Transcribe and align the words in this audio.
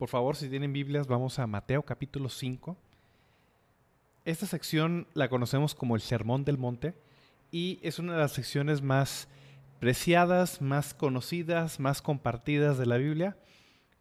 Por 0.00 0.08
favor, 0.08 0.34
si 0.34 0.48
tienen 0.48 0.72
Biblias, 0.72 1.06
vamos 1.06 1.38
a 1.38 1.46
Mateo 1.46 1.82
capítulo 1.82 2.30
5. 2.30 2.74
Esta 4.24 4.46
sección 4.46 5.06
la 5.12 5.28
conocemos 5.28 5.74
como 5.74 5.94
el 5.94 6.00
Sermón 6.00 6.42
del 6.46 6.56
Monte 6.56 6.94
y 7.50 7.78
es 7.82 7.98
una 7.98 8.14
de 8.14 8.20
las 8.20 8.32
secciones 8.32 8.80
más 8.80 9.28
preciadas, 9.78 10.62
más 10.62 10.94
conocidas, 10.94 11.80
más 11.80 12.00
compartidas 12.00 12.78
de 12.78 12.86
la 12.86 12.96
Biblia. 12.96 13.36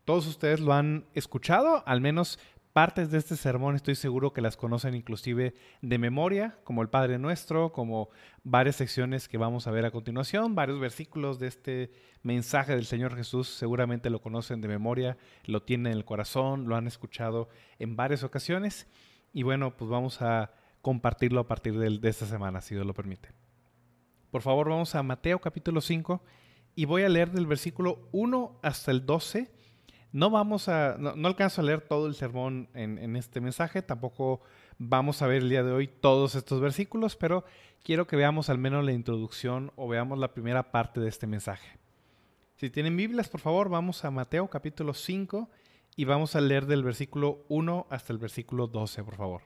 Todos 0.06 0.26
ustedes 0.26 0.62
lo 0.62 0.72
han 0.72 1.04
escuchado, 1.16 1.84
al 1.86 2.00
menos 2.00 2.40
partes 2.80 3.12
de 3.12 3.18
este 3.18 3.36
sermón 3.36 3.76
estoy 3.76 3.96
seguro 3.96 4.32
que 4.32 4.40
las 4.40 4.56
conocen 4.56 4.96
inclusive 4.96 5.54
de 5.82 5.98
memoria, 5.98 6.56
como 6.64 6.82
el 6.82 6.88
Padre 6.88 7.20
Nuestro, 7.20 7.74
como 7.74 8.08
varias 8.46 8.78
secciones 8.78 9.28
que 9.28 9.38
vamos 9.38 9.68
a 9.68 9.72
ver 9.72 9.84
a 9.84 9.92
continuación, 9.92 10.56
varios 10.56 10.80
versículos 10.80 11.40
de 11.40 11.48
este 11.48 11.92
mensaje 12.24 12.74
del 12.74 12.86
Señor 12.86 13.18
Jesús, 13.18 13.50
seguramente 13.50 14.10
lo 14.10 14.22
conocen 14.22 14.62
de 14.62 14.70
memoria, 14.70 15.18
lo 15.44 15.62
tienen 15.62 15.92
en 15.92 15.98
el 15.98 16.06
corazón, 16.06 16.70
lo 16.70 16.78
han 16.78 16.88
escuchado 16.88 17.50
en 17.80 17.98
varias 17.98 18.24
ocasiones 18.24 18.88
y 19.34 19.44
bueno, 19.44 19.76
pues 19.76 19.92
vamos 19.92 20.22
a 20.22 20.54
compartirlo 20.82 21.42
a 21.42 21.48
partir 21.50 21.78
de, 21.78 22.00
de 22.00 22.10
esta 22.10 22.28
semana, 22.28 22.62
si 22.62 22.76
Dios 22.76 22.88
lo 22.88 22.94
permite. 22.94 23.28
Por 24.32 24.42
favor, 24.42 24.70
vamos 24.70 24.96
a 24.96 25.04
Mateo 25.04 25.40
capítulo 25.40 25.82
5 25.82 26.24
y 26.76 26.86
voy 26.86 27.04
a 27.04 27.10
leer 27.10 27.30
del 27.32 27.46
versículo 27.46 28.08
1 28.14 28.62
hasta 28.64 28.92
el 28.92 29.06
12 29.06 29.52
no 30.12 30.30
vamos 30.30 30.68
a, 30.68 30.98
no, 30.98 31.28
alcanzo 31.28 31.62
a 31.62 31.64
leer 31.64 31.82
todo 31.82 32.08
el 32.08 32.16
sermón 32.16 32.70
en, 32.74 33.16
este 33.16 33.42
mensaje, 33.42 33.82
tampoco 33.82 34.42
vamos 34.78 35.22
a 35.22 35.28
ver 35.28 35.44
el 35.44 35.50
día 35.50 35.64
de 35.64 35.72
hoy 35.72 35.88
todos 35.88 36.36
estos 36.36 36.60
versículos, 36.62 37.16
pero 37.16 37.46
quiero 37.84 38.08
que 38.08 38.16
veamos 38.16 38.50
al 38.50 38.58
menos 38.58 38.84
la 38.84 38.92
introducción 38.92 39.72
o 39.76 39.88
veamos 39.88 40.18
la 40.18 40.34
primera 40.34 40.72
parte 40.72 41.00
de 41.00 41.10
este 41.10 41.28
mensaje. 41.28 41.78
Si 42.58 42.70
tienen 42.70 42.98
Biblias, 42.98 43.30
por 43.30 43.40
favor, 43.40 43.70
vamos 43.70 44.04
a 44.04 44.12
Mateo 44.12 44.48
capítulo 44.50 44.94
5 44.94 45.50
y 45.96 46.06
vamos 46.06 46.36
a 46.36 46.42
leer 46.42 46.66
del 46.66 46.84
versículo 46.84 47.46
1 47.48 47.88
hasta 47.90 48.12
el 48.12 48.20
versículo 48.20 48.68
12, 48.68 49.04
por 49.04 49.16
favor. 49.16 49.42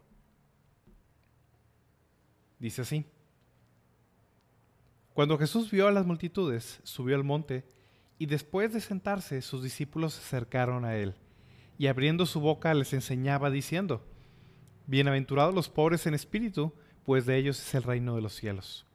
Dice 2.57 2.83
así. 2.83 3.05
Cuando 5.13 5.37
Jesús 5.37 5.69
vio 5.69 5.87
a 5.87 5.91
las 5.91 6.05
multitudes, 6.05 6.79
subió 6.83 7.15
al 7.15 7.23
monte 7.23 7.65
y 8.17 8.25
después 8.25 8.73
de 8.73 8.81
sentarse, 8.81 9.41
sus 9.41 9.63
discípulos 9.63 10.13
se 10.13 10.21
acercaron 10.21 10.85
a 10.85 10.95
él, 10.95 11.15
y 11.77 11.87
abriendo 11.87 12.25
su 12.25 12.39
boca 12.39 12.73
les 12.73 12.93
enseñaba 12.93 13.49
diciendo, 13.49 14.05
Bienaventurados 14.85 15.55
los 15.55 15.69
pobres 15.69 16.05
en 16.07 16.13
espíritu, 16.13 16.73
pues 17.03 17.25
de 17.25 17.37
ellos 17.37 17.59
es 17.59 17.73
el 17.73 17.83
reino 17.83 18.15
de 18.15 18.21
los 18.21 18.33
cielos. 18.33 18.85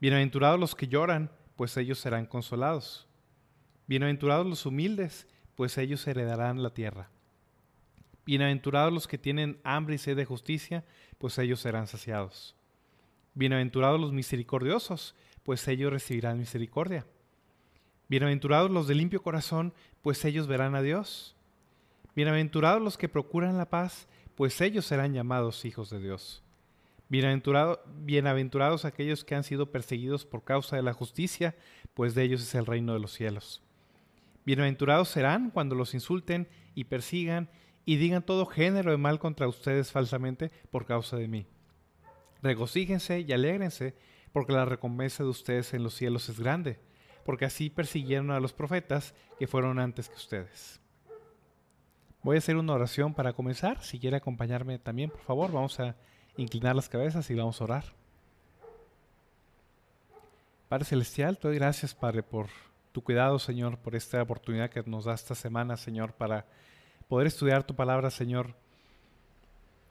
Bienaventurados 0.00 0.58
los 0.58 0.74
que 0.74 0.88
lloran, 0.88 1.30
pues 1.56 1.76
ellos 1.76 1.98
serán 1.98 2.26
consolados. 2.26 3.06
Bienaventurados 3.86 4.46
los 4.46 4.66
humildes, 4.66 5.28
pues 5.54 5.76
ellos 5.78 6.06
heredarán 6.06 6.62
la 6.62 6.70
tierra. 6.70 7.10
Bienaventurados 8.24 8.92
los 8.92 9.06
que 9.06 9.18
tienen 9.18 9.60
hambre 9.64 9.96
y 9.96 9.98
sed 9.98 10.16
de 10.16 10.24
justicia, 10.24 10.84
pues 11.18 11.38
ellos 11.38 11.60
serán 11.60 11.86
saciados. 11.86 12.56
Bienaventurados 13.34 14.00
los 14.00 14.12
misericordiosos, 14.12 15.14
pues 15.42 15.66
ellos 15.68 15.92
recibirán 15.92 16.38
misericordia. 16.38 17.06
Bienaventurados 18.12 18.70
los 18.70 18.86
de 18.88 18.94
limpio 18.94 19.22
corazón, 19.22 19.72
pues 20.02 20.22
ellos 20.26 20.46
verán 20.46 20.74
a 20.74 20.82
Dios. 20.82 21.34
Bienaventurados 22.14 22.82
los 22.82 22.98
que 22.98 23.08
procuran 23.08 23.56
la 23.56 23.70
paz, 23.70 24.06
pues 24.34 24.60
ellos 24.60 24.84
serán 24.84 25.14
llamados 25.14 25.64
hijos 25.64 25.88
de 25.88 25.98
Dios. 25.98 26.42
bienaventurados 27.08 28.84
aquellos 28.84 29.24
que 29.24 29.34
han 29.34 29.44
sido 29.44 29.72
perseguidos 29.72 30.26
por 30.26 30.44
causa 30.44 30.76
de 30.76 30.82
la 30.82 30.92
justicia, 30.92 31.56
pues 31.94 32.14
de 32.14 32.24
ellos 32.24 32.42
es 32.42 32.54
el 32.54 32.66
reino 32.66 32.92
de 32.92 32.98
los 32.98 33.14
cielos. 33.14 33.62
Bienaventurados 34.44 35.08
serán 35.08 35.48
cuando 35.48 35.74
los 35.74 35.94
insulten 35.94 36.48
y 36.74 36.84
persigan 36.84 37.48
y 37.86 37.96
digan 37.96 38.26
todo 38.26 38.44
género 38.44 38.90
de 38.90 38.98
mal 38.98 39.20
contra 39.20 39.48
ustedes 39.48 39.90
falsamente 39.90 40.50
por 40.70 40.84
causa 40.84 41.16
de 41.16 41.28
mí. 41.28 41.46
Regocíjense 42.42 43.20
y 43.20 43.32
alégrense, 43.32 43.94
porque 44.34 44.52
la 44.52 44.66
recompensa 44.66 45.24
de 45.24 45.30
ustedes 45.30 45.72
en 45.72 45.82
los 45.82 45.94
cielos 45.94 46.28
es 46.28 46.38
grande 46.38 46.78
porque 47.24 47.44
así 47.44 47.70
persiguieron 47.70 48.30
a 48.30 48.40
los 48.40 48.52
profetas 48.52 49.14
que 49.38 49.46
fueron 49.46 49.78
antes 49.78 50.08
que 50.08 50.16
ustedes. 50.16 50.80
Voy 52.22 52.36
a 52.36 52.38
hacer 52.38 52.56
una 52.56 52.74
oración 52.74 53.14
para 53.14 53.32
comenzar. 53.32 53.82
Si 53.82 53.98
quiere 53.98 54.16
acompañarme 54.16 54.78
también, 54.78 55.10
por 55.10 55.20
favor, 55.20 55.50
vamos 55.50 55.80
a 55.80 55.96
inclinar 56.36 56.76
las 56.76 56.88
cabezas 56.88 57.28
y 57.30 57.34
vamos 57.34 57.60
a 57.60 57.64
orar. 57.64 57.84
Padre 60.68 60.84
Celestial, 60.84 61.36
te 61.36 61.48
doy 61.48 61.56
gracias, 61.56 61.94
Padre, 61.94 62.22
por 62.22 62.46
tu 62.92 63.02
cuidado, 63.02 63.38
Señor, 63.38 63.78
por 63.78 63.94
esta 63.94 64.22
oportunidad 64.22 64.70
que 64.70 64.82
nos 64.84 65.04
da 65.04 65.14
esta 65.14 65.34
semana, 65.34 65.76
Señor, 65.76 66.12
para 66.12 66.46
poder 67.08 67.26
estudiar 67.26 67.64
tu 67.64 67.74
palabra, 67.74 68.10
Señor. 68.10 68.54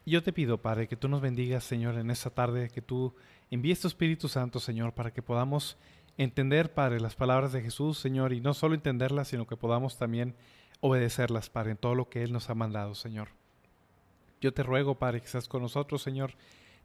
Yo 0.04 0.22
te 0.22 0.32
pido, 0.32 0.58
Padre, 0.58 0.88
que 0.88 0.96
tú 0.96 1.08
nos 1.08 1.20
bendigas, 1.20 1.62
Señor, 1.62 1.96
en 1.96 2.10
esta 2.10 2.30
tarde, 2.30 2.70
que 2.70 2.82
tú 2.82 3.14
envíes 3.50 3.80
tu 3.80 3.86
Espíritu 3.86 4.28
Santo, 4.28 4.58
Señor, 4.58 4.94
para 4.94 5.12
que 5.12 5.22
podamos 5.22 5.76
entender, 6.18 6.74
Padre, 6.74 6.98
las 7.00 7.14
palabras 7.14 7.52
de 7.52 7.62
Jesús, 7.62 7.98
Señor, 7.98 8.32
y 8.32 8.40
no 8.40 8.52
solo 8.52 8.74
entenderlas, 8.74 9.28
sino 9.28 9.46
que 9.46 9.56
podamos 9.56 9.98
también 9.98 10.34
obedecerlas, 10.80 11.50
Padre, 11.50 11.72
en 11.72 11.76
todo 11.76 11.94
lo 11.94 12.08
que 12.08 12.24
Él 12.24 12.32
nos 12.32 12.50
ha 12.50 12.54
mandado, 12.54 12.96
Señor. 12.96 13.28
Yo 14.40 14.52
te 14.52 14.64
ruego, 14.64 14.98
Padre, 14.98 15.20
que 15.20 15.26
estás 15.26 15.46
con 15.46 15.62
nosotros, 15.62 16.02
Señor. 16.02 16.32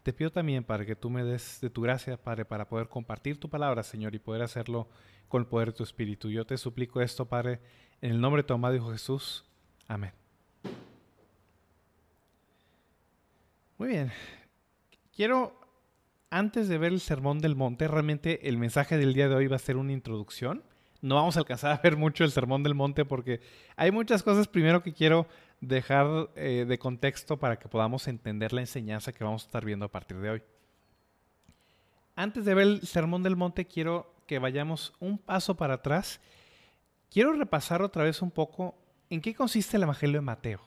Te 0.04 0.14
pido 0.14 0.32
también, 0.32 0.64
Padre, 0.64 0.86
que 0.86 0.96
tú 0.96 1.10
me 1.10 1.24
des 1.24 1.60
de 1.60 1.72
tu 1.72 1.82
gracia, 1.82 2.18
Padre, 2.18 2.46
para 2.46 2.70
poder 2.70 2.88
compartir 2.88 3.40
tu 3.40 3.50
palabra, 3.50 3.82
Señor, 3.82 4.14
y 4.14 4.20
poder 4.20 4.44
hacerlo 4.44 4.88
con 5.28 5.42
el 5.42 5.48
poder 5.48 5.70
de 5.70 5.78
tu 5.78 5.84
Espíritu. 5.84 6.30
Yo 6.30 6.46
te 6.46 6.56
suplico 6.58 7.02
esto, 7.02 7.26
Padre, 7.26 7.60
en 8.00 8.12
el 8.12 8.22
nombre 8.22 8.44
de 8.44 8.48
tu 8.48 8.54
amado 8.54 8.76
Hijo 8.76 8.92
Jesús. 8.92 9.44
Amén. 9.88 10.27
Muy 13.78 13.90
bien. 13.90 14.12
Quiero 15.16 15.60
antes 16.30 16.68
de 16.68 16.78
ver 16.78 16.92
el 16.92 17.00
Sermón 17.00 17.40
del 17.40 17.56
Monte, 17.56 17.88
realmente 17.88 18.50
el 18.50 18.58
mensaje 18.58 18.98
del 18.98 19.14
día 19.14 19.30
de 19.30 19.36
hoy 19.36 19.48
va 19.48 19.56
a 19.56 19.60
ser 19.60 19.78
una 19.78 19.94
introducción. 19.94 20.64
No 21.02 21.16
vamos 21.16 21.38
a 21.38 21.40
alcanzar 21.40 21.72
a 21.72 21.82
ver 21.82 21.96
mucho 21.96 22.24
el 22.24 22.32
Sermón 22.32 22.64
del 22.64 22.74
Monte 22.74 23.06
porque 23.06 23.40
hay 23.76 23.92
muchas 23.92 24.24
cosas 24.24 24.48
primero 24.48 24.82
que 24.82 24.94
quiero 24.94 25.28
dejar 25.62 26.30
eh, 26.36 26.66
de 26.68 26.80
contexto 26.80 27.38
para 27.38 27.60
que 27.60 27.70
podamos 27.70 28.08
entender 28.08 28.52
la 28.52 28.62
enseñanza 28.62 29.14
que 29.14 29.24
vamos 29.24 29.44
a 29.44 29.46
estar 29.46 29.64
viendo 29.64 29.86
a 29.86 29.92
partir 29.92 30.18
de 30.18 30.30
hoy. 30.32 30.44
Antes 32.16 32.46
de 32.46 32.56
ver 32.56 32.68
el 32.68 32.82
Sermón 32.82 33.22
del 33.22 33.36
Monte, 33.36 33.66
quiero 33.66 34.12
que 34.26 34.40
vayamos 34.40 34.94
un 35.00 35.20
paso 35.20 35.56
para 35.56 35.76
atrás. 35.76 36.20
Quiero 37.12 37.32
repasar 37.34 37.84
otra 37.84 38.04
vez 38.04 38.24
un 38.24 38.32
poco 38.32 38.76
en 39.10 39.22
qué 39.22 39.36
consiste 39.36 39.78
el 39.78 39.84
Evangelio 39.84 40.18
de 40.18 40.26
Mateo. 40.26 40.62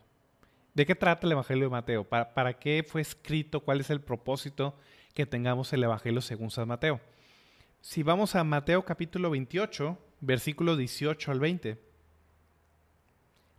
¿De 0.75 0.87
qué 0.87 0.95
trata 0.95 1.27
el 1.27 1.33
Evangelio 1.33 1.65
de 1.65 1.71
Mateo? 1.71 2.05
¿Para, 2.05 2.59
qué 2.59 2.85
fue 2.87 3.01
escrito? 3.01 3.61
¿Cuál 3.61 3.81
es 3.81 3.91
el 3.91 4.01
propósito? 4.01 4.77
que 5.15 5.27
tengamos 5.27 5.73
el 5.73 5.83
Evangelio 5.83 6.21
según 6.21 6.51
San 6.51 6.69
Mateo. 6.69 7.01
Si 7.81 8.03
vamos 8.03 8.35
a 8.35 8.45
Mateo 8.45 8.85
capítulo 8.85 9.31
28, 9.31 9.99
versículo 10.21 10.77
18 10.77 11.33
al 11.33 11.41
20, 11.41 11.79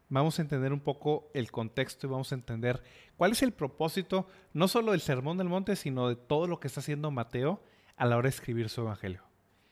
vamos 0.09 0.37
a 0.37 0.41
entender 0.41 0.71
un 0.71 0.79
poco 0.79 1.29
el 1.33 1.51
contexto 1.51 2.07
y 2.07 2.09
vamos 2.09 2.31
a 2.31 2.35
entender 2.35 2.83
cuál 3.17 3.31
es 3.31 3.41
el 3.41 3.51
propósito 3.51 4.27
no 4.53 4.67
solo 4.67 4.91
del 4.91 5.01
Sermón 5.01 5.37
del 5.37 5.49
Monte, 5.49 5.75
sino 5.75 6.07
de 6.07 6.15
todo 6.15 6.47
lo 6.47 6.59
que 6.59 6.67
está 6.67 6.79
haciendo 6.79 7.11
Mateo 7.11 7.61
a 7.97 8.05
la 8.05 8.17
hora 8.17 8.27
de 8.27 8.35
escribir 8.35 8.69
su 8.69 8.81
Evangelio. 8.81 9.23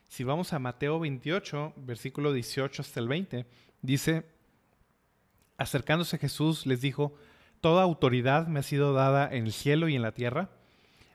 Si 0.08 0.24
vamos 0.24 0.54
a 0.54 0.60
Mateo 0.60 1.00
28, 1.00 1.74
versículo 1.78 2.34
18 2.34 2.82
hasta 2.82 3.00
el 3.00 3.08
20, 3.08 3.46
dice, 3.82 4.26
acercándose 5.58 6.18
Jesús 6.18 6.66
les 6.66 6.82
dijo, 6.82 7.14
Toda 7.62 7.84
autoridad 7.84 8.48
me 8.48 8.60
ha 8.60 8.64
sido 8.64 8.94
dada 8.94 9.30
en 9.32 9.46
el 9.46 9.54
cielo 9.54 9.90
y 9.90 9.96
en 9.96 10.02
la 10.02 10.14
tierra. 10.14 10.50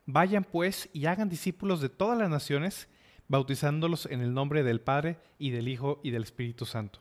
Vayan 0.06 0.44
pues 0.44 0.90
y 0.92 1.06
hagan 1.06 1.28
discípulos 1.28 1.80
de 1.80 1.88
todas 1.88 2.18
las 2.18 2.28
naciones, 2.28 2.88
bautizándolos 3.28 4.06
en 4.06 4.20
el 4.20 4.34
nombre 4.34 4.62
del 4.62 4.80
Padre 4.80 5.18
y 5.38 5.50
del 5.50 5.68
Hijo 5.68 6.00
y 6.02 6.10
del 6.10 6.24
Espíritu 6.24 6.66
Santo, 6.66 7.00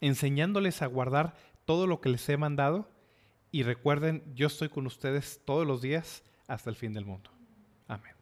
enseñándoles 0.00 0.82
a 0.82 0.86
guardar 0.86 1.34
todo 1.64 1.86
lo 1.86 2.00
que 2.00 2.10
les 2.10 2.28
he 2.28 2.36
mandado, 2.36 2.88
y 3.50 3.62
recuerden, 3.62 4.24
yo 4.34 4.48
estoy 4.48 4.68
con 4.68 4.84
ustedes 4.84 5.40
todos 5.44 5.64
los 5.64 5.80
días 5.80 6.24
hasta 6.48 6.70
el 6.70 6.76
fin 6.76 6.92
del 6.92 7.04
mundo. 7.04 7.30
Amén. 7.86 8.12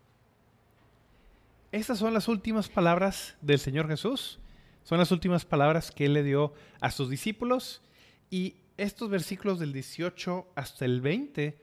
Estas 1.72 1.98
son 1.98 2.12
las 2.12 2.28
últimas 2.28 2.68
palabras 2.68 3.34
del 3.40 3.58
Señor 3.58 3.88
Jesús. 3.88 4.38
Son 4.84 4.98
las 4.98 5.10
últimas 5.10 5.46
palabras 5.46 5.90
que 5.90 6.04
él 6.04 6.12
le 6.12 6.22
dio 6.22 6.52
a 6.80 6.90
sus 6.90 7.08
discípulos 7.08 7.80
y 8.28 8.56
estos 8.82 9.08
versículos 9.08 9.58
del 9.58 9.72
18 9.72 10.52
hasta 10.54 10.84
el 10.84 11.00
20 11.00 11.58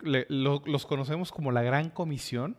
los 0.00 0.86
conocemos 0.86 1.30
como 1.30 1.52
la 1.52 1.62
Gran 1.62 1.90
Comisión. 1.90 2.56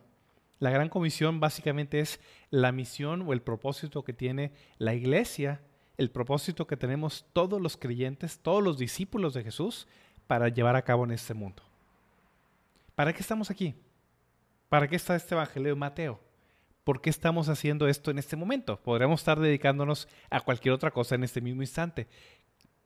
La 0.58 0.70
Gran 0.70 0.88
Comisión 0.88 1.40
básicamente 1.40 2.00
es 2.00 2.20
la 2.50 2.72
misión 2.72 3.22
o 3.22 3.32
el 3.32 3.42
propósito 3.42 4.04
que 4.04 4.12
tiene 4.12 4.52
la 4.78 4.94
iglesia, 4.94 5.60
el 5.96 6.10
propósito 6.10 6.66
que 6.66 6.76
tenemos 6.76 7.26
todos 7.32 7.60
los 7.60 7.76
creyentes, 7.76 8.38
todos 8.40 8.62
los 8.62 8.78
discípulos 8.78 9.34
de 9.34 9.44
Jesús 9.44 9.86
para 10.26 10.48
llevar 10.48 10.76
a 10.76 10.82
cabo 10.82 11.04
en 11.04 11.12
este 11.12 11.34
mundo. 11.34 11.62
¿Para 12.94 13.12
qué 13.12 13.20
estamos 13.20 13.50
aquí? 13.50 13.74
¿Para 14.68 14.88
qué 14.88 14.96
está 14.96 15.16
este 15.16 15.34
Evangelio 15.34 15.70
de 15.70 15.78
Mateo? 15.78 16.20
¿Por 16.84 17.00
qué 17.00 17.10
estamos 17.10 17.48
haciendo 17.48 17.86
esto 17.86 18.10
en 18.10 18.18
este 18.18 18.34
momento? 18.34 18.80
Podríamos 18.80 19.20
estar 19.20 19.38
dedicándonos 19.38 20.08
a 20.30 20.40
cualquier 20.40 20.72
otra 20.72 20.90
cosa 20.90 21.14
en 21.14 21.24
este 21.24 21.40
mismo 21.40 21.62
instante. 21.62 22.08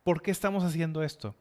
¿Por 0.04 0.22
qué 0.22 0.30
estamos 0.30 0.64
haciendo 0.64 1.02
esto? 1.02 1.36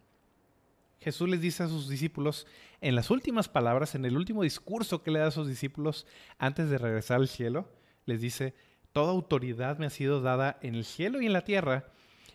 Jesús 1.00 1.28
les 1.28 1.42
dice 1.42 1.64
a 1.64 1.68
sus 1.68 1.90
discípulos 1.90 2.46
en 2.80 2.96
las 2.96 3.10
últimas 3.10 3.50
palabras, 3.50 3.96
en 3.96 4.06
el 4.06 4.16
último 4.16 4.44
discurso 4.44 5.02
que 5.02 5.10
le 5.10 5.20
da 5.20 5.28
a 5.28 5.32
sus 5.32 5.48
discípulos 5.48 6.06
antes 6.38 6.70
de 6.70 6.78
regresar 6.78 7.18
al 7.18 7.28
cielo, 7.28 7.68
les 8.06 8.22
dice, 8.22 8.54
Toda 8.94 9.12
autoridad 9.12 9.78
me 9.78 9.88
ha 9.88 9.90
sido 9.90 10.22
dada 10.22 10.60
en 10.62 10.76
el 10.76 10.86
cielo 10.86 11.22
y 11.22 11.26
en 11.26 11.34
la 11.34 11.44
tierra. 11.44 11.88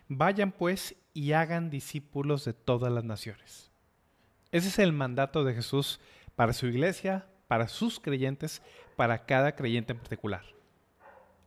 Vayan 0.09 0.53
pues 0.53 0.97
y 1.13 1.33
hagan 1.33 1.71
discípulos 1.71 2.45
de 2.45 2.55
todas 2.55 2.93
las 2.93 3.05
naciones. 3.05 3.71
Ese 4.53 4.69
es 4.69 4.79
el 4.79 4.93
mandato 4.93 5.45
de 5.45 5.55
Jesús 5.55 6.01
para 6.35 6.53
su 6.53 6.67
iglesia, 6.67 7.27
para 7.47 7.69
sus 7.69 8.01
creyentes, 8.01 8.63
para 8.97 9.27
cada 9.27 9.55
creyente 9.55 9.93
en 9.93 9.99
particular. 9.99 10.45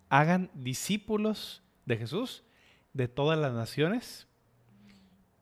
Hagan 0.09 0.51
discípulos 0.53 1.63
de 1.85 1.97
Jesús 1.97 2.43
de 2.93 3.07
todas 3.07 3.37
las 3.37 3.53
naciones 3.53 4.28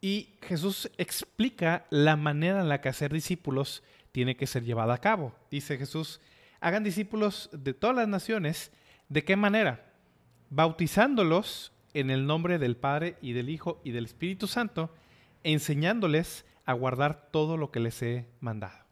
y 0.02 0.36
Jesús 0.42 0.92
explica 0.98 1.86
la 1.90 2.16
manera 2.16 2.62
en 2.62 2.70
la 2.70 2.82
que 2.82 2.90
hacer 2.90 3.12
discípulos 3.12 3.84
tiene 4.12 4.36
que 4.36 4.48
ser 4.48 4.64
llevada 4.64 4.94
a 4.94 5.00
cabo. 5.00 5.36
Dice 5.50 5.78
Jesús, 5.78 6.22
hagan 6.60 6.84
discípulos 6.84 7.50
de 7.52 7.74
todas 7.74 7.96
las 7.96 8.08
naciones. 8.08 8.72
¿De 9.10 9.24
qué 9.24 9.36
manera? 9.36 9.94
Bautizándolos 10.50 11.72
en 11.94 12.10
el 12.10 12.26
nombre 12.26 12.60
del 12.60 12.78
Padre 12.78 13.18
y 13.22 13.34
del 13.34 13.50
Hijo 13.50 13.82
y 13.84 13.92
del 13.92 14.06
Espíritu 14.06 14.48
Santo, 14.48 14.94
enseñándoles 15.44 16.46
a 16.66 16.74
guardar 16.74 17.30
todo 17.32 17.58
lo 17.58 17.72
que 17.72 17.80
les 17.80 18.02
he 18.02 18.28
mandado. 18.40 18.86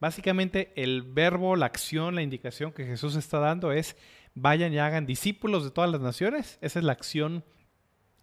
Básicamente 0.00 0.72
el 0.76 1.02
verbo, 1.02 1.56
la 1.56 1.66
acción, 1.66 2.14
la 2.14 2.22
indicación 2.22 2.72
que 2.72 2.86
Jesús 2.86 3.16
está 3.16 3.38
dando 3.38 3.72
es 3.72 3.96
vayan 4.34 4.72
y 4.72 4.78
hagan 4.78 5.06
discípulos 5.06 5.64
de 5.64 5.70
todas 5.70 5.90
las 5.90 6.00
naciones. 6.00 6.58
Esa 6.60 6.78
es 6.78 6.84
la 6.84 6.92
acción 6.92 7.44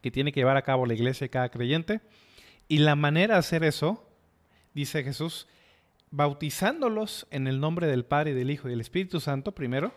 que 0.03 0.11
tiene 0.11 0.33
que 0.33 0.41
llevar 0.41 0.57
a 0.57 0.63
cabo 0.63 0.85
la 0.85 0.93
iglesia 0.93 1.25
y 1.25 1.29
cada 1.29 1.49
creyente. 1.49 2.01
Y 2.67 2.79
la 2.79 2.95
manera 2.95 3.35
de 3.35 3.39
hacer 3.39 3.63
eso, 3.63 4.05
dice 4.73 5.01
Jesús, 5.01 5.47
bautizándolos 6.11 7.25
en 7.31 7.47
el 7.47 7.61
nombre 7.61 7.87
del 7.87 8.03
Padre 8.03 8.33
del 8.33 8.51
Hijo 8.51 8.67
y 8.67 8.71
del 8.71 8.81
Espíritu 8.81 9.21
Santo 9.21 9.55
primero 9.55 9.93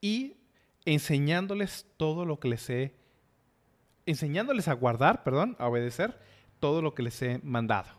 y 0.00 0.38
enseñándoles 0.86 1.86
todo 1.98 2.24
lo 2.24 2.40
que 2.40 2.48
les 2.48 2.70
he 2.70 2.94
enseñándoles 4.06 4.66
a 4.66 4.72
guardar, 4.72 5.22
perdón, 5.22 5.56
a 5.58 5.68
obedecer 5.68 6.18
todo 6.58 6.80
lo 6.80 6.94
que 6.94 7.02
les 7.02 7.20
he 7.20 7.38
mandado. 7.44 7.90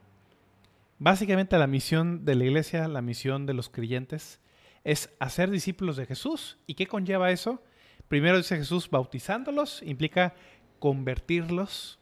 Básicamente 0.98 1.58
la 1.60 1.68
misión 1.68 2.26
de 2.26 2.36
la 2.36 2.44
iglesia, 2.44 2.88
la 2.88 3.02
misión 3.02 3.46
de 3.46 3.54
los 3.54 3.70
creyentes 3.70 4.42
es 4.84 5.10
hacer 5.20 5.52
discípulos 5.52 5.96
de 5.96 6.08
Jesús. 6.08 6.58
¿Y 6.66 6.74
qué 6.74 6.88
conlleva 6.88 7.32
eso? 7.32 7.64
Primero 8.08 8.38
dice 8.38 8.58
Jesús, 8.58 8.90
bautizándolos, 8.90 9.82
implica 9.84 10.34
convertirlos, 10.82 12.00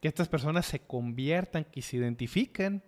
que 0.00 0.06
estas 0.06 0.28
personas 0.28 0.66
se 0.66 0.78
conviertan, 0.78 1.64
que 1.64 1.82
se 1.82 1.96
identifiquen 1.96 2.84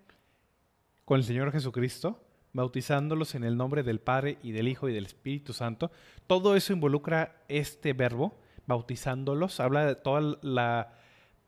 con 1.05 1.19
el 1.19 1.25
Señor 1.25 1.51
Jesucristo, 1.51 2.23
bautizándolos 2.53 3.35
en 3.35 3.43
el 3.43 3.57
nombre 3.57 3.83
del 3.83 3.99
Padre 3.99 4.39
y 4.45 4.53
del 4.53 4.69
Hijo 4.69 4.89
y 4.89 4.95
del 4.95 5.05
Espíritu 5.05 5.53
Santo. 5.53 5.91
Todo 6.29 6.55
eso 6.55 6.73
involucra 6.73 7.43
este 7.49 7.93
verbo, 7.93 8.39
bautizándolos, 8.69 9.59
habla 9.59 9.85
de 9.85 9.97
toda 9.97 10.39
la 10.43 10.93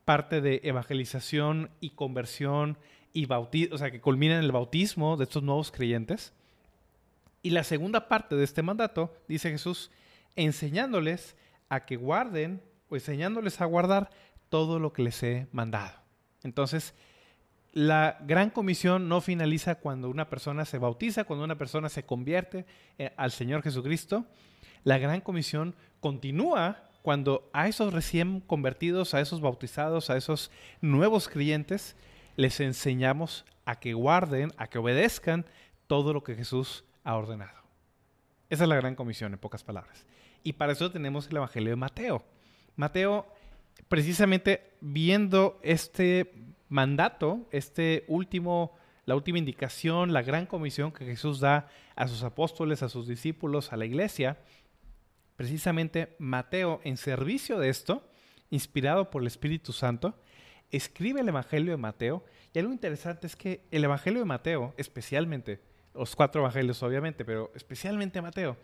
parte 0.04 0.40
de 0.40 0.60
evangelización 0.64 1.70
y 1.80 1.90
conversión 1.90 2.78
y 3.12 3.26
bautismo, 3.26 3.76
o 3.76 3.78
sea, 3.78 3.92
que 3.92 4.00
culmina 4.00 4.38
en 4.38 4.44
el 4.44 4.50
bautismo 4.50 5.16
de 5.16 5.22
estos 5.24 5.44
nuevos 5.44 5.70
creyentes. 5.70 6.32
Y 7.42 7.50
la 7.50 7.62
segunda 7.62 8.08
parte 8.08 8.34
de 8.34 8.42
este 8.42 8.62
mandato, 8.62 9.14
dice 9.28 9.50
Jesús, 9.50 9.92
enseñándoles 10.34 11.36
a 11.68 11.86
que 11.86 11.94
guarden 11.94 12.60
enseñándoles 12.90 13.60
a 13.60 13.66
guardar 13.66 14.10
todo 14.48 14.78
lo 14.78 14.92
que 14.92 15.02
les 15.02 15.22
he 15.22 15.46
mandado. 15.52 15.98
Entonces, 16.42 16.94
la 17.72 18.18
gran 18.22 18.50
comisión 18.50 19.08
no 19.08 19.20
finaliza 19.20 19.76
cuando 19.76 20.08
una 20.08 20.28
persona 20.28 20.64
se 20.64 20.78
bautiza, 20.78 21.24
cuando 21.24 21.44
una 21.44 21.58
persona 21.58 21.88
se 21.88 22.04
convierte 22.04 22.66
eh, 22.98 23.12
al 23.16 23.30
Señor 23.30 23.62
Jesucristo. 23.62 24.24
La 24.84 24.98
gran 24.98 25.20
comisión 25.20 25.74
continúa 26.00 26.84
cuando 27.02 27.50
a 27.52 27.68
esos 27.68 27.92
recién 27.92 28.40
convertidos, 28.40 29.14
a 29.14 29.20
esos 29.20 29.40
bautizados, 29.40 30.10
a 30.10 30.16
esos 30.16 30.50
nuevos 30.80 31.28
creyentes, 31.28 31.96
les 32.36 32.60
enseñamos 32.60 33.44
a 33.64 33.78
que 33.78 33.94
guarden, 33.94 34.52
a 34.56 34.68
que 34.68 34.78
obedezcan 34.78 35.46
todo 35.86 36.12
lo 36.12 36.22
que 36.22 36.34
Jesús 36.34 36.84
ha 37.04 37.16
ordenado. 37.16 37.58
Esa 38.50 38.64
es 38.64 38.68
la 38.68 38.76
gran 38.76 38.94
comisión, 38.94 39.32
en 39.32 39.38
pocas 39.38 39.62
palabras. 39.62 40.06
Y 40.42 40.54
para 40.54 40.72
eso 40.72 40.90
tenemos 40.90 41.28
el 41.28 41.36
Evangelio 41.36 41.70
de 41.70 41.76
Mateo. 41.76 42.24
Mateo, 42.78 43.26
precisamente 43.88 44.70
viendo 44.80 45.58
este 45.64 46.32
mandato, 46.68 47.48
este 47.50 48.04
último, 48.06 48.76
la 49.04 49.16
última 49.16 49.38
indicación, 49.38 50.12
la 50.12 50.22
gran 50.22 50.46
comisión 50.46 50.92
que 50.92 51.04
Jesús 51.04 51.40
da 51.40 51.68
a 51.96 52.06
sus 52.06 52.22
apóstoles, 52.22 52.84
a 52.84 52.88
sus 52.88 53.08
discípulos, 53.08 53.72
a 53.72 53.76
la 53.76 53.84
iglesia, 53.84 54.38
precisamente 55.34 56.14
Mateo, 56.20 56.80
en 56.84 56.96
servicio 56.96 57.58
de 57.58 57.68
esto, 57.68 58.08
inspirado 58.48 59.10
por 59.10 59.22
el 59.22 59.26
Espíritu 59.26 59.72
Santo, 59.72 60.14
escribe 60.70 61.20
el 61.20 61.28
Evangelio 61.28 61.72
de 61.72 61.78
Mateo. 61.78 62.24
Y 62.54 62.60
algo 62.60 62.72
interesante 62.72 63.26
es 63.26 63.34
que 63.34 63.66
el 63.72 63.82
Evangelio 63.82 64.20
de 64.20 64.24
Mateo, 64.24 64.72
especialmente, 64.76 65.60
los 65.94 66.14
cuatro 66.14 66.42
evangelios 66.42 66.80
obviamente, 66.84 67.24
pero 67.24 67.50
especialmente 67.56 68.22
Mateo, 68.22 68.56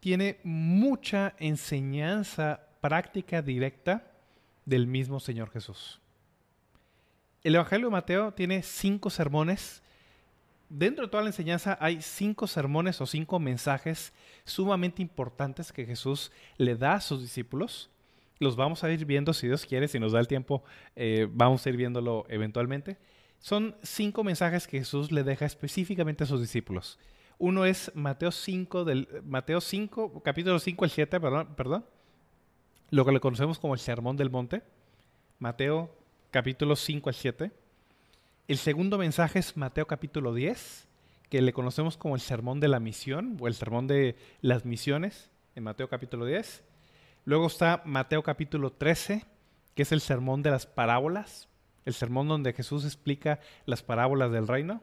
tiene 0.00 0.40
mucha 0.44 1.34
enseñanza 1.38 2.67
práctica 2.80 3.42
directa 3.42 4.12
del 4.64 4.86
mismo 4.86 5.20
Señor 5.20 5.50
Jesús. 5.50 6.00
El 7.42 7.54
Evangelio 7.54 7.86
de 7.86 7.92
Mateo 7.92 8.32
tiene 8.32 8.62
cinco 8.62 9.10
sermones. 9.10 9.82
Dentro 10.68 11.06
de 11.06 11.10
toda 11.10 11.22
la 11.22 11.30
enseñanza 11.30 11.78
hay 11.80 12.02
cinco 12.02 12.46
sermones 12.46 13.00
o 13.00 13.06
cinco 13.06 13.38
mensajes 13.38 14.12
sumamente 14.44 15.00
importantes 15.00 15.72
que 15.72 15.86
Jesús 15.86 16.30
le 16.58 16.76
da 16.76 16.94
a 16.94 17.00
sus 17.00 17.22
discípulos. 17.22 17.90
Los 18.38 18.56
vamos 18.56 18.84
a 18.84 18.90
ir 18.90 19.04
viendo 19.04 19.32
si 19.32 19.46
Dios 19.46 19.64
quiere, 19.64 19.88
si 19.88 19.98
nos 19.98 20.12
da 20.12 20.20
el 20.20 20.28
tiempo, 20.28 20.62
eh, 20.94 21.26
vamos 21.30 21.64
a 21.64 21.70
ir 21.70 21.76
viéndolo 21.76 22.26
eventualmente. 22.28 22.98
Son 23.38 23.76
cinco 23.82 24.24
mensajes 24.24 24.66
que 24.66 24.78
Jesús 24.78 25.10
le 25.10 25.24
deja 25.24 25.46
específicamente 25.46 26.24
a 26.24 26.26
sus 26.26 26.40
discípulos. 26.40 26.98
Uno 27.38 27.64
es 27.64 27.90
Mateo 27.94 28.32
5, 28.32 28.84
del, 28.84 29.08
Mateo 29.24 29.60
5 29.60 30.22
capítulo 30.22 30.58
5 30.58 30.84
al 30.84 30.90
7, 30.90 31.20
perdón, 31.20 31.54
perdón 31.54 31.84
lo 32.90 33.04
que 33.04 33.12
le 33.12 33.20
conocemos 33.20 33.58
como 33.58 33.74
el 33.74 33.80
Sermón 33.80 34.16
del 34.16 34.30
Monte, 34.30 34.62
Mateo 35.38 35.90
capítulo 36.30 36.74
5 36.74 37.10
al 37.10 37.14
7. 37.14 37.52
El 38.48 38.56
segundo 38.56 38.96
mensaje 38.96 39.38
es 39.38 39.56
Mateo 39.56 39.86
capítulo 39.86 40.32
10, 40.32 40.88
que 41.28 41.42
le 41.42 41.52
conocemos 41.52 41.98
como 41.98 42.14
el 42.14 42.22
Sermón 42.22 42.60
de 42.60 42.68
la 42.68 42.80
Misión 42.80 43.36
o 43.40 43.46
el 43.46 43.54
Sermón 43.54 43.86
de 43.86 44.16
las 44.40 44.64
Misiones, 44.64 45.30
en 45.54 45.64
Mateo 45.64 45.88
capítulo 45.88 46.24
10. 46.24 46.64
Luego 47.26 47.48
está 47.48 47.82
Mateo 47.84 48.22
capítulo 48.22 48.72
13, 48.72 49.26
que 49.74 49.82
es 49.82 49.92
el 49.92 50.00
Sermón 50.00 50.42
de 50.42 50.50
las 50.50 50.66
Parábolas, 50.66 51.48
el 51.84 51.94
sermón 51.94 52.28
donde 52.28 52.52
Jesús 52.52 52.84
explica 52.84 53.40
las 53.66 53.82
parábolas 53.82 54.30
del 54.30 54.48
reino. 54.48 54.82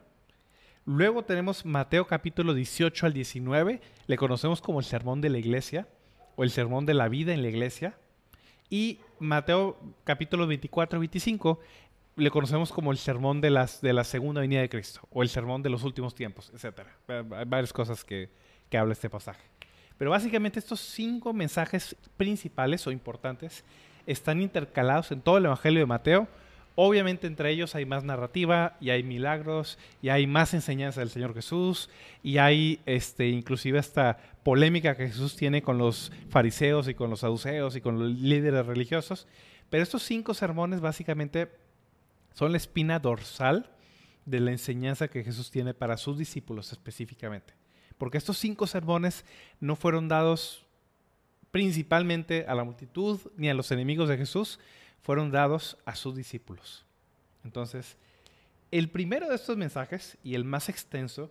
Luego 0.84 1.24
tenemos 1.24 1.64
Mateo 1.64 2.06
capítulo 2.06 2.54
18 2.54 3.06
al 3.06 3.12
19, 3.12 3.80
le 4.06 4.16
conocemos 4.16 4.60
como 4.60 4.78
el 4.78 4.84
Sermón 4.84 5.20
de 5.20 5.30
la 5.30 5.38
Iglesia 5.38 5.88
o 6.36 6.44
el 6.44 6.50
sermón 6.50 6.86
de 6.86 6.94
la 6.94 7.08
vida 7.08 7.34
en 7.34 7.42
la 7.42 7.48
iglesia. 7.48 7.96
Y 8.70 9.00
Mateo 9.18 9.78
capítulo 10.04 10.46
24 10.46 11.00
25 11.00 11.60
le 12.16 12.30
conocemos 12.30 12.72
como 12.72 12.92
el 12.92 12.98
sermón 12.98 13.40
de, 13.40 13.50
las, 13.50 13.80
de 13.80 13.92
la 13.92 14.04
segunda 14.04 14.40
venida 14.40 14.60
de 14.60 14.68
Cristo 14.68 15.00
o 15.10 15.22
el 15.22 15.28
sermón 15.28 15.62
de 15.62 15.70
los 15.70 15.82
últimos 15.84 16.14
tiempos, 16.14 16.50
etc. 16.54 16.80
Hay 17.08 17.44
varias 17.44 17.72
cosas 17.72 18.04
que, 18.04 18.30
que 18.70 18.78
habla 18.78 18.92
este 18.92 19.10
pasaje. 19.10 19.42
Pero 19.98 20.10
básicamente 20.10 20.58
estos 20.58 20.80
cinco 20.80 21.32
mensajes 21.32 21.96
principales 22.16 22.86
o 22.86 22.90
importantes 22.90 23.64
están 24.06 24.40
intercalados 24.40 25.10
en 25.12 25.20
todo 25.20 25.38
el 25.38 25.46
Evangelio 25.46 25.80
de 25.80 25.86
Mateo 25.86 26.28
Obviamente 26.78 27.26
entre 27.26 27.50
ellos 27.50 27.74
hay 27.74 27.86
más 27.86 28.04
narrativa 28.04 28.76
y 28.82 28.90
hay 28.90 29.02
milagros 29.02 29.78
y 30.02 30.10
hay 30.10 30.26
más 30.26 30.52
enseñanza 30.52 31.00
del 31.00 31.08
Señor 31.08 31.32
Jesús 31.32 31.88
y 32.22 32.36
hay 32.36 32.80
este, 32.84 33.28
inclusive 33.28 33.78
esta 33.78 34.18
polémica 34.42 34.94
que 34.94 35.08
Jesús 35.08 35.36
tiene 35.36 35.62
con 35.62 35.78
los 35.78 36.12
fariseos 36.28 36.86
y 36.86 36.94
con 36.94 37.08
los 37.08 37.20
saduceos 37.20 37.76
y 37.76 37.80
con 37.80 37.98
los 37.98 38.10
líderes 38.20 38.66
religiosos. 38.66 39.26
Pero 39.70 39.82
estos 39.82 40.02
cinco 40.02 40.34
sermones 40.34 40.80
básicamente 40.80 41.50
son 42.34 42.52
la 42.52 42.58
espina 42.58 42.98
dorsal 42.98 43.70
de 44.26 44.40
la 44.40 44.50
enseñanza 44.50 45.08
que 45.08 45.24
Jesús 45.24 45.50
tiene 45.50 45.72
para 45.72 45.96
sus 45.96 46.18
discípulos 46.18 46.72
específicamente. 46.72 47.54
Porque 47.96 48.18
estos 48.18 48.36
cinco 48.36 48.66
sermones 48.66 49.24
no 49.60 49.76
fueron 49.76 50.08
dados 50.08 50.66
principalmente 51.50 52.44
a 52.46 52.54
la 52.54 52.64
multitud 52.64 53.18
ni 53.38 53.48
a 53.48 53.54
los 53.54 53.70
enemigos 53.70 54.10
de 54.10 54.18
Jesús, 54.18 54.60
fueron 55.06 55.30
dados 55.30 55.78
a 55.84 55.94
sus 55.94 56.16
discípulos. 56.16 56.84
Entonces, 57.44 57.96
el 58.72 58.90
primero 58.90 59.28
de 59.28 59.36
estos 59.36 59.56
mensajes 59.56 60.18
y 60.24 60.34
el 60.34 60.42
más 60.42 60.68
extenso, 60.68 61.30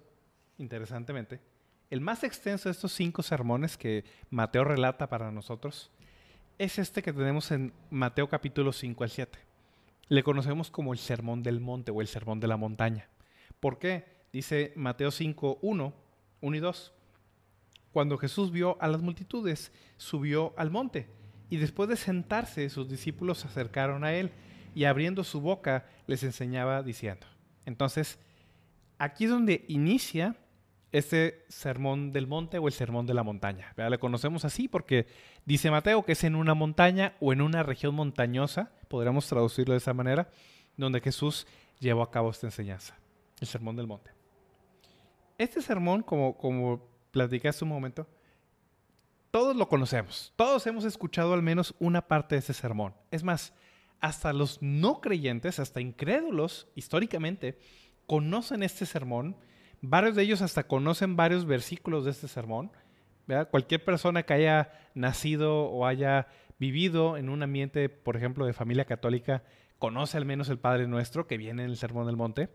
interesantemente, 0.58 1.42
el 1.90 2.00
más 2.00 2.24
extenso 2.24 2.70
de 2.70 2.72
estos 2.72 2.94
cinco 2.94 3.22
sermones 3.22 3.76
que 3.76 4.06
Mateo 4.30 4.64
relata 4.64 5.10
para 5.10 5.30
nosotros, 5.30 5.92
es 6.58 6.80
este 6.80 7.04
que 7.04 7.12
tenemos 7.12 7.52
en 7.52 7.74
Mateo 7.90 8.30
capítulo 8.30 8.72
5 8.72 9.04
al 9.04 9.10
7. 9.10 9.40
Le 10.08 10.24
conocemos 10.24 10.72
como 10.72 10.94
el 10.94 11.00
Sermón 11.00 11.44
del 11.44 11.60
Monte 11.60 11.92
o 11.92 12.00
el 12.00 12.08
Sermón 12.08 12.40
de 12.40 12.48
la 12.48 12.56
Montaña. 12.56 13.10
¿Por 13.60 13.78
qué? 13.78 14.06
Dice 14.32 14.72
Mateo 14.78 15.12
5, 15.12 15.60
1, 15.62 15.94
1 16.40 16.56
y 16.56 16.60
2. 16.62 16.94
Cuando 17.92 18.18
Jesús 18.18 18.52
vio 18.52 18.82
a 18.82 18.88
las 18.88 19.02
multitudes, 19.02 19.74
subió 19.98 20.54
al 20.56 20.72
monte 20.72 21.10
y 21.50 21.58
después 21.58 21.90
de 21.90 21.96
sentarse, 21.96 22.70
sus 22.70 22.90
discípulos 22.90 23.40
se 23.40 23.48
acercaron 23.48 24.04
a 24.04 24.14
él 24.14 24.32
y 24.74 24.86
abriendo 24.86 25.24
su 25.24 25.42
boca 25.42 25.86
les 26.08 26.24
enseñaba 26.24 26.84
diciendo. 26.84 27.28
Entonces, 27.66 28.20
aquí 28.98 29.26
es 29.26 29.30
donde 29.30 29.66
inicia 29.68 30.36
este 30.92 31.44
sermón 31.50 32.14
del 32.14 32.28
monte 32.28 32.58
o 32.58 32.68
el 32.68 32.74
sermón 32.74 33.06
de 33.06 33.14
la 33.14 33.24
montaña. 33.24 33.74
Le 33.76 33.98
conocemos 33.98 34.46
así 34.46 34.68
porque 34.68 35.08
dice 35.46 35.70
Mateo 35.70 36.04
que 36.04 36.14
es 36.14 36.24
en 36.24 36.36
una 36.36 36.54
montaña 36.54 37.16
o 37.20 37.34
en 37.34 37.42
una 37.42 37.64
región 37.64 37.96
montañosa, 37.96 38.72
podríamos 38.88 39.28
traducirlo 39.28 39.74
de 39.74 39.80
esa 39.80 39.94
manera, 39.94 40.30
donde 40.78 41.02
Jesús 41.02 41.48
llevó 41.80 42.02
a 42.02 42.12
cabo 42.12 42.30
esta 42.30 42.48
enseñanza, 42.48 42.96
el 43.42 43.48
sermón 43.48 43.76
del 43.76 43.88
monte. 43.88 44.12
Este 45.38 45.62
sermón, 45.62 46.02
como, 46.02 46.38
como 46.38 46.82
platicé 47.12 47.50
hace 47.50 47.66
un 47.66 47.72
momento, 47.72 48.08
todos 49.36 49.58
lo 49.58 49.68
conocemos, 49.68 50.32
todos 50.38 50.66
hemos 50.66 50.86
escuchado 50.86 51.34
al 51.34 51.42
menos 51.42 51.76
una 51.80 52.08
parte 52.08 52.36
de 52.36 52.40
ese 52.40 52.54
sermón. 52.54 52.94
Es 53.12 53.26
más, 53.26 53.54
hasta 54.00 54.32
los 54.32 54.62
no 54.62 55.02
creyentes, 55.02 55.60
hasta 55.60 55.82
incrédulos, 55.82 56.70
históricamente, 56.74 57.60
conocen 58.08 58.64
este 58.64 58.86
sermón. 58.86 59.36
Varios 59.82 60.16
de 60.16 60.24
ellos 60.24 60.42
hasta 60.42 60.70
conocen 60.70 61.18
varios 61.18 61.46
versículos 61.46 62.06
de 62.06 62.12
este 62.12 62.30
sermón. 62.30 62.72
Cualquier 63.52 63.84
persona 63.84 64.24
que 64.24 64.36
haya 64.36 64.72
nacido 64.94 65.66
o 65.66 65.86
haya 65.86 66.28
vivido 66.58 67.18
en 67.18 67.28
un 67.28 67.44
ambiente, 67.44 67.90
por 67.90 68.16
ejemplo, 68.16 68.46
de 68.46 68.54
familia 68.54 68.86
católica, 68.86 69.44
conoce 69.80 70.16
al 70.16 70.24
menos 70.24 70.48
el 70.48 70.60
Padre 70.60 70.88
Nuestro 70.88 71.28
que 71.28 71.36
viene 71.36 71.66
en 71.66 71.72
el 71.72 71.76
Sermón 71.76 72.06
del 72.06 72.16
Monte. 72.16 72.48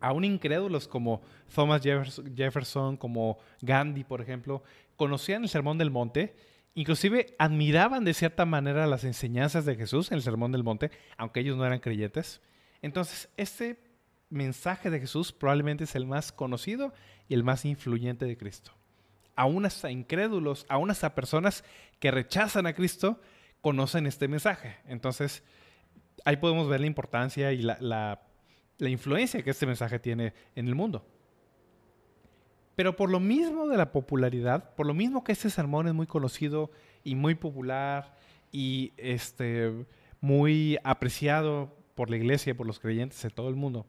Aún 0.00 0.24
incrédulos 0.24 0.88
como 0.88 1.22
Thomas 1.54 1.82
Jefferson, 1.82 2.96
como 2.96 3.38
Gandhi, 3.62 4.04
por 4.04 4.20
ejemplo, 4.20 4.62
conocían 4.96 5.42
el 5.42 5.48
Sermón 5.48 5.78
del 5.78 5.90
Monte, 5.90 6.36
inclusive 6.74 7.34
admiraban 7.38 8.04
de 8.04 8.14
cierta 8.14 8.44
manera 8.44 8.86
las 8.86 9.04
enseñanzas 9.04 9.64
de 9.64 9.76
Jesús 9.76 10.10
en 10.10 10.16
el 10.16 10.22
Sermón 10.22 10.52
del 10.52 10.64
Monte, 10.64 10.90
aunque 11.16 11.40
ellos 11.40 11.56
no 11.56 11.64
eran 11.64 11.80
creyentes. 11.80 12.40
Entonces, 12.82 13.28
este 13.36 13.78
mensaje 14.28 14.90
de 14.90 15.00
Jesús 15.00 15.32
probablemente 15.32 15.84
es 15.84 15.94
el 15.94 16.06
más 16.06 16.32
conocido 16.32 16.92
y 17.28 17.34
el 17.34 17.44
más 17.44 17.64
influyente 17.64 18.24
de 18.26 18.36
Cristo. 18.36 18.72
Aún 19.34 19.66
hasta 19.66 19.90
incrédulos, 19.90 20.66
aún 20.68 20.90
hasta 20.90 21.14
personas 21.14 21.64
que 21.98 22.10
rechazan 22.10 22.66
a 22.66 22.74
Cristo, 22.74 23.20
conocen 23.60 24.06
este 24.06 24.28
mensaje. 24.28 24.76
Entonces, 24.86 25.42
ahí 26.24 26.36
podemos 26.36 26.68
ver 26.68 26.80
la 26.80 26.86
importancia 26.86 27.52
y 27.52 27.62
la, 27.62 27.76
la 27.80 28.25
influencia 28.80 29.42
que 29.42 29.50
este 29.50 29.66
mensaje 29.66 29.98
tiene 29.98 30.32
en 30.54 30.68
el 30.68 30.74
mundo. 30.74 31.04
Pero 32.76 32.94
por 32.94 33.10
lo 33.10 33.20
mismo 33.20 33.66
de 33.68 33.78
la 33.78 33.90
popularidad, 33.90 34.74
por 34.74 34.86
lo 34.86 34.92
mismo 34.92 35.24
que 35.24 35.32
este 35.32 35.48
sermón 35.48 35.88
es 35.88 35.94
muy 35.94 36.06
conocido 36.06 36.70
y 37.04 37.14
muy 37.14 37.34
popular 37.34 38.14
y 38.52 38.92
este, 38.98 39.72
muy 40.20 40.78
apreciado 40.84 41.74
por 41.94 42.10
la 42.10 42.16
iglesia 42.16 42.50
y 42.50 42.54
por 42.54 42.66
los 42.66 42.78
creyentes 42.78 43.22
de 43.22 43.30
todo 43.30 43.48
el 43.48 43.56
mundo, 43.56 43.86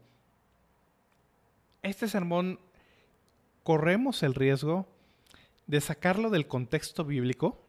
este 1.82 2.08
sermón 2.08 2.58
corremos 3.62 4.22
el 4.22 4.34
riesgo 4.34 4.86
de 5.66 5.82
sacarlo 5.82 6.30
del 6.30 6.46
contexto 6.46 7.04
bíblico. 7.04 7.62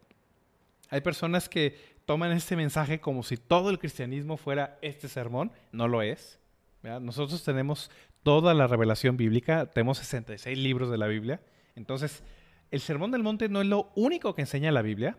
Hay 0.90 1.02
personas 1.02 1.50
que 1.50 1.78
toman 2.06 2.32
este 2.32 2.56
mensaje 2.56 3.02
como 3.02 3.24
si 3.24 3.36
todo 3.36 3.70
el 3.70 3.78
cristianismo 3.78 4.38
fuera 4.38 4.80
este 4.82 5.10
sermón, 5.10 5.52
no 5.74 5.88
lo 5.88 6.02
es. 6.02 6.40
Nosotros 6.84 7.44
tenemos 7.44 7.92
toda 8.24 8.54
la 8.54 8.68
revelación 8.68 9.18
bíblica, 9.18 9.66
tenemos 9.66 9.98
66 9.98 10.58
libros 10.58 10.90
de 10.90 10.98
la 10.98 11.08
Biblia. 11.08 11.42
Entonces, 11.76 12.24
el 12.72 12.80
Sermón 12.80 13.12
del 13.12 13.24
Monte 13.24 13.50
no 13.50 13.62
es 13.62 13.68
lo 13.68 13.92
único 13.96 14.34
que 14.34 14.42
enseña 14.42 14.72
la 14.72 14.82
Biblia, 14.82 15.18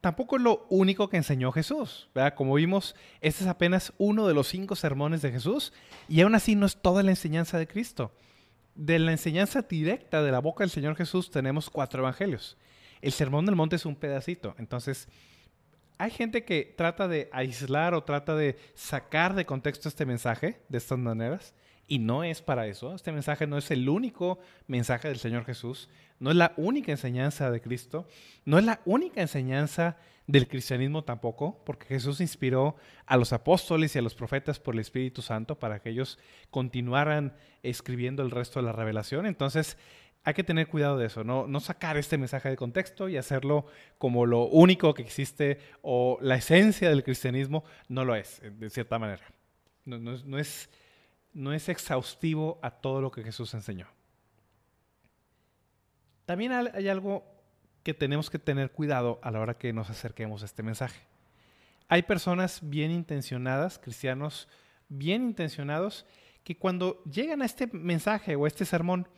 tampoco 0.00 0.36
es 0.36 0.42
lo 0.42 0.66
único 0.70 1.08
que 1.08 1.16
enseñó 1.16 1.52
Jesús. 1.52 2.08
Como 2.36 2.54
vimos, 2.54 2.94
este 3.20 3.44
es 3.44 3.50
apenas 3.50 3.92
uno 3.98 4.26
de 4.26 4.34
los 4.34 4.48
cinco 4.48 4.76
sermones 4.76 5.22
de 5.22 5.32
Jesús 5.32 5.72
y 6.08 6.20
aún 6.20 6.34
así 6.34 6.54
no 6.54 6.66
es 6.66 6.80
toda 6.80 7.02
la 7.02 7.10
enseñanza 7.10 7.58
de 7.58 7.66
Cristo. 7.66 8.12
De 8.74 8.98
la 8.98 9.10
enseñanza 9.10 9.62
directa 9.62 10.22
de 10.22 10.30
la 10.30 10.38
boca 10.38 10.62
del 10.62 10.70
Señor 10.70 10.94
Jesús 10.96 11.30
tenemos 11.30 11.68
cuatro 11.68 12.00
evangelios. 12.00 12.56
El 13.00 13.12
Sermón 13.12 13.44
del 13.44 13.56
Monte 13.56 13.76
es 13.76 13.86
un 13.86 13.96
pedacito. 13.96 14.54
Entonces, 14.58 15.08
hay 15.98 16.10
gente 16.12 16.44
que 16.44 16.74
trata 16.76 17.08
de 17.08 17.28
aislar 17.32 17.92
o 17.92 18.04
trata 18.04 18.36
de 18.36 18.56
sacar 18.74 19.34
de 19.34 19.44
contexto 19.44 19.88
este 19.88 20.06
mensaje 20.06 20.60
de 20.68 20.78
estas 20.78 20.98
maneras. 20.98 21.54
Y 21.88 21.98
no 21.98 22.22
es 22.22 22.40
para 22.40 22.66
eso. 22.66 22.94
Este 22.94 23.12
mensaje 23.12 23.46
no 23.46 23.58
es 23.58 23.70
el 23.70 23.88
único 23.88 24.38
mensaje 24.66 25.08
del 25.08 25.18
Señor 25.18 25.44
Jesús. 25.44 25.88
No 26.20 26.30
es 26.30 26.36
la 26.36 26.52
única 26.56 26.92
enseñanza 26.92 27.50
de 27.50 27.60
Cristo. 27.60 28.06
No 28.44 28.58
es 28.58 28.64
la 28.64 28.80
única 28.84 29.22
enseñanza 29.22 29.96
del 30.28 30.46
cristianismo 30.46 31.02
tampoco, 31.02 31.62
porque 31.64 31.86
Jesús 31.86 32.20
inspiró 32.20 32.76
a 33.06 33.16
los 33.16 33.32
apóstoles 33.32 33.96
y 33.96 33.98
a 33.98 34.02
los 34.02 34.14
profetas 34.14 34.60
por 34.60 34.74
el 34.74 34.80
Espíritu 34.80 35.22
Santo 35.22 35.58
para 35.58 35.80
que 35.80 35.88
ellos 35.88 36.18
continuaran 36.50 37.34
escribiendo 37.62 38.22
el 38.22 38.30
resto 38.30 38.60
de 38.60 38.66
la 38.66 38.72
revelación. 38.72 39.24
Entonces, 39.24 39.78
hay 40.28 40.34
que 40.34 40.44
tener 40.44 40.68
cuidado 40.68 40.98
de 40.98 41.06
eso, 41.06 41.24
no, 41.24 41.46
no 41.46 41.58
sacar 41.58 41.96
este 41.96 42.18
mensaje 42.18 42.50
de 42.50 42.56
contexto 42.56 43.08
y 43.08 43.16
hacerlo 43.16 43.64
como 43.96 44.26
lo 44.26 44.44
único 44.44 44.92
que 44.92 45.00
existe 45.00 45.58
o 45.80 46.18
la 46.20 46.34
esencia 46.34 46.90
del 46.90 47.02
cristianismo. 47.02 47.64
No 47.88 48.04
lo 48.04 48.14
es, 48.14 48.42
de 48.42 48.68
cierta 48.68 48.98
manera. 48.98 49.24
No, 49.86 50.38
es, 50.38 50.68
no 51.32 51.52
es 51.54 51.68
exhaustivo 51.70 52.58
a 52.60 52.70
todo 52.70 53.00
lo 53.00 53.10
que 53.10 53.22
Jesús 53.22 53.54
enseñó. 53.54 53.86
También 56.26 56.52
hay 56.52 56.88
algo 56.88 57.24
que 57.82 57.94
tenemos 57.94 58.28
que 58.28 58.38
tener 58.38 58.70
cuidado 58.70 59.20
a 59.22 59.30
la 59.30 59.40
hora 59.40 59.56
que 59.56 59.72
nos 59.72 59.88
acerquemos 59.88 60.42
a 60.42 60.44
este 60.44 60.62
mensaje. 60.62 61.00
Hay 61.88 62.02
personas 62.02 62.60
bien 62.62 62.90
intencionadas, 62.90 63.78
cristianos 63.78 64.46
bien 64.90 65.22
intencionados, 65.22 66.04
que 66.44 66.58
cuando 66.58 67.02
llegan 67.04 67.40
a 67.40 67.46
este 67.46 67.66
mensaje 67.68 68.36
o 68.36 68.44
a 68.44 68.48
este 68.48 68.66
sermón, 68.66 69.08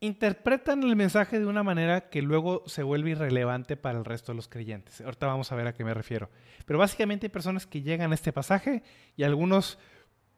interpretan 0.00 0.82
el 0.82 0.96
mensaje 0.96 1.38
de 1.38 1.46
una 1.46 1.62
manera 1.62 2.08
que 2.08 2.22
luego 2.22 2.62
se 2.66 2.82
vuelve 2.82 3.10
irrelevante 3.10 3.76
para 3.76 3.98
el 3.98 4.04
resto 4.04 4.32
de 4.32 4.36
los 4.36 4.48
creyentes. 4.48 5.00
Ahorita 5.02 5.26
vamos 5.26 5.52
a 5.52 5.56
ver 5.56 5.66
a 5.66 5.74
qué 5.74 5.84
me 5.84 5.92
refiero. 5.92 6.30
Pero 6.64 6.78
básicamente 6.78 7.26
hay 7.26 7.30
personas 7.30 7.66
que 7.66 7.82
llegan 7.82 8.10
a 8.10 8.14
este 8.14 8.32
pasaje 8.32 8.82
y 9.16 9.24
algunos, 9.24 9.78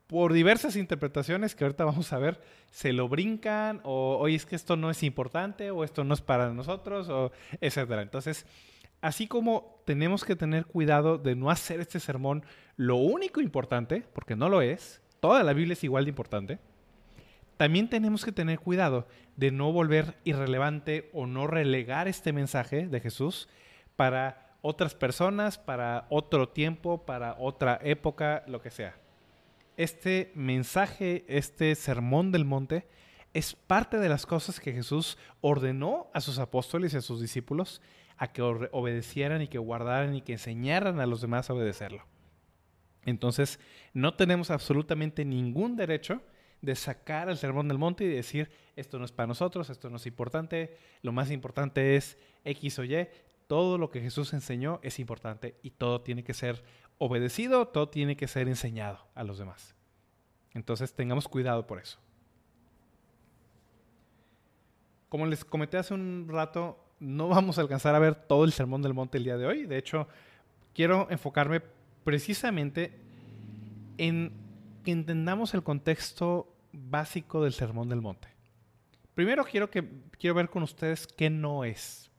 por 0.09 0.33
diversas 0.33 0.75
interpretaciones 0.75 1.55
que 1.55 1.63
ahorita 1.63 1.85
vamos 1.85 2.13
a 2.13 2.19
ver, 2.19 2.41
se 2.73 2.93
lo 2.93 3.09
brincan 3.09 3.81
o, 3.85 4.19
oye, 4.19 4.35
es 4.35 4.47
que 4.47 4.57
esto 4.57 4.77
no 4.77 4.91
es 4.91 5.05
importante 5.05 5.71
o 5.71 5.85
esto 5.85 6.03
no 6.03 6.15
es 6.15 6.21
para 6.21 6.53
nosotros, 6.53 7.09
o 7.09 7.31
etcétera. 7.61 8.03
Entonces, 8.03 8.47
así 9.01 9.29
como 9.29 9.81
tenemos 9.87 10.25
que 10.25 10.35
tener 10.35 10.67
cuidado 10.67 11.19
de 11.19 11.37
no 11.37 11.51
hacer 11.51 11.81
este 11.81 12.01
sermón 12.01 12.45
lo 12.77 12.97
único 12.97 13.41
importante, 13.41 14.03
porque 14.13 14.35
no 14.35 14.49
lo 14.49 14.61
es, 14.61 15.01
toda 15.21 15.45
la 15.45 15.53
Biblia 15.53 15.75
es 15.75 15.85
igual 15.85 16.05
de 16.05 16.11
importante, 16.11 16.59
también 17.63 17.89
tenemos 17.89 18.25
que 18.25 18.33
tener 18.33 18.59
cuidado 18.59 19.07
de 19.37 19.53
no 19.53 19.71
volver 19.71 20.17
irrelevante 20.25 21.09
o 21.13 21.29
no 21.29 21.47
relegar 21.47 22.09
este 22.09 22.33
mensaje 22.33 22.89
de 22.89 22.99
Jesús 22.99 23.49
para 23.95 24.57
otras 24.63 24.97
personas, 24.97 25.59
para 25.59 26.09
otro 26.11 26.49
tiempo, 26.49 27.07
para 27.07 27.37
otra 27.39 27.79
época, 27.85 28.43
lo 28.49 28.61
que 28.61 28.73
sea. 28.73 28.97
Este 29.77 30.33
mensaje, 30.35 31.25
este 31.29 31.77
sermón 31.77 32.33
del 32.33 32.45
monte, 32.45 32.89
es 33.33 33.55
parte 33.55 34.01
de 34.01 34.09
las 34.09 34.27
cosas 34.27 34.59
que 34.59 34.73
Jesús 34.73 35.17
ordenó 35.41 36.11
a 36.15 36.21
sus 36.21 36.41
apóstoles 36.41 36.95
y 36.95 36.97
a 36.97 37.01
sus 37.01 37.21
discípulos 37.21 37.81
a 38.17 38.33
que 38.33 38.43
obedecieran 38.43 39.41
y 39.41 39.47
que 39.47 39.59
guardaran 39.59 40.17
y 40.17 40.23
que 40.23 40.33
enseñaran 40.33 40.99
a 40.99 41.07
los 41.07 41.21
demás 41.21 41.49
a 41.49 41.55
obedecerlo. 41.55 42.05
Entonces, 43.05 43.61
no 43.95 44.15
tenemos 44.15 44.51
absolutamente 44.51 45.25
ningún 45.25 45.77
derecho 45.77 46.23
de 46.63 46.77
sacar 46.77 47.29
el 47.29 47.37
sermón 47.37 47.69
del 47.69 47.77
monte 47.77 48.05
y 48.05 48.09
decir, 48.09 48.51
esto 48.77 48.99
no 48.99 49.05
es 49.05 49.13
para 49.13 49.27
nosotros, 49.27 49.69
esto 49.69 49.91
no 49.91 49.97
es 49.97 50.07
importante, 50.07 50.79
lo 51.03 51.13
más 51.13 51.31
importante 51.31 51.97
es 51.97 52.17
X 52.45 52.79
o 52.79 52.85
Y. 52.85 53.09
Todo 53.49 53.77
lo 53.77 53.91
que 53.91 54.01
Jesús 54.01 54.33
enseñó 54.33 54.81
es 54.83 54.99
importante 54.99 55.57
y 55.63 55.71
todo 55.71 56.01
tiene 56.01 56.25
que 56.25 56.33
ser 56.33 56.65
obedecido, 56.99 57.69
todo 57.69 57.89
tiene 57.89 58.17
que 58.17 58.29
ser 58.29 58.49
enseñado 58.49 59.07
a 59.15 59.25
los 59.25 59.39
demás. 59.39 59.75
Entonces, 60.55 60.95
tengamos 60.95 61.29
cuidado 61.29 61.67
por 61.67 61.79
eso. 61.79 61.99
Como 65.09 65.27
les 65.27 65.45
comenté 65.45 65.77
hace 65.77 65.93
un 65.93 66.29
rato, 66.31 66.79
no 67.01 67.29
vamos 67.29 67.59
a 67.59 67.61
alcanzar 67.61 67.95
a 67.95 67.99
ver 67.99 68.15
todo 68.15 68.45
el 68.45 68.53
sermón 68.53 68.81
del 68.81 68.95
monte 68.95 69.19
el 69.19 69.25
día 69.25 69.37
de 69.37 69.47
hoy. 69.47 69.67
De 69.67 69.77
hecho, 69.77 70.09
quiero 70.73 71.09
enfocarme 71.11 71.61
precisamente 72.05 72.99
en 73.99 74.33
que 74.85 74.93
entendamos 74.93 75.55
el 75.55 75.63
contexto 75.63 76.52
básico 76.73 77.43
del 77.43 77.53
Sermón 77.53 77.89
del 77.89 78.01
Monte. 78.01 78.29
Primero 79.15 79.45
quiero, 79.45 79.71
que, 79.71 79.87
quiero 80.19 80.35
ver 80.35 80.49
con 80.49 80.63
ustedes 80.63 81.07
qué 81.07 81.31
no 81.31 81.65
es. 81.65 82.11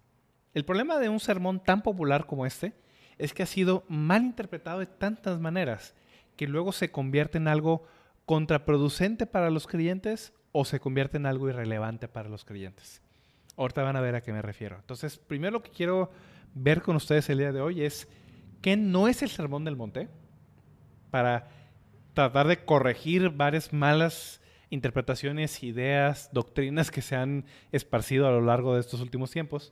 El 0.54 0.66
problema 0.66 1.00
de 1.00 1.10
un 1.10 1.20
sermón 1.20 1.64
tan 1.64 1.82
popular 1.82 2.26
como 2.28 2.46
este 2.46 2.74
es 3.18 3.34
que 3.34 3.44
ha 3.44 3.48
sido 3.48 3.84
mal 3.88 4.24
interpretado 4.24 4.80
de 4.80 4.86
tantas 4.86 5.40
maneras 5.40 5.96
que 6.36 6.48
luego 6.48 6.72
se 6.72 6.92
convierte 6.92 7.38
en 7.38 7.48
algo 7.48 7.84
contraproducente 8.26 9.26
para 9.26 9.50
los 9.50 9.68
creyentes 9.68 10.34
o 10.52 10.66
se 10.66 10.80
convierte 10.80 11.18
en 11.18 11.26
algo 11.26 11.50
irrelevante 11.50 12.08
para 12.08 12.30
los 12.30 12.46
creyentes. 12.46 13.02
Ahorita 13.58 13.84
van 13.84 13.96
a 13.96 14.02
ver 14.02 14.16
a 14.16 14.22
qué 14.22 14.32
me 14.32 14.42
refiero. 14.42 14.78
Entonces, 14.78 15.18
primero 15.18 15.54
lo 15.54 15.64
que 15.64 15.72
quiero 15.72 16.12
ver 16.54 16.82
con 16.82 16.96
ustedes 16.96 17.30
el 17.30 17.40
día 17.40 17.52
de 17.52 17.62
hoy 17.62 17.82
es 17.82 18.08
qué 18.62 18.78
no 18.78 19.08
es 19.08 19.24
el 19.24 19.30
Sermón 19.30 19.66
del 19.66 19.76
Monte 19.76 20.10
para 21.10 21.50
tratar 22.14 22.48
de 22.48 22.64
corregir 22.64 23.30
varias 23.30 23.74
malas 23.74 24.42
interpretaciones, 24.74 25.62
ideas, 25.62 26.32
doctrinas 26.34 26.90
que 26.90 27.04
se 27.04 27.16
han 27.16 27.46
esparcido 27.72 28.28
a 28.28 28.32
lo 28.32 28.42
largo 28.42 28.74
de 28.74 28.80
estos 28.80 29.02
últimos 29.02 29.30
tiempos. 29.30 29.72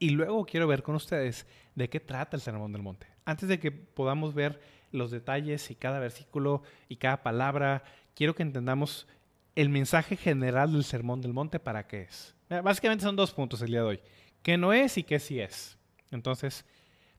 Y 0.00 0.10
luego 0.10 0.44
quiero 0.44 0.66
ver 0.66 0.82
con 0.82 0.96
ustedes 0.96 1.46
de 1.76 1.88
qué 1.88 2.00
trata 2.00 2.36
el 2.36 2.42
Sermón 2.42 2.72
del 2.72 2.82
Monte. 2.82 3.06
Antes 3.24 3.48
de 3.48 3.60
que 3.60 3.70
podamos 3.70 4.34
ver 4.34 4.60
los 4.90 5.12
detalles 5.12 5.70
y 5.70 5.76
cada 5.76 6.00
versículo 6.00 6.62
y 6.88 6.96
cada 6.96 7.22
palabra, 7.22 7.84
quiero 8.16 8.34
que 8.34 8.42
entendamos 8.42 9.06
el 9.54 9.68
mensaje 9.68 10.16
general 10.16 10.72
del 10.72 10.82
Sermón 10.82 11.20
del 11.20 11.32
Monte 11.32 11.60
para 11.60 11.86
qué 11.86 12.02
es. 12.02 12.34
Básicamente 12.48 13.04
son 13.04 13.14
dos 13.14 13.32
puntos 13.32 13.62
el 13.62 13.68
día 13.68 13.80
de 13.80 13.86
hoy. 13.86 14.00
¿Qué 14.42 14.58
no 14.58 14.72
es 14.72 14.98
y 14.98 15.04
qué 15.04 15.20
sí 15.20 15.38
es? 15.38 15.78
Entonces, 16.10 16.64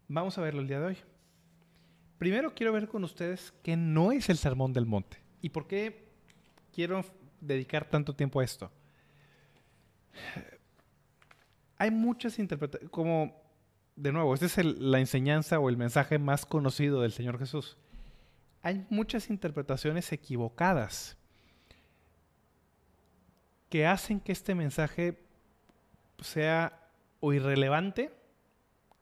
vamos 0.09 0.37
a 0.37 0.41
verlo 0.41 0.59
el 0.59 0.67
día 0.67 0.81
de 0.81 0.87
hoy. 0.87 0.97
Primero 2.17 2.53
quiero 2.53 2.73
ver 2.73 2.89
con 2.89 3.05
ustedes 3.05 3.53
qué 3.63 3.77
no 3.77 4.11
es 4.11 4.29
el 4.29 4.37
Sermón 4.37 4.73
del 4.73 4.85
Monte 4.85 5.21
y 5.41 5.49
por 5.49 5.67
qué 5.67 6.04
quiero 6.75 7.05
dedicar 7.39 7.85
tanto 7.85 8.13
tiempo 8.13 8.41
a 8.41 8.43
esto. 8.43 8.69
Hay 11.77 11.89
muchas 11.89 12.37
interpretaciones, 12.37 12.91
como 12.91 13.41
de 13.95 14.11
nuevo, 14.11 14.33
esta 14.33 14.45
es 14.45 14.57
la 14.57 14.99
enseñanza 14.99 15.57
o 15.59 15.69
el 15.69 15.77
mensaje 15.77 16.19
más 16.19 16.45
conocido 16.45 17.01
del 17.01 17.13
Señor 17.13 17.39
Jesús. 17.39 17.77
Hay 18.61 18.85
muchas 18.89 19.29
interpretaciones 19.29 20.11
equivocadas 20.11 21.17
que 23.69 23.87
hacen 23.87 24.19
que 24.19 24.31
este 24.31 24.53
mensaje 24.53 25.23
sea 26.19 26.89
o 27.19 27.31
irrelevante 27.33 28.11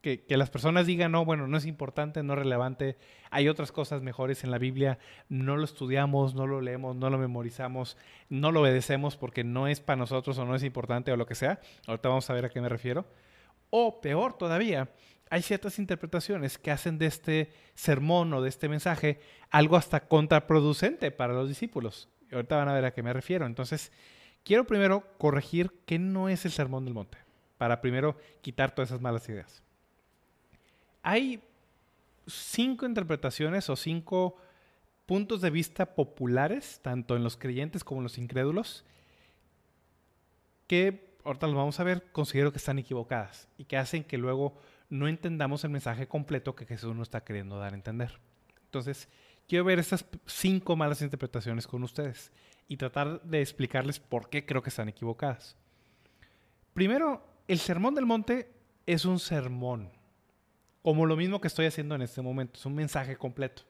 que, 0.03 0.25
las 0.27 0.49
personas 0.49 0.85
digan, 0.85 1.13
no, 1.13 1.23
bueno, 1.23 1.47
no 1.47 1.55
es 1.57 1.65
importante, 1.65 2.23
no 2.23 2.33
es 2.33 2.39
relevante, 2.39 2.97
hay 3.31 3.47
otras 3.47 3.71
cosas 3.71 4.01
mejores 4.01 4.43
en 4.43 4.51
la 4.51 4.57
Biblia, 4.57 4.99
no 5.29 5.55
lo 5.55 5.63
estudiamos, 5.63 6.35
no 6.35 6.45
lo 6.45 6.59
leemos, 6.59 6.93
no 6.97 7.09
lo 7.09 7.17
memorizamos, 7.17 7.97
no 8.27 8.51
lo 8.51 8.59
obedecemos 8.59 9.15
porque 9.15 9.45
no 9.45 9.69
es 9.69 9.79
para 9.79 9.95
nosotros 9.95 10.37
o 10.37 10.45
no 10.45 10.55
es 10.55 10.63
importante 10.63 11.13
o 11.13 11.15
lo 11.15 11.25
que 11.25 11.35
sea. 11.35 11.61
Ahorita 11.87 12.09
vamos 12.09 12.29
a 12.29 12.33
ver 12.33 12.43
a 12.43 12.49
qué 12.49 12.59
me 12.59 12.67
refiero. 12.67 13.05
O 13.69 14.01
peor 14.01 14.33
todavía, 14.37 14.89
hay 15.29 15.41
ciertas 15.41 15.79
interpretaciones 15.79 16.57
que 16.57 16.71
hacen 16.71 16.97
de 16.97 17.05
este 17.05 17.53
sermón 17.73 18.33
o 18.33 18.41
de 18.41 18.49
este 18.49 18.67
mensaje 18.67 19.21
algo 19.51 19.77
hasta 19.77 20.01
contraproducente 20.09 21.11
para 21.11 21.33
los 21.33 21.47
discípulos. 21.47 22.09
ahorita 22.29 22.57
van 22.57 22.67
a 22.67 22.73
ver 22.73 22.83
a 22.83 22.91
qué 22.91 23.01
me 23.01 23.13
refiero. 23.13 23.45
Entonces, 23.45 23.93
quiero 24.43 24.67
primero 24.67 25.07
corregir 25.17 25.71
qué 25.85 25.97
no 25.97 26.27
es 26.27 26.43
el 26.43 26.51
sermón 26.51 26.83
del 26.83 26.93
monte, 26.93 27.19
para 27.57 27.79
primero 27.79 28.17
quitar 28.41 28.75
todas 28.75 28.89
esas 28.89 28.99
malas 28.99 29.29
ideas. 29.29 29.63
Hay 31.03 31.43
cinco 32.25 32.85
interpretaciones 32.85 33.69
o 33.69 33.75
cinco 33.75 34.37
puntos 35.05 35.41
de 35.41 35.49
vista 35.49 35.95
populares, 35.95 36.79
tanto 36.81 37.15
en 37.15 37.23
los 37.23 37.37
creyentes 37.37 37.83
como 37.83 37.99
en 37.99 38.03
los 38.03 38.17
incrédulos, 38.17 38.85
que 40.67 41.17
ahorita 41.25 41.47
los 41.47 41.55
vamos 41.55 41.79
a 41.79 41.83
ver, 41.83 42.11
considero 42.11 42.51
que 42.51 42.57
están 42.57 42.79
equivocadas 42.79 43.49
y 43.57 43.65
que 43.65 43.77
hacen 43.77 44.03
que 44.03 44.17
luego 44.17 44.57
no 44.89 45.07
entendamos 45.07 45.63
el 45.63 45.71
mensaje 45.71 46.07
completo 46.07 46.55
que 46.55 46.65
Jesús 46.65 46.95
nos 46.95 47.07
está 47.07 47.23
queriendo 47.23 47.59
dar 47.59 47.73
a 47.73 47.75
entender. 47.75 48.19
Entonces, 48.65 49.09
quiero 49.47 49.65
ver 49.65 49.79
estas 49.79 50.05
cinco 50.25 50.75
malas 50.75 51.01
interpretaciones 51.01 51.67
con 51.67 51.83
ustedes 51.83 52.31
y 52.67 52.77
tratar 52.77 53.21
de 53.23 53.41
explicarles 53.41 53.99
por 53.99 54.29
qué 54.29 54.45
creo 54.45 54.61
que 54.61 54.69
están 54.69 54.89
equivocadas. 54.89 55.57
Primero, 56.73 57.25
el 57.47 57.59
sermón 57.59 57.93
del 57.93 58.05
monte 58.05 58.49
es 58.85 59.05
un 59.05 59.19
sermón 59.19 59.91
como 60.83 61.05
lo 61.05 61.15
mismo 61.15 61.41
que 61.41 61.47
estoy 61.47 61.65
haciendo 61.65 61.95
en 61.95 62.03
este 62.03 62.21
momento, 62.21 62.59
es 62.59 62.65
un 62.65 62.75
mensaje 62.75 63.15
completo. 63.15 63.63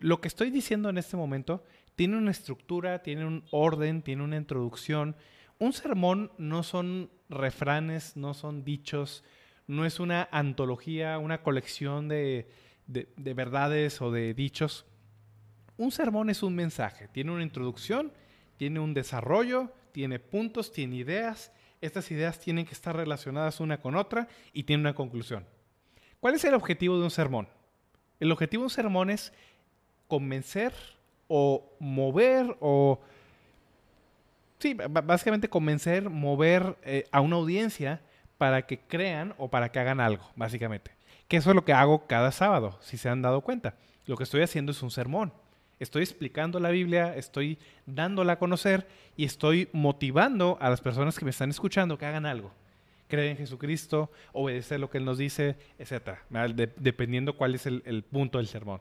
Lo 0.00 0.20
que 0.20 0.28
estoy 0.28 0.50
diciendo 0.50 0.90
en 0.90 0.98
este 0.98 1.16
momento 1.16 1.64
tiene 1.94 2.18
una 2.18 2.32
estructura, 2.32 3.02
tiene 3.02 3.24
un 3.24 3.44
orden, 3.52 4.02
tiene 4.02 4.24
una 4.24 4.36
introducción. 4.36 5.16
Un 5.60 5.72
sermón 5.72 6.32
no 6.36 6.64
son 6.64 7.08
refranes, 7.28 8.16
no 8.16 8.34
son 8.34 8.64
dichos, 8.64 9.22
no 9.68 9.86
es 9.86 10.00
una 10.00 10.28
antología, 10.32 11.18
una 11.18 11.42
colección 11.42 12.08
de, 12.08 12.48
de 12.86 13.34
verdades 13.34 14.02
o 14.02 14.10
de 14.10 14.34
dichos. 14.34 14.86
Un 15.76 15.92
sermón 15.92 16.30
es 16.30 16.42
un 16.42 16.56
mensaje, 16.56 17.06
tiene 17.06 17.30
una 17.30 17.44
introducción, 17.44 18.12
tiene 18.56 18.80
un 18.80 18.92
desarrollo, 18.92 19.72
tiene 19.92 20.18
puntos, 20.18 20.72
tiene 20.72 20.96
ideas. 20.96 21.52
Estas 21.80 22.10
ideas 22.10 22.40
tienen 22.40 22.66
que 22.66 22.72
estar 22.72 22.96
relacionadas 22.96 23.60
una 23.60 23.80
con 23.80 23.94
otra 23.94 24.26
y 24.52 24.64
tiene 24.64 24.80
una 24.80 24.94
conclusión. 24.94 25.46
¿Cuál 26.24 26.36
es 26.36 26.44
el 26.46 26.54
objetivo 26.54 26.96
de 26.96 27.04
un 27.04 27.10
sermón? 27.10 27.48
El 28.18 28.32
objetivo 28.32 28.62
de 28.62 28.64
un 28.64 28.70
sermón 28.70 29.10
es 29.10 29.30
convencer 30.08 30.72
o 31.28 31.70
mover 31.78 32.56
o... 32.60 32.98
Sí, 34.58 34.72
básicamente 34.72 35.50
convencer, 35.50 36.08
mover 36.08 36.78
eh, 36.82 37.06
a 37.12 37.20
una 37.20 37.36
audiencia 37.36 38.00
para 38.38 38.62
que 38.62 38.78
crean 38.78 39.34
o 39.36 39.50
para 39.50 39.70
que 39.70 39.80
hagan 39.80 40.00
algo, 40.00 40.24
básicamente. 40.34 40.92
Que 41.28 41.36
eso 41.36 41.50
es 41.50 41.56
lo 41.56 41.66
que 41.66 41.74
hago 41.74 42.06
cada 42.06 42.32
sábado, 42.32 42.78
si 42.80 42.96
se 42.96 43.10
han 43.10 43.20
dado 43.20 43.42
cuenta. 43.42 43.74
Lo 44.06 44.16
que 44.16 44.24
estoy 44.24 44.40
haciendo 44.40 44.72
es 44.72 44.82
un 44.82 44.90
sermón. 44.90 45.30
Estoy 45.78 46.04
explicando 46.04 46.58
la 46.58 46.70
Biblia, 46.70 47.14
estoy 47.14 47.58
dándola 47.84 48.32
a 48.32 48.38
conocer 48.38 48.88
y 49.14 49.26
estoy 49.26 49.68
motivando 49.74 50.56
a 50.62 50.70
las 50.70 50.80
personas 50.80 51.18
que 51.18 51.26
me 51.26 51.32
están 51.32 51.50
escuchando 51.50 51.98
que 51.98 52.06
hagan 52.06 52.24
algo 52.24 52.50
creer 53.08 53.30
en 53.30 53.36
Jesucristo, 53.36 54.10
obedecer 54.32 54.80
lo 54.80 54.90
que 54.90 54.98
Él 54.98 55.04
nos 55.04 55.18
dice, 55.18 55.56
etc. 55.78 56.18
dependiendo 56.76 57.36
cuál 57.36 57.54
es 57.54 57.66
el, 57.66 58.04
punto 58.04 58.38
del 58.38 58.46
sermón. 58.46 58.80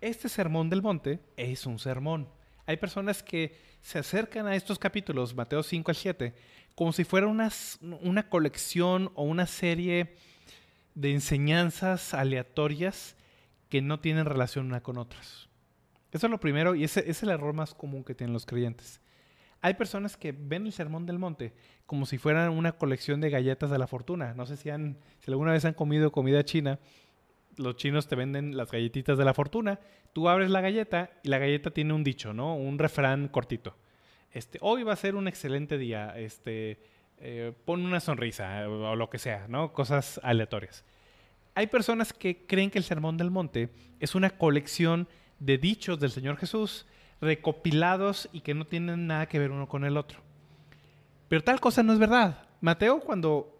Este 0.00 0.28
sermón 0.28 0.70
del 0.70 0.82
monte 0.82 1.20
es 1.36 1.66
un 1.66 1.78
sermón. 1.78 2.28
Hay 2.66 2.76
personas 2.76 3.22
que 3.22 3.56
se 3.82 3.98
acercan 3.98 4.46
a 4.46 4.54
estos 4.54 4.78
capítulos, 4.78 5.34
Mateo 5.34 5.62
5 5.62 5.90
al 5.90 5.96
7, 5.96 6.34
como 6.74 6.92
si 6.92 7.04
fuera 7.04 7.26
una, 7.26 7.50
una 7.80 8.28
colección 8.28 9.10
o 9.14 9.24
una 9.24 9.46
serie 9.46 10.16
de 10.94 11.12
enseñanzas 11.12 12.14
aleatorias 12.14 13.16
que 13.68 13.82
no 13.82 14.00
tienen 14.00 14.24
relación 14.24 14.66
una 14.66 14.82
con 14.82 14.98
otras. 14.98 15.48
Eso 16.12 16.26
es 16.26 16.30
lo 16.30 16.40
primero 16.40 16.74
y 16.74 16.84
ese 16.84 17.08
es 17.08 17.22
el 17.22 17.30
error 17.30 17.52
más 17.52 17.74
común 17.74 18.04
que 18.04 18.14
tienen 18.14 18.32
los 18.32 18.46
creyentes. 18.46 19.00
Hay 19.60 19.74
personas 19.74 20.16
que 20.16 20.32
ven 20.32 20.66
el 20.66 20.72
Sermón 20.72 21.06
del 21.06 21.18
Monte 21.18 21.52
como 21.86 22.06
si 22.06 22.18
fueran 22.18 22.50
una 22.50 22.72
colección 22.72 23.20
de 23.20 23.30
galletas 23.30 23.70
de 23.70 23.78
la 23.78 23.86
fortuna. 23.86 24.34
No 24.34 24.46
sé 24.46 24.56
si, 24.56 24.70
han, 24.70 24.98
si 25.18 25.30
alguna 25.30 25.52
vez 25.52 25.64
han 25.64 25.74
comido 25.74 26.12
comida 26.12 26.44
china. 26.44 26.78
Los 27.56 27.76
chinos 27.76 28.06
te 28.06 28.14
venden 28.14 28.56
las 28.56 28.70
galletitas 28.70 29.18
de 29.18 29.24
la 29.24 29.34
fortuna. 29.34 29.80
Tú 30.12 30.28
abres 30.28 30.50
la 30.50 30.60
galleta 30.60 31.10
y 31.24 31.28
la 31.28 31.38
galleta 31.38 31.70
tiene 31.70 31.92
un 31.92 32.04
dicho, 32.04 32.32
¿no? 32.32 32.54
Un 32.54 32.78
refrán 32.78 33.28
cortito. 33.28 33.76
Este, 34.30 34.58
hoy 34.62 34.84
va 34.84 34.92
a 34.92 34.96
ser 34.96 35.16
un 35.16 35.26
excelente 35.26 35.76
día. 35.76 36.16
Este, 36.16 36.78
eh, 37.18 37.52
pon 37.64 37.84
una 37.84 37.98
sonrisa 37.98 38.68
o 38.68 38.94
lo 38.94 39.10
que 39.10 39.18
sea, 39.18 39.48
¿no? 39.48 39.72
Cosas 39.72 40.20
aleatorias. 40.22 40.84
Hay 41.54 41.66
personas 41.66 42.12
que 42.12 42.46
creen 42.46 42.70
que 42.70 42.78
el 42.78 42.84
Sermón 42.84 43.16
del 43.16 43.32
Monte 43.32 43.70
es 43.98 44.14
una 44.14 44.30
colección 44.30 45.08
de 45.40 45.58
dichos 45.58 45.98
del 45.98 46.12
Señor 46.12 46.36
Jesús 46.36 46.86
recopilados 47.20 48.28
y 48.32 48.40
que 48.40 48.54
no 48.54 48.66
tienen 48.66 49.06
nada 49.06 49.26
que 49.26 49.38
ver 49.38 49.50
uno 49.50 49.68
con 49.68 49.84
el 49.84 49.96
otro. 49.96 50.20
Pero 51.28 51.42
tal 51.42 51.60
cosa 51.60 51.82
no 51.82 51.92
es 51.92 51.98
verdad. 51.98 52.46
Mateo 52.60 53.00
cuando 53.00 53.58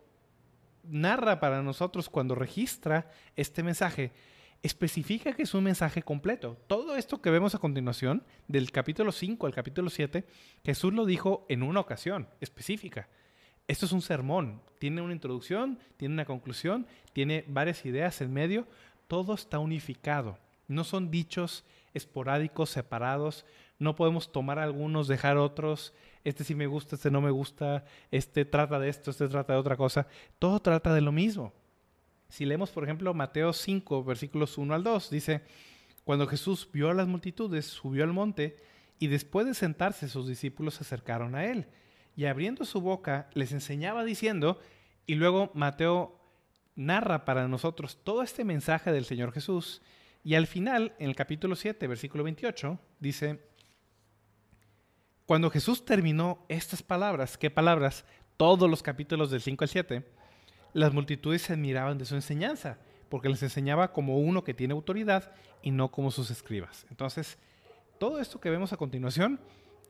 narra 0.85 1.38
para 1.40 1.62
nosotros, 1.62 2.09
cuando 2.09 2.35
registra 2.35 3.11
este 3.37 3.62
mensaje, 3.62 4.12
especifica 4.62 5.33
que 5.33 5.42
es 5.42 5.55
un 5.55 5.64
mensaje 5.64 6.03
completo. 6.03 6.57
Todo 6.66 6.97
esto 6.97 7.21
que 7.21 7.31
vemos 7.31 7.55
a 7.55 7.59
continuación, 7.59 8.25
del 8.49 8.73
capítulo 8.73 9.12
5 9.12 9.47
al 9.47 9.55
capítulo 9.55 9.90
7, 9.90 10.27
Jesús 10.64 10.92
lo 10.92 11.05
dijo 11.05 11.47
en 11.49 11.62
una 11.62 11.81
ocasión 11.81 12.29
específica. 12.40 13.09
Esto 13.68 13.87
es 13.87 13.92
un 13.92 14.03
sermón, 14.03 14.62
tiene 14.79 15.03
una 15.03 15.12
introducción, 15.12 15.79
tiene 15.97 16.14
una 16.14 16.25
conclusión, 16.25 16.87
tiene 17.12 17.44
varias 17.49 17.85
ideas 17.85 18.21
en 18.21 18.33
medio, 18.33 18.66
todo 19.07 19.35
está 19.35 19.59
unificado. 19.59 20.38
No 20.68 20.85
son 20.85 21.11
dichos 21.11 21.64
esporádicos, 21.98 22.70
separados, 22.70 23.44
no 23.78 23.94
podemos 23.94 24.32
tomar 24.32 24.58
algunos, 24.58 25.06
dejar 25.08 25.37
otros, 25.37 25.92
este 26.24 26.44
sí 26.44 26.54
me 26.54 26.66
gusta, 26.66 26.96
este 26.96 27.11
no 27.11 27.20
me 27.20 27.30
gusta, 27.30 27.84
este 28.11 28.44
trata 28.44 28.78
de 28.78 28.88
esto, 28.88 29.11
este 29.11 29.28
trata 29.28 29.52
de 29.52 29.58
otra 29.58 29.76
cosa, 29.76 30.06
todo 30.38 30.61
trata 30.61 30.94
de 30.94 31.00
lo 31.00 31.12
mismo. 31.12 31.52
Si 32.28 32.44
leemos, 32.44 32.70
por 32.70 32.84
ejemplo, 32.84 33.14
Mateo 33.14 33.52
5, 33.52 34.04
versículos 34.04 34.58
1 34.58 34.74
al 34.74 34.82
2, 34.82 35.11
dice, 35.11 35.42
cuando 36.04 36.26
Jesús 36.26 36.68
vio 36.72 36.90
a 36.90 36.94
las 36.94 37.06
multitudes, 37.06 37.66
subió 37.66 38.04
al 38.04 38.12
monte 38.12 38.56
y 38.98 39.06
después 39.06 39.46
de 39.46 39.54
sentarse 39.54 40.08
sus 40.08 40.26
discípulos 40.26 40.74
se 40.74 40.82
acercaron 40.82 41.34
a 41.34 41.44
él 41.46 41.66
y 42.16 42.26
abriendo 42.26 42.64
su 42.64 42.80
boca 42.80 43.30
les 43.34 43.52
enseñaba 43.52 44.04
diciendo, 44.04 44.58
y 45.06 45.14
luego 45.14 45.50
Mateo 45.54 46.18
narra 46.74 47.24
para 47.24 47.48
nosotros 47.48 47.98
todo 48.02 48.22
este 48.22 48.44
mensaje 48.44 48.92
del 48.92 49.04
Señor 49.04 49.32
Jesús 49.32 49.82
y 50.24 50.35
al 50.35 50.46
final, 50.46 50.94
en 50.98 51.09
el 51.09 51.16
capítulo 51.16 51.57
7, 51.57 51.87
versículo 51.87 52.24
28, 52.24 52.78
dice, 53.00 53.40
cuando 55.26 55.50
Jesús 55.50 55.85
terminó 55.85 56.44
estas 56.48 56.83
palabras, 56.83 57.37
¿qué 57.38 57.50
palabras? 57.50 58.04
Todos 58.37 58.68
los 58.68 58.83
capítulos 58.83 59.31
del 59.31 59.40
5 59.40 59.64
al 59.64 59.68
7, 59.68 60.04
las 60.72 60.92
multitudes 60.92 61.42
se 61.42 61.52
admiraban 61.52 61.98
de 61.98 62.04
su 62.04 62.14
enseñanza, 62.14 62.78
porque 63.09 63.28
les 63.28 63.42
enseñaba 63.42 63.92
como 63.92 64.18
uno 64.18 64.44
que 64.44 64.54
tiene 64.54 64.74
autoridad 64.74 65.33
y 65.62 65.70
no 65.70 65.90
como 65.90 66.11
sus 66.11 66.31
escribas. 66.31 66.87
Entonces, 66.90 67.38
todo 67.98 68.20
esto 68.20 68.40
que 68.40 68.50
vemos 68.50 68.72
a 68.72 68.76
continuación 68.76 69.40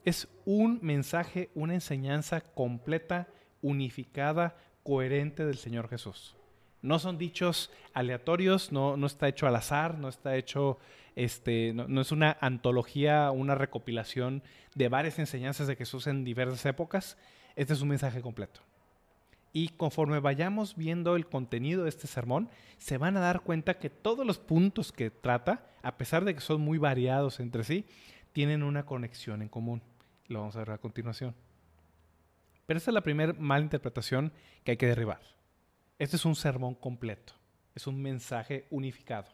es 0.05 0.27
un 0.45 0.79
mensaje, 0.81 1.49
una 1.53 1.73
enseñanza 1.73 2.41
completa, 2.41 3.27
unificada, 3.61 4.57
coherente 4.83 5.45
del 5.45 5.57
Señor 5.57 5.89
Jesús. 5.89 6.35
No 6.81 6.99
son 6.99 7.17
dichos 7.17 7.71
aleatorios, 7.93 8.71
no, 8.71 8.95
no 8.95 9.07
está 9.07 9.27
hecho 9.27 9.47
al 9.47 9.55
azar, 9.55 9.97
no 9.97 10.07
está 10.07 10.35
hecho, 10.37 10.79
este, 11.15 11.73
no, 11.73 12.01
es 12.01 12.11
una 12.11 12.37
antología, 12.39 13.31
una 13.31 13.55
recopilación 13.55 14.43
de 14.75 14.87
varias 14.87 15.19
enseñanzas 15.19 15.67
de 15.67 15.75
Jesús 15.75 16.07
en 16.07 16.23
diversas 16.23 16.65
épocas. 16.65 17.17
Este 17.55 17.73
es 17.73 17.81
un 17.81 17.89
mensaje 17.89 18.21
completo. 18.21 18.61
Y 19.51 19.69
conforme 19.69 20.19
vayamos 20.19 20.75
viendo 20.75 21.15
el 21.15 21.25
contenido 21.25 21.83
de 21.83 21.89
este 21.89 22.07
sermón, 22.07 22.49
se 22.77 22.97
van 22.97 23.17
a 23.17 23.19
dar 23.19 23.41
cuenta 23.41 23.79
que 23.79 23.89
todos 23.89 24.25
los 24.25 24.37
puntos 24.37 24.91
que 24.91 25.09
trata, 25.09 25.65
a 25.81 25.97
pesar 25.97 26.23
de 26.23 26.35
que 26.35 26.41
son 26.41 26.61
muy 26.61 26.77
variados 26.77 27.39
entre 27.39 27.63
sí, 27.63 27.85
tienen 28.31 28.63
una 28.63 28.85
conexión 28.85 29.41
en 29.41 29.49
común. 29.49 29.81
Lo 30.27 30.39
vamos 30.39 30.55
a 30.55 30.59
ver 30.59 30.71
a 30.71 30.77
continuación. 30.77 31.35
Pero 32.67 32.77
esta 32.77 32.91
es 32.91 32.93
la 32.93 33.01
primera 33.01 33.33
mala 33.33 33.63
interpretación 33.63 34.31
que 34.63 34.71
hay 34.71 34.77
que 34.77 34.85
derribar. 34.85 35.19
Este 35.99 36.15
es 36.15 36.25
un 36.25 36.35
sermón 36.35 36.75
completo. 36.75 37.33
Es 37.75 37.85
un 37.85 38.01
mensaje 38.01 38.65
unificado. 38.71 39.27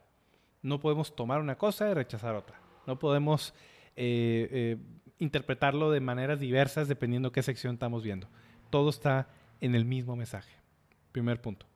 No 0.64 0.80
podemos 0.80 1.16
tomar 1.16 1.40
una 1.40 1.58
cosa 1.58 1.90
y 1.90 1.94
rechazar 1.94 2.36
otra. 2.36 2.60
No 2.88 2.98
podemos 2.98 3.54
eh, 3.96 4.50
eh, 4.52 4.78
interpretarlo 5.20 5.92
de 5.92 6.00
maneras 6.00 6.40
diversas 6.40 6.88
dependiendo 6.88 7.32
qué 7.32 7.44
sección 7.44 7.76
estamos 7.76 8.04
viendo. 8.04 8.28
Todo 8.72 8.90
está 8.90 9.30
en 9.62 9.76
el 9.76 9.86
mismo 9.86 10.16
mensaje. 10.16 10.52
Primer 11.12 11.40
punto. 11.40 11.68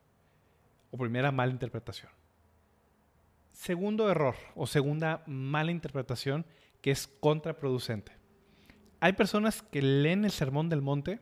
O 0.89 0.97
primera 0.97 1.32
mala 1.32 1.52
interpretación. 1.52 2.12
Segundo 3.52 4.10
error 4.10 4.36
o 4.56 4.65
segunda 4.65 5.21
mala 5.28 5.71
interpretación 5.71 6.45
que 6.82 6.89
es 6.89 7.08
contraproducente. 7.08 8.12
Hay 9.02 9.13
personas 9.13 9.62
que 9.62 9.82
leen 9.82 10.25
el 10.25 10.32
Sermón 10.32 10.67
del 10.67 10.82
Monte 10.82 11.19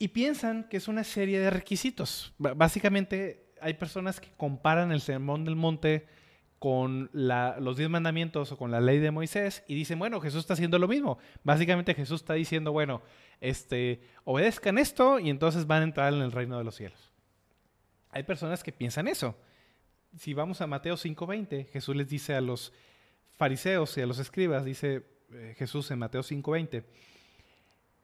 y 0.00 0.08
piensan 0.08 0.64
que 0.64 0.78
es 0.78 0.88
una 0.88 1.04
serie 1.04 1.38
de 1.38 1.50
requisitos. 1.50 2.32
básicamente 2.38 3.52
hay 3.60 3.74
personas 3.74 4.18
que 4.18 4.30
comparan 4.38 4.92
el 4.92 5.02
Sermón 5.02 5.44
del 5.44 5.56
Monte 5.56 6.06
con 6.58 7.10
los 7.12 7.76
diez 7.76 7.90
mandamientos 7.90 8.50
o 8.50 8.56
con 8.56 8.70
la 8.70 8.80
ley 8.80 8.98
de 8.98 9.10
Moisés 9.10 9.62
y 9.68 9.74
dicen, 9.74 9.98
bueno, 9.98 10.18
Jesús 10.22 10.40
está 10.40 10.54
haciendo 10.54 10.78
lo 10.78 10.88
mismo. 10.88 11.18
Básicamente 11.44 11.94
Jesús 11.94 12.22
está 12.22 12.32
diciendo, 12.32 12.72
bueno, 12.72 13.02
este, 13.42 14.00
obedezcan 14.24 14.78
esto 14.78 15.18
y 15.18 15.28
entonces 15.28 15.66
van 15.66 15.82
a 15.82 15.84
entrar 15.84 16.14
en 16.14 16.22
el 16.22 16.32
reino 16.32 16.56
de 16.56 16.64
los 16.64 16.76
cielos. 16.76 17.12
Hay 18.10 18.22
personas 18.22 18.62
que 18.62 18.72
piensan 18.72 19.06
eso. 19.06 19.36
Si 20.16 20.32
vamos 20.32 20.62
a 20.62 20.66
Mateo 20.66 20.96
5:20, 20.96 21.66
Jesús 21.66 21.94
les 21.94 22.08
dice 22.08 22.34
a 22.34 22.40
los 22.40 22.72
fariseos 23.32 23.98
y 23.98 24.00
a 24.00 24.06
los 24.06 24.18
escribas, 24.18 24.64
dice 24.64 25.04
eh, 25.32 25.54
Jesús 25.58 25.90
en 25.90 25.98
Mateo 25.98 26.22
5:20, 26.22 26.84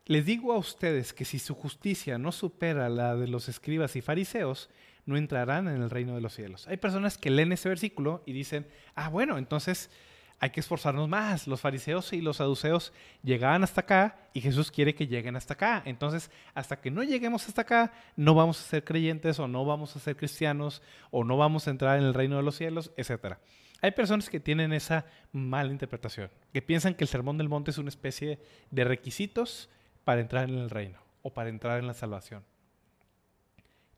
les 0.07 0.25
digo 0.25 0.53
a 0.53 0.59
ustedes 0.59 1.13
que 1.13 1.25
si 1.25 1.39
su 1.39 1.55
justicia 1.55 2.17
no 2.17 2.31
supera 2.33 2.89
la 2.89 3.17
de 3.17 3.27
los 3.27 3.49
escribas 3.49 3.97
y 3.97 4.01
fariseos, 4.01 4.71
no 5.05 5.17
entrarán 5.17 5.69
en 5.69 5.83
el 5.83 5.91
reino 5.91 6.15
de 6.15 6.21
los 6.21 6.35
cielos. 6.35 6.67
Hay 6.69 6.77
personas 6.77 7.19
que 7.19 7.31
leen 7.31 7.53
ese 7.53 7.69
versículo 7.69 8.23
y 8.25 8.33
dicen, 8.33 8.67
ah, 8.95 9.09
bueno, 9.09 9.37
entonces 9.37 9.91
hay 10.39 10.51
que 10.51 10.61
esforzarnos 10.61 11.09
más. 11.09 11.47
Los 11.49 11.61
fariseos 11.61 12.13
y 12.13 12.21
los 12.21 12.37
saduceos 12.37 12.93
llegaban 13.23 13.65
hasta 13.65 13.81
acá 13.81 14.29
y 14.33 14.41
Jesús 14.41 14.71
quiere 14.71 14.95
que 14.95 15.09
lleguen 15.09 15.35
hasta 15.35 15.55
acá. 15.55 15.83
Entonces, 15.85 16.31
hasta 16.55 16.81
que 16.81 16.91
no 16.91 17.03
lleguemos 17.03 17.49
hasta 17.49 17.63
acá, 17.63 17.93
no 18.15 18.35
vamos 18.35 18.61
a 18.61 18.65
ser 18.65 18.85
creyentes 18.85 19.39
o 19.41 19.49
no 19.49 19.65
vamos 19.65 19.97
a 19.97 20.01
ser 20.01 20.17
cristianos 20.17 20.83
o 21.11 21.25
no 21.25 21.37
vamos 21.37 21.67
a 21.67 21.71
entrar 21.71 21.99
en 21.99 22.05
el 22.05 22.15
reino 22.15 22.37
de 22.37 22.43
los 22.43 22.57
cielos, 22.57 22.93
etc. 22.97 23.39
Hay 23.81 23.91
personas 23.93 24.31
que 24.31 24.41
tienen 24.41 24.73
esa 24.73 25.07
mala 25.33 25.73
interpretación, 25.73 26.31
que 26.53 26.63
piensan 26.63 26.95
que 26.95 27.05
el 27.05 27.09
Sermón 27.09 27.39
del 27.39 27.49
Monte 27.49 27.71
es 27.71 27.79
una 27.79 27.89
especie 27.89 28.39
de 28.71 28.85
requisitos 28.85 29.69
para 30.07 30.21
entrar 30.21 30.49
en 30.49 30.57
el 30.57 30.71
reino 30.71 31.01
o 31.23 31.35
para 31.35 31.49
entrar 31.49 31.81
en 31.81 31.89
la 31.89 31.93
salvación. 31.93 32.45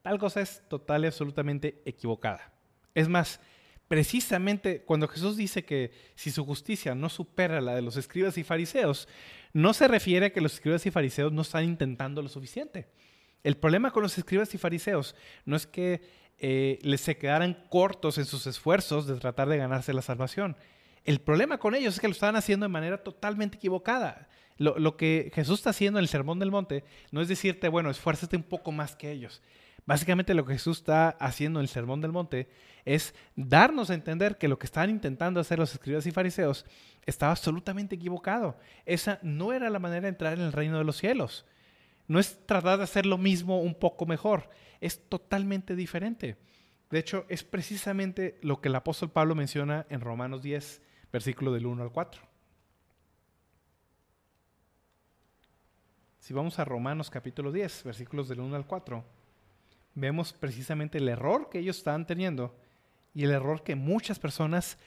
Tal 0.00 0.18
cosa 0.18 0.40
es 0.40 0.62
total 0.66 1.04
y 1.04 1.08
absolutamente 1.08 1.82
equivocada. 1.84 2.50
Es 2.94 3.10
más, 3.10 3.42
precisamente 3.88 4.80
cuando 4.86 5.06
Jesús 5.06 5.36
dice 5.36 5.66
que 5.66 5.92
si 6.14 6.30
su 6.30 6.46
justicia 6.46 6.94
no 6.94 7.10
supera 7.10 7.60
la 7.60 7.74
de 7.74 7.82
los 7.82 7.98
escribas 7.98 8.38
y 8.38 8.42
fariseos, 8.42 9.06
no 9.52 9.74
se 9.74 9.86
refiere 9.86 10.26
a 10.26 10.32
que 10.32 10.40
los 10.40 10.54
escribas 10.54 10.86
y 10.86 10.90
fariseos 10.90 11.30
no 11.30 11.42
están 11.42 11.64
intentando 11.64 12.22
lo 12.22 12.30
suficiente. 12.30 12.88
El 13.44 13.58
problema 13.58 13.90
con 13.90 14.02
los 14.02 14.16
escribas 14.16 14.54
y 14.54 14.58
fariseos 14.58 15.14
no 15.44 15.56
es 15.56 15.66
que 15.66 16.00
eh, 16.38 16.78
les 16.80 17.02
se 17.02 17.18
quedaran 17.18 17.66
cortos 17.68 18.16
en 18.16 18.24
sus 18.24 18.46
esfuerzos 18.46 19.06
de 19.06 19.16
tratar 19.16 19.50
de 19.50 19.58
ganarse 19.58 19.92
la 19.92 20.00
salvación. 20.00 20.56
El 21.04 21.20
problema 21.20 21.58
con 21.58 21.74
ellos 21.74 21.96
es 21.96 22.00
que 22.00 22.08
lo 22.08 22.12
estaban 22.12 22.36
haciendo 22.36 22.64
de 22.64 22.72
manera 22.72 23.04
totalmente 23.04 23.58
equivocada. 23.58 24.30
Lo, 24.58 24.96
que 24.96 25.30
Jesús 25.34 25.60
está 25.60 25.70
haciendo 25.70 26.00
en 26.00 26.02
el 26.02 26.08
Sermón 26.08 26.40
del 26.40 26.50
Monte 26.50 26.84
no 27.12 27.20
es 27.20 27.28
decirte, 27.28 27.68
bueno, 27.68 27.90
esfuérzate 27.90 28.36
un 28.36 28.42
poco 28.42 28.72
más 28.72 28.96
que 28.96 29.12
ellos. 29.12 29.40
Básicamente 29.86 30.34
lo 30.34 30.44
que 30.44 30.54
Jesús 30.54 30.78
está 30.78 31.10
haciendo 31.10 31.60
en 31.60 31.62
el 31.62 31.68
Sermón 31.68 32.00
del 32.00 32.12
Monte 32.12 32.50
es 32.84 33.14
darnos 33.36 33.88
a 33.88 33.94
entender 33.94 34.36
que 34.36 34.48
lo 34.48 34.58
que 34.58 34.66
estaban 34.66 34.90
intentando 34.90 35.40
hacer 35.40 35.58
los 35.58 35.72
escribas 35.72 36.06
y 36.06 36.10
fariseos 36.10 36.66
estaba 37.06 37.32
absolutamente 37.32 37.94
equivocado. 37.94 38.58
Esa 38.84 39.20
no 39.22 39.52
era 39.52 39.70
la 39.70 39.78
manera 39.78 40.02
de 40.02 40.08
entrar 40.08 40.34
en 40.34 40.40
el 40.40 40.52
reino 40.52 40.76
de 40.76 40.84
los 40.84 40.96
cielos. 40.96 41.46
No 42.08 42.18
es 42.18 42.44
tratar 42.44 42.78
de 42.78 42.84
hacer 42.84 43.06
lo 43.06 43.16
mismo 43.16 43.60
un 43.60 43.74
poco 43.74 44.06
mejor. 44.06 44.50
Es 44.80 45.08
totalmente 45.08 45.76
diferente. 45.76 46.36
De 46.90 46.98
hecho, 46.98 47.24
es 47.28 47.44
precisamente 47.44 48.38
lo 48.42 48.60
que 48.60 48.68
el 48.68 48.74
apóstol 48.74 49.10
Pablo 49.10 49.34
menciona 49.34 49.86
en 49.88 50.00
Romanos 50.00 50.42
10, 50.42 50.82
versículo 51.12 51.52
del 51.52 51.66
1 51.66 51.82
al 51.82 51.92
4. 51.92 52.27
Si 56.18 56.34
vamos 56.34 56.58
a 56.58 56.64
Romanos 56.64 57.10
capítulo 57.10 57.52
10, 57.52 57.84
versículos 57.84 58.28
del 58.28 58.40
1 58.40 58.56
al 58.56 58.66
4 58.66 59.04
vemos 59.94 60.32
precisamente 60.32 60.98
el 60.98 61.08
error 61.08 61.48
que 61.50 61.58
ellos 61.58 61.78
estaban 61.78 62.06
teniendo 62.06 62.54
y 63.14 63.24
el 63.24 63.30
error 63.30 63.62
que 63.62 63.74
muchas 63.74 64.18
personas 64.18 64.78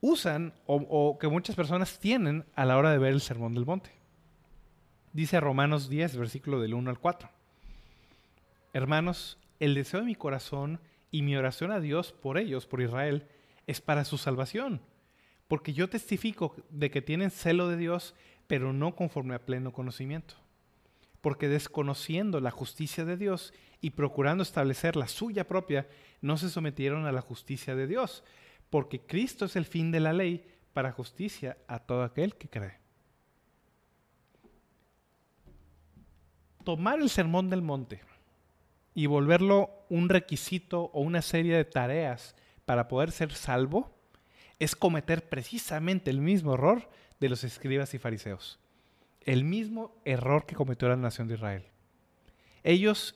usan 0.00 0.52
o, 0.66 1.16
que 1.18 1.28
muchas 1.28 1.56
personas 1.56 1.98
tienen 1.98 2.44
a 2.54 2.64
la 2.64 2.76
hora 2.76 2.90
de 2.90 2.98
ver 2.98 3.12
el 3.12 3.20
Sermón 3.20 3.54
del 3.54 3.66
Monte. 3.66 3.90
Dice 5.12 5.40
Romanos 5.40 5.88
10, 5.88 6.16
versículo 6.16 6.60
del 6.60 6.74
1 6.74 6.90
al 6.90 6.98
4. 6.98 7.28
Hermanos, 8.72 9.38
el 9.60 9.74
deseo 9.74 10.00
de 10.00 10.06
mi 10.06 10.14
corazón 10.14 10.80
y 11.10 11.22
mi 11.22 11.36
oración 11.36 11.70
a 11.70 11.80
Dios 11.80 12.12
por 12.12 12.36
ellos, 12.36 12.66
por 12.66 12.82
Israel, 12.82 13.26
es 13.66 13.80
para 13.80 14.04
su 14.04 14.18
salvación, 14.18 14.82
porque 15.48 15.72
yo 15.72 15.88
testifico 15.88 16.54
de 16.68 16.90
que 16.90 17.00
tienen 17.00 17.30
celo 17.30 17.68
de 17.68 17.76
Dios, 17.76 18.14
pero 18.46 18.72
no 18.72 18.94
conforme 18.94 19.34
a 19.34 19.44
pleno 19.44 19.72
conocimiento 19.72 20.36
porque 21.26 21.48
desconociendo 21.48 22.38
la 22.38 22.52
justicia 22.52 23.04
de 23.04 23.16
Dios 23.16 23.52
y 23.80 23.90
procurando 23.90 24.44
establecer 24.44 24.94
la 24.94 25.08
suya 25.08 25.48
propia, 25.48 25.88
no 26.20 26.36
se 26.36 26.48
sometieron 26.48 27.04
a 27.04 27.10
la 27.10 27.20
justicia 27.20 27.74
de 27.74 27.88
Dios, 27.88 28.22
porque 28.70 29.00
Cristo 29.00 29.46
es 29.46 29.56
el 29.56 29.64
fin 29.64 29.90
de 29.90 29.98
la 29.98 30.12
ley 30.12 30.46
para 30.72 30.92
justicia 30.92 31.58
a 31.66 31.80
todo 31.80 32.04
aquel 32.04 32.36
que 32.36 32.48
cree. 32.48 32.78
Tomar 36.62 37.00
el 37.00 37.10
sermón 37.10 37.50
del 37.50 37.62
monte 37.62 38.02
y 38.94 39.06
volverlo 39.06 39.70
un 39.88 40.08
requisito 40.08 40.92
o 40.92 41.00
una 41.00 41.22
serie 41.22 41.56
de 41.56 41.64
tareas 41.64 42.36
para 42.64 42.86
poder 42.86 43.10
ser 43.10 43.32
salvo 43.32 43.90
es 44.60 44.76
cometer 44.76 45.28
precisamente 45.28 46.08
el 46.08 46.20
mismo 46.20 46.54
error 46.54 46.88
de 47.20 47.28
los 47.28 47.44
escribas 47.44 47.94
y 47.94 47.98
fariseos. 47.98 48.58
El 49.20 49.44
mismo 49.44 50.00
error 50.04 50.46
que 50.46 50.54
cometió 50.54 50.88
la 50.88 50.96
nación 50.96 51.28
de 51.28 51.34
Israel. 51.34 51.66
Ellos 52.62 53.14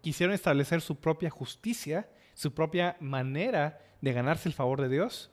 quisieron 0.00 0.34
establecer 0.34 0.80
su 0.80 0.96
propia 0.96 1.30
justicia, 1.30 2.08
su 2.34 2.52
propia 2.52 2.96
manera 3.00 3.80
de 4.00 4.12
ganarse 4.12 4.48
el 4.48 4.54
favor 4.54 4.80
de 4.82 4.88
Dios 4.88 5.30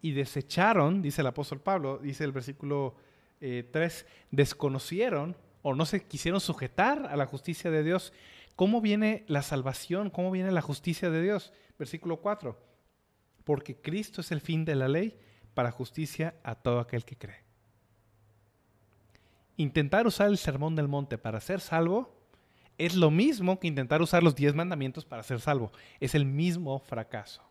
y 0.00 0.12
desecharon, 0.12 1.02
dice 1.02 1.20
el 1.20 1.26
apóstol 1.26 1.60
Pablo, 1.60 1.98
dice 1.98 2.24
el 2.24 2.32
versículo 2.32 2.96
3, 3.38 3.42
eh, 3.42 4.06
desconocieron 4.30 5.36
o 5.62 5.74
no 5.74 5.86
se 5.86 6.04
quisieron 6.04 6.40
sujetar 6.40 7.06
a 7.06 7.16
la 7.16 7.26
justicia 7.26 7.70
de 7.70 7.82
Dios. 7.82 8.12
¿Cómo 8.56 8.80
viene 8.80 9.24
la 9.28 9.42
salvación? 9.42 10.10
¿Cómo 10.10 10.30
viene 10.30 10.52
la 10.52 10.62
justicia 10.62 11.10
de 11.10 11.22
Dios? 11.22 11.52
Versículo 11.78 12.18
4. 12.20 12.58
Porque 13.44 13.76
Cristo 13.76 14.20
es 14.20 14.30
el 14.30 14.40
fin 14.40 14.64
de 14.64 14.74
la 14.74 14.88
ley 14.88 15.18
para 15.54 15.70
justicia 15.70 16.34
a 16.42 16.54
todo 16.54 16.80
aquel 16.80 17.04
que 17.04 17.16
cree. 17.16 17.43
Intentar 19.56 20.06
usar 20.06 20.28
el 20.28 20.38
sermón 20.38 20.74
del 20.76 20.88
monte 20.88 21.18
para 21.18 21.40
ser 21.40 21.60
salvo 21.60 22.14
es 22.78 22.96
lo 22.96 23.10
mismo 23.10 23.60
que 23.60 23.68
intentar 23.68 24.02
usar 24.02 24.22
los 24.22 24.34
diez 24.34 24.54
mandamientos 24.54 25.04
para 25.04 25.22
ser 25.22 25.40
salvo. 25.40 25.70
Es 26.00 26.14
el 26.14 26.24
mismo 26.24 26.80
fracaso. 26.80 27.42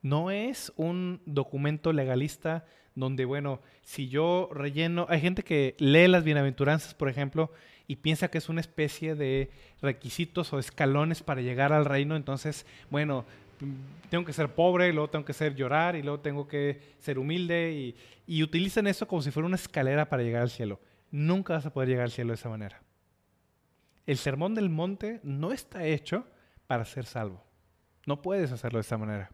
No 0.00 0.30
es 0.32 0.72
un 0.76 1.22
documento 1.26 1.92
legalista 1.92 2.64
donde, 2.94 3.24
bueno, 3.24 3.60
si 3.82 4.08
yo 4.08 4.50
relleno, 4.52 5.06
hay 5.08 5.20
gente 5.20 5.44
que 5.44 5.76
lee 5.78 6.08
las 6.08 6.24
bienaventuranzas, 6.24 6.94
por 6.94 7.08
ejemplo, 7.08 7.52
y 7.86 7.96
piensa 7.96 8.28
que 8.28 8.38
es 8.38 8.48
una 8.48 8.60
especie 8.60 9.14
de 9.14 9.50
requisitos 9.80 10.52
o 10.52 10.58
escalones 10.58 11.22
para 11.22 11.40
llegar 11.40 11.72
al 11.72 11.84
reino, 11.84 12.16
entonces, 12.16 12.66
bueno, 12.90 13.24
tengo 14.10 14.24
que 14.24 14.32
ser 14.32 14.54
pobre, 14.54 14.92
luego 14.92 15.10
tengo 15.10 15.24
que 15.24 15.32
ser 15.32 15.54
llorar 15.54 15.96
y 15.96 16.02
luego 16.02 16.20
tengo 16.20 16.46
que 16.46 16.80
ser 16.98 17.18
humilde 17.18 17.72
y, 17.72 17.96
y 18.26 18.42
utilizan 18.42 18.86
eso 18.86 19.06
como 19.08 19.22
si 19.22 19.30
fuera 19.30 19.46
una 19.46 19.56
escalera 19.56 20.08
para 20.08 20.22
llegar 20.22 20.42
al 20.42 20.50
cielo. 20.50 20.80
Nunca 21.10 21.54
vas 21.54 21.66
a 21.66 21.72
poder 21.72 21.88
llegar 21.88 22.04
al 22.04 22.10
cielo 22.10 22.30
de 22.30 22.36
esa 22.36 22.48
manera. 22.48 22.82
El 24.06 24.18
sermón 24.18 24.54
del 24.54 24.70
monte 24.70 25.20
no 25.22 25.52
está 25.52 25.84
hecho 25.84 26.26
para 26.66 26.84
ser 26.84 27.06
salvo. 27.06 27.44
No 28.06 28.22
puedes 28.22 28.50
hacerlo 28.50 28.78
de 28.78 28.82
esa 28.82 28.98
manera. 28.98 29.30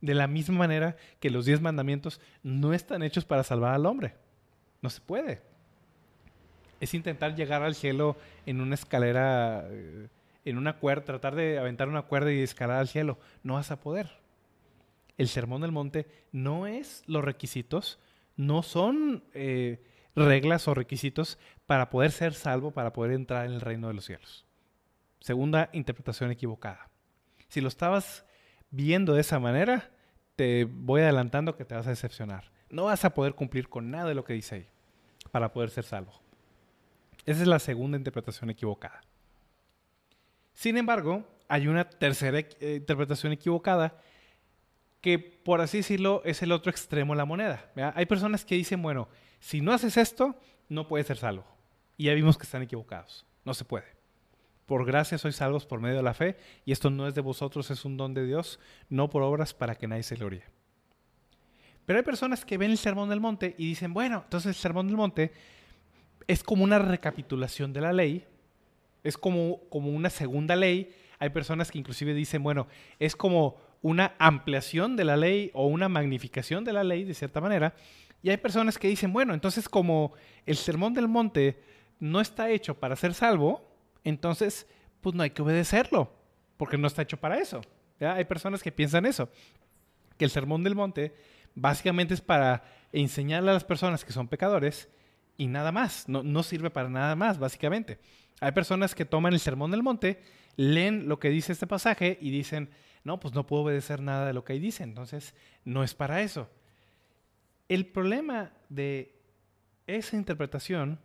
De 0.00 0.14
la 0.14 0.26
misma 0.26 0.58
manera 0.58 0.96
que 1.20 1.30
los 1.30 1.44
diez 1.46 1.60
mandamientos 1.60 2.20
no 2.42 2.74
están 2.74 3.02
hechos 3.02 3.24
para 3.24 3.44
salvar 3.44 3.74
al 3.74 3.86
hombre. 3.86 4.14
No 4.80 4.90
se 4.90 5.00
puede. 5.00 5.42
Es 6.80 6.94
intentar 6.94 7.36
llegar 7.36 7.62
al 7.62 7.76
cielo 7.76 8.16
en 8.44 8.60
una 8.60 8.74
escalera, 8.74 9.64
eh, 9.70 10.08
en 10.44 10.58
una 10.58 10.78
cuerda, 10.78 11.04
tratar 11.04 11.34
de 11.34 11.58
aventar 11.58 11.88
una 11.88 12.02
cuerda 12.02 12.32
y 12.32 12.40
escalar 12.40 12.78
al 12.78 12.88
cielo. 12.88 13.18
No 13.42 13.54
vas 13.54 13.70
a 13.70 13.80
poder. 13.80 14.10
El 15.18 15.28
sermón 15.28 15.62
del 15.62 15.72
monte 15.72 16.06
no 16.32 16.66
es 16.66 17.02
los 17.06 17.24
requisitos, 17.24 17.98
no 18.36 18.62
son 18.62 19.24
eh, 19.34 19.82
reglas 20.16 20.66
o 20.68 20.74
requisitos 20.74 21.38
para 21.66 21.90
poder 21.90 22.10
ser 22.10 22.34
salvo, 22.34 22.72
para 22.72 22.92
poder 22.92 23.12
entrar 23.12 23.46
en 23.46 23.52
el 23.52 23.60
reino 23.60 23.88
de 23.88 23.94
los 23.94 24.04
cielos. 24.04 24.46
Segunda 25.20 25.70
interpretación 25.72 26.30
equivocada. 26.30 26.90
Si 27.48 27.60
lo 27.60 27.68
estabas 27.68 28.24
viendo 28.70 29.14
de 29.14 29.20
esa 29.20 29.38
manera, 29.38 29.90
te 30.36 30.64
voy 30.64 31.02
adelantando 31.02 31.56
que 31.56 31.64
te 31.64 31.74
vas 31.74 31.86
a 31.86 31.90
decepcionar. 31.90 32.50
No 32.70 32.84
vas 32.84 33.04
a 33.04 33.14
poder 33.14 33.34
cumplir 33.34 33.68
con 33.68 33.90
nada 33.90 34.08
de 34.08 34.14
lo 34.14 34.24
que 34.24 34.32
dice 34.32 34.54
ahí 34.54 34.66
para 35.30 35.52
poder 35.52 35.70
ser 35.70 35.84
salvo. 35.84 36.12
Esa 37.24 37.42
es 37.42 37.46
la 37.46 37.58
segunda 37.58 37.96
interpretación 37.96 38.50
equivocada. 38.50 39.02
Sin 40.54 40.76
embargo, 40.76 41.24
hay 41.48 41.68
una 41.68 41.88
tercera 41.88 42.38
eh, 42.38 42.76
interpretación 42.76 43.32
equivocada 43.32 43.96
que, 45.00 45.18
por 45.18 45.60
así 45.60 45.78
decirlo, 45.78 46.22
es 46.24 46.42
el 46.42 46.52
otro 46.52 46.70
extremo 46.70 47.12
de 47.12 47.18
la 47.18 47.24
moneda. 47.24 47.70
Hay 47.94 48.06
personas 48.06 48.44
que 48.44 48.54
dicen, 48.54 48.80
bueno, 48.80 49.08
si 49.40 49.60
no 49.60 49.72
haces 49.72 49.96
esto, 49.96 50.36
no 50.68 50.86
puedes 50.86 51.08
ser 51.08 51.16
salvo. 51.16 51.44
Y 51.96 52.04
ya 52.04 52.14
vimos 52.14 52.38
que 52.38 52.44
están 52.44 52.62
equivocados. 52.62 53.26
No 53.44 53.52
se 53.52 53.64
puede. 53.64 53.86
Por 54.66 54.86
gracia 54.86 55.18
sois 55.18 55.36
salvos 55.36 55.66
por 55.66 55.80
medio 55.80 55.96
de 55.96 56.02
la 56.02 56.14
fe, 56.14 56.36
y 56.64 56.72
esto 56.72 56.88
no 56.88 57.08
es 57.08 57.14
de 57.14 57.20
vosotros, 57.20 57.70
es 57.70 57.84
un 57.84 57.96
don 57.96 58.14
de 58.14 58.24
Dios, 58.24 58.60
no 58.88 59.10
por 59.10 59.22
obras 59.22 59.52
para 59.52 59.74
que 59.74 59.88
nadie 59.88 60.04
se 60.04 60.14
gloríe. 60.14 60.44
Pero 61.84 61.98
hay 61.98 62.04
personas 62.04 62.44
que 62.44 62.56
ven 62.56 62.70
el 62.70 62.78
Sermón 62.78 63.08
del 63.08 63.20
Monte 63.20 63.54
y 63.58 63.66
dicen, 63.66 63.92
bueno, 63.92 64.22
entonces 64.24 64.50
el 64.50 64.54
Sermón 64.54 64.86
del 64.86 64.96
Monte 64.96 65.32
es 66.28 66.44
como 66.44 66.62
una 66.62 66.78
recapitulación 66.78 67.72
de 67.72 67.80
la 67.80 67.92
ley, 67.92 68.24
es 69.02 69.16
como, 69.16 69.60
como 69.68 69.90
una 69.90 70.10
segunda 70.10 70.56
ley. 70.56 70.94
Hay 71.18 71.30
personas 71.30 71.70
que 71.70 71.78
inclusive 71.78 72.14
dicen, 72.14 72.42
bueno, 72.42 72.66
es 72.98 73.16
como 73.16 73.56
una 73.80 74.14
ampliación 74.18 74.96
de 74.96 75.04
la 75.04 75.16
ley 75.16 75.50
o 75.54 75.66
una 75.66 75.88
magnificación 75.88 76.64
de 76.64 76.72
la 76.72 76.84
ley, 76.84 77.04
de 77.04 77.14
cierta 77.14 77.40
manera. 77.40 77.74
Y 78.22 78.30
hay 78.30 78.36
personas 78.36 78.78
que 78.78 78.88
dicen, 78.88 79.12
bueno, 79.12 79.34
entonces 79.34 79.68
como 79.68 80.12
el 80.46 80.56
Sermón 80.56 80.94
del 80.94 81.08
Monte 81.08 81.60
no 81.98 82.20
está 82.20 82.50
hecho 82.50 82.78
para 82.78 82.96
ser 82.96 83.14
salvo, 83.14 83.68
entonces, 84.04 84.66
pues 85.00 85.14
no 85.14 85.22
hay 85.22 85.30
que 85.30 85.42
obedecerlo, 85.42 86.12
porque 86.56 86.78
no 86.78 86.86
está 86.86 87.02
hecho 87.02 87.18
para 87.18 87.38
eso. 87.38 87.60
Hay 88.00 88.24
personas 88.24 88.62
que 88.62 88.72
piensan 88.72 89.06
eso, 89.06 89.28
que 90.16 90.24
el 90.24 90.30
sermón 90.30 90.64
del 90.64 90.74
monte 90.74 91.14
básicamente 91.54 92.14
es 92.14 92.20
para 92.20 92.64
enseñarle 92.92 93.50
a 93.50 93.54
las 93.54 93.64
personas 93.64 94.04
que 94.04 94.12
son 94.12 94.28
pecadores 94.28 94.88
y 95.36 95.46
nada 95.46 95.72
más, 95.72 96.08
no, 96.08 96.22
no 96.22 96.42
sirve 96.42 96.70
para 96.70 96.88
nada 96.88 97.14
más, 97.14 97.38
básicamente. 97.38 98.00
Hay 98.42 98.50
personas 98.50 98.96
que 98.96 99.04
toman 99.04 99.32
el 99.32 99.38
sermón 99.38 99.70
del 99.70 99.84
monte, 99.84 100.20
leen 100.56 101.08
lo 101.08 101.20
que 101.20 101.30
dice 101.30 101.52
este 101.52 101.68
pasaje 101.68 102.18
y 102.20 102.30
dicen, 102.30 102.70
no, 103.04 103.20
pues 103.20 103.34
no 103.34 103.46
puedo 103.46 103.62
obedecer 103.62 104.02
nada 104.02 104.26
de 104.26 104.32
lo 104.32 104.44
que 104.44 104.54
ahí 104.54 104.58
dice, 104.58 104.82
entonces 104.82 105.32
no 105.64 105.84
es 105.84 105.94
para 105.94 106.22
eso. 106.22 106.50
El 107.68 107.86
problema 107.86 108.52
de 108.68 109.14
esa 109.86 110.16
interpretación 110.16 110.98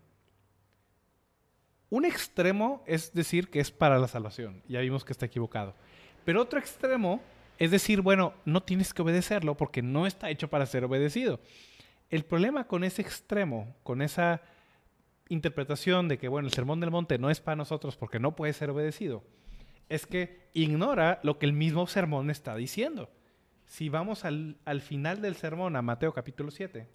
un 1.92 2.06
extremo 2.06 2.84
es 2.88 3.14
decir 3.14 3.50
que 3.50 3.60
es 3.60 3.70
para 3.70 4.00
la 4.00 4.08
salvación. 4.08 4.64
Ya 4.68 4.82
vimos 4.82 5.06
que 5.06 5.14
está 5.14 5.28
equivocado. 5.28 5.76
Pero 6.26 6.42
otro 6.42 6.58
extremo 6.58 7.22
es 7.60 7.70
decir, 7.70 8.02
bueno, 8.02 8.34
no 8.46 8.64
tienes 8.64 8.96
que 8.96 9.04
obedecerlo 9.04 9.56
porque 9.56 9.84
no 9.84 10.08
está 10.08 10.32
hecho 10.32 10.50
para 10.50 10.66
ser 10.66 10.84
obedecido. 10.84 11.40
El 12.10 12.26
problema 12.26 12.66
con 12.66 12.84
ese 12.84 13.04
extremo, 13.04 13.76
con 13.84 14.02
esa 14.02 14.42
interpretación 15.30 16.08
de 16.08 16.18
que, 16.18 16.28
bueno, 16.28 16.48
el 16.48 16.54
sermón 16.54 16.80
del 16.80 16.92
monte 16.92 17.18
no 17.18 17.30
es 17.30 17.42
para 17.42 17.56
nosotros 17.56 17.98
porque 17.98 18.20
no 18.20 18.36
puede 18.36 18.54
ser 18.54 18.70
obedecido, 18.70 19.24
es 19.90 20.06
que 20.06 20.50
ignora 20.54 21.20
lo 21.24 21.40
que 21.40 21.46
el 21.46 21.54
mismo 21.54 21.88
sermón 21.88 22.30
está 22.30 22.56
diciendo. 22.56 23.10
Si 23.66 23.90
vamos 23.90 24.26
al, 24.26 24.58
al 24.66 24.82
final 24.82 25.22
del 25.22 25.36
sermón, 25.36 25.76
a 25.76 25.82
Mateo 25.82 26.14
capítulo 26.14 26.52
7, 26.52 26.88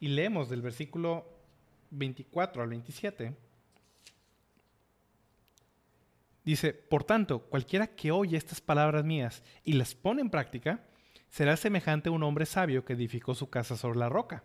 y 0.00 0.08
leemos 0.08 0.48
del 0.48 0.62
versículo 0.62 1.26
24 1.90 2.62
al 2.62 2.68
27, 2.68 3.36
dice, 6.44 6.72
por 6.74 7.04
tanto, 7.04 7.42
cualquiera 7.42 7.86
que 7.86 8.10
oye 8.10 8.36
estas 8.36 8.60
palabras 8.60 9.04
mías 9.04 9.42
y 9.64 9.74
las 9.74 9.94
pone 9.94 10.22
en 10.22 10.30
práctica, 10.30 10.80
será 11.28 11.56
semejante 11.56 12.08
a 12.08 12.12
un 12.12 12.22
hombre 12.22 12.46
sabio 12.46 12.84
que 12.84 12.92
edificó 12.92 13.34
su 13.34 13.48
casa 13.48 13.76
sobre 13.76 13.98
la 13.98 14.08
roca. 14.08 14.44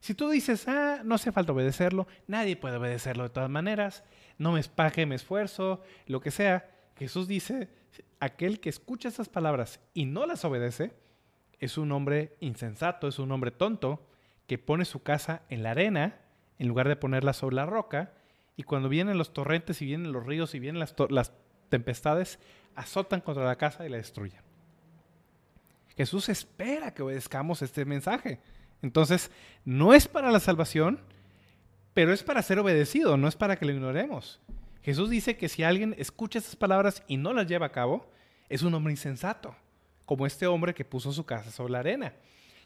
Si 0.00 0.14
tú 0.14 0.30
dices, 0.30 0.68
ah, 0.68 1.00
no 1.04 1.16
hace 1.16 1.32
falta 1.32 1.52
obedecerlo, 1.52 2.06
nadie 2.26 2.56
puede 2.56 2.76
obedecerlo 2.76 3.24
de 3.24 3.30
todas 3.30 3.50
maneras, 3.50 4.04
no 4.38 4.52
me 4.52 4.60
espaje, 4.60 5.06
me 5.06 5.16
esfuerzo, 5.16 5.82
lo 6.06 6.20
que 6.20 6.30
sea, 6.30 6.70
Jesús 6.96 7.26
dice, 7.26 7.68
aquel 8.20 8.60
que 8.60 8.68
escucha 8.68 9.08
esas 9.08 9.28
palabras 9.28 9.80
y 9.94 10.04
no 10.04 10.26
las 10.26 10.44
obedece, 10.44 10.92
es 11.58 11.78
un 11.78 11.90
hombre 11.92 12.36
insensato, 12.40 13.08
es 13.08 13.18
un 13.18 13.32
hombre 13.32 13.50
tonto, 13.50 14.06
que 14.46 14.58
pone 14.58 14.84
su 14.84 15.02
casa 15.02 15.42
en 15.50 15.62
la 15.62 15.72
arena 15.72 16.20
en 16.58 16.68
lugar 16.68 16.88
de 16.88 16.96
ponerla 16.96 17.32
sobre 17.32 17.56
la 17.56 17.66
roca 17.66 18.12
y 18.56 18.62
cuando 18.62 18.88
vienen 18.88 19.18
los 19.18 19.32
torrentes 19.32 19.82
y 19.82 19.84
vienen 19.84 20.12
los 20.12 20.26
ríos 20.26 20.54
y 20.54 20.58
vienen 20.58 20.80
las, 20.80 20.94
las 21.10 21.32
tempestades, 21.68 22.38
azotan 22.74 23.20
contra 23.20 23.44
la 23.44 23.56
casa 23.56 23.86
y 23.86 23.88
la 23.88 23.98
destruyen. 23.98 24.40
Jesús 25.96 26.28
espera 26.28 26.94
que 26.94 27.02
obedezcamos 27.02 27.60
este 27.62 27.84
mensaje. 27.84 28.40
Entonces, 28.82 29.30
no 29.64 29.94
es 29.94 30.08
para 30.08 30.30
la 30.30 30.40
salvación, 30.40 31.00
pero 31.94 32.12
es 32.12 32.22
para 32.22 32.42
ser 32.42 32.58
obedecido, 32.58 33.16
no 33.16 33.28
es 33.28 33.36
para 33.36 33.56
que 33.56 33.66
lo 33.66 33.72
ignoremos. 33.72 34.40
Jesús 34.82 35.10
dice 35.10 35.36
que 35.36 35.48
si 35.48 35.64
alguien 35.64 35.94
escucha 35.98 36.38
esas 36.38 36.56
palabras 36.56 37.02
y 37.08 37.16
no 37.16 37.32
las 37.32 37.46
lleva 37.46 37.66
a 37.66 37.72
cabo, 37.72 38.10
es 38.48 38.62
un 38.62 38.72
hombre 38.74 38.92
insensato, 38.92 39.54
como 40.06 40.26
este 40.26 40.46
hombre 40.46 40.74
que 40.74 40.84
puso 40.84 41.12
su 41.12 41.26
casa 41.26 41.50
sobre 41.50 41.72
la 41.72 41.80
arena. 41.80 42.14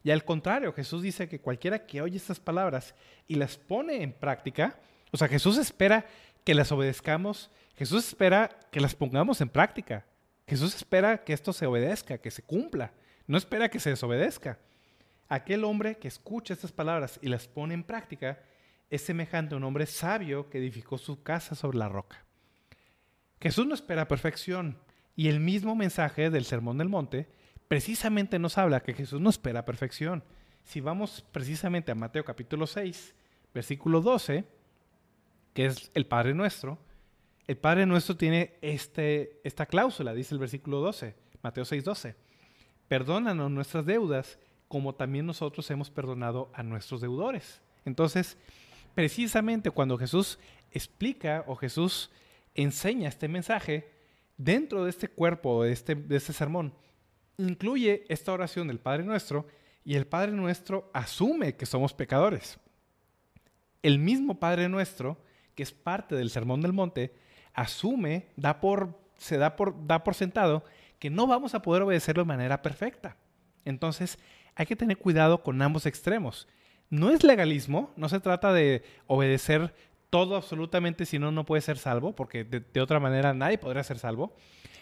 Y 0.05 0.11
al 0.11 0.25
contrario, 0.25 0.73
Jesús 0.73 1.03
dice 1.03 1.29
que 1.29 1.41
cualquiera 1.41 1.87
que 1.87 2.03
oye 2.03 2.17
estas 2.17 2.41
palabras 2.41 2.95
y 3.27 3.37
las 3.37 3.57
pone 3.57 4.03
en 4.03 4.13
práctica, 4.13 4.79
o 5.13 5.17
sea, 5.17 5.29
Jesús 5.29 5.59
espera 5.59 6.07
que 6.45 6.55
las 6.55 6.73
obedezcamos, 6.73 7.51
Jesús 7.77 8.07
espera 8.07 8.51
que 8.71 8.81
las 8.81 8.95
pongamos 8.95 9.41
en 9.41 9.49
práctica. 9.49 10.05
Jesús 10.47 10.75
espera 10.75 11.25
que 11.25 11.33
esto 11.33 11.53
se 11.53 11.67
obedezca, 11.67 12.19
que 12.19 12.31
se 12.31 12.43
cumpla. 12.43 12.93
No 13.27 13.39
espera 13.39 13.69
que 13.69 13.81
se 13.81 13.91
desobedezca. 13.91 14.59
Aquel 15.29 15.65
hombre 15.65 15.97
que 15.99 16.09
escucha 16.09 16.55
estas 16.55 16.73
palabras 16.73 17.19
y 17.23 17.29
las 17.29 17.49
pone 17.49 17.75
en 17.75 17.85
práctica 17.85 18.41
es 18.91 19.03
semejante 19.03 19.55
a 19.55 19.59
un 19.59 19.65
hombre 19.65 19.87
sabio 19.87 20.51
que 20.51 20.59
edificó 20.59 20.99
su 20.99 21.23
casa 21.23 21.55
sobre 21.55 21.79
la 21.79 21.89
roca. 21.89 22.25
Jesús 23.41 23.67
no 23.67 23.75
espera 23.75 24.07
perfección 24.07 24.79
y 25.17 25.29
el 25.29 25.41
mismo 25.41 25.75
mensaje 25.75 26.31
del 26.31 26.45
Sermón 26.45 26.79
del 26.79 26.89
Monte 26.89 27.29
precisamente 27.69 28.39
nos 28.39 28.59
habla 28.59 28.83
que 28.83 28.95
Jesús 28.95 29.21
no 29.21 29.31
espera 29.31 29.65
perfección. 29.65 30.23
Si 30.65 30.81
vamos 30.81 31.25
precisamente 31.33 31.91
a 31.91 31.95
Mateo 31.95 32.25
capítulo 32.25 32.67
6, 32.67 33.15
versículo 33.55 34.01
12, 34.01 34.45
que 35.55 35.67
es 35.67 35.91
el 35.95 36.07
Padre 36.07 36.35
Nuestro, 36.35 36.79
el 37.47 37.57
Padre 37.57 37.87
Nuestro 37.87 38.17
tiene 38.17 38.59
este, 38.63 39.41
esta 39.43 39.67
cláusula, 39.67 40.15
dice 40.15 40.35
el 40.35 40.39
versículo 40.39 40.81
12, 40.81 41.15
Mateo 41.43 41.65
6, 41.65 41.83
12. 41.83 42.15
Perdónanos 42.89 43.51
nuestras 43.51 43.87
deudas 43.87 44.39
como 44.73 44.95
también 44.95 45.27
nosotros 45.27 45.71
hemos 45.71 45.91
perdonado 45.91 46.51
a 46.55 46.63
nuestros 46.63 47.03
deudores. 47.03 47.61
Entonces, 47.85 48.39
precisamente 48.95 49.71
cuando 49.71 49.99
Jesús 49.99 50.39
explica 50.71 51.45
o 51.47 51.57
Jesús 51.57 52.11
enseña 52.55 53.11
este 53.11 53.29
mensaje, 53.29 53.91
dentro 54.39 54.85
de 54.85 54.89
este 54.89 55.09
cuerpo, 55.09 55.63
de 55.63 55.73
este, 55.73 55.95
de 55.95 56.17
este 56.17 56.33
sermón, 56.33 56.73
incluye 57.37 58.07
esta 58.09 58.33
oración 58.33 58.67
del 58.67 58.81
Padre 58.81 59.05
Nuestro 59.05 59.47
y 59.85 59.95
el 59.97 60.07
Padre 60.07 60.33
Nuestro 60.33 60.91
asume 60.95 61.55
que 61.55 61.67
somos 61.67 61.93
pecadores. 61.93 62.59
El 63.83 63.99
mismo 63.99 64.41
Padre 64.41 64.71
Nuestro, 64.71 65.19
que 65.55 65.65
es 65.65 65.73
parte 65.73 66.15
del 66.15 66.31
Sermón 66.31 66.63
del 66.63 66.73
Monte, 66.73 67.15
asume, 67.53 68.29
da 68.37 68.59
por, 68.59 68.99
se 69.19 69.37
da 69.37 69.55
por, 69.55 69.87
da 69.87 70.03
por 70.03 70.15
sentado 70.15 70.65
que 70.99 71.11
no 71.11 71.27
vamos 71.27 71.55
a 71.55 71.61
poder 71.61 71.83
obedecerlo 71.83 72.23
de 72.23 72.29
manera 72.29 72.63
perfecta. 72.63 73.19
Entonces, 73.67 74.19
hay 74.55 74.67
que 74.67 74.77
tener 74.77 74.97
cuidado 74.99 75.43
con 75.43 75.61
ambos 75.63 75.87
extremos. 75.87 76.49
No 76.91 77.11
es 77.11 77.25
legalismo, 77.25 77.91
no 77.97 78.09
se 78.09 78.21
trata 78.21 78.53
de 78.53 78.83
obedecer 79.07 79.75
todo 80.11 80.37
absolutamente, 80.37 81.07
si 81.07 81.19
no, 81.19 81.33
no 81.33 81.47
puede 81.47 81.63
ser 81.63 81.79
salvo, 81.79 82.15
porque 82.15 82.45
de, 82.45 82.81
otra 82.83 83.01
manera 83.01 83.33
nadie 83.33 83.57
podría 83.57 83.83
ser 83.83 83.99
salvo. 83.99 84.35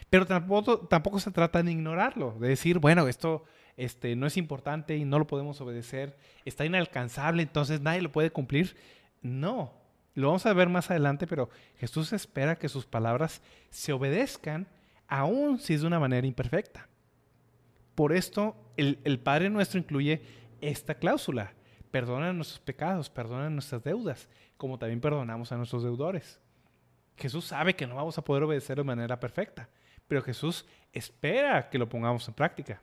Pero 0.09 0.27
tampoco, 0.27 0.79
tampoco 0.79 1.21
se 1.21 1.31
trata 1.31 1.63
de 1.63 1.71
ignorarlo, 1.71 2.35
de 2.37 2.49
decir, 2.49 2.79
bueno, 2.79 3.07
esto 3.07 3.45
este, 3.77 4.17
no 4.17 4.27
es 4.27 4.35
importante 4.35 4.97
y 4.97 5.05
no 5.05 5.19
lo 5.19 5.27
podemos 5.27 5.61
obedecer, 5.61 6.17
está 6.43 6.65
inalcanzable, 6.65 7.43
entonces 7.43 7.79
nadie 7.79 8.01
lo 8.01 8.11
puede 8.11 8.29
cumplir. 8.29 8.75
No, 9.21 9.71
lo 10.13 10.27
vamos 10.27 10.45
a 10.45 10.53
ver 10.53 10.67
más 10.67 10.91
adelante, 10.91 11.27
pero 11.27 11.49
Jesús 11.77 12.11
espera 12.11 12.57
que 12.57 12.67
sus 12.67 12.85
palabras 12.85 13.41
se 13.69 13.93
obedezcan, 13.93 14.67
aun 15.07 15.59
si 15.59 15.75
es 15.75 15.81
de 15.81 15.87
una 15.87 15.99
manera 15.99 16.27
imperfecta. 16.27 16.89
Por 17.95 18.13
esto, 18.13 18.55
el, 18.77 19.19
Padre 19.19 19.49
nuestro 19.49 19.79
incluye 19.79 20.21
esta 20.61 20.95
cláusula. 20.95 21.53
Perdona 21.91 22.31
nuestros 22.33 22.59
pecados, 22.59 23.09
perdona 23.09 23.49
nuestras 23.49 23.83
deudas, 23.83 24.29
como 24.57 24.79
también 24.79 25.01
perdonamos 25.01 25.51
a 25.51 25.57
nuestros 25.57 25.83
deudores. 25.83 26.39
Jesús 27.17 27.45
sabe 27.45 27.75
que 27.75 27.85
no 27.85 27.95
vamos 27.95 28.17
a 28.17 28.23
poder 28.23 28.43
obedecer 28.43 28.77
de 28.77 28.83
manera 28.83 29.19
perfecta, 29.19 29.69
pero 30.07 30.21
Jesús 30.21 30.65
espera 30.93 31.69
que 31.69 31.77
lo 31.77 31.89
pongamos 31.89 32.27
en 32.27 32.33
práctica. 32.33 32.81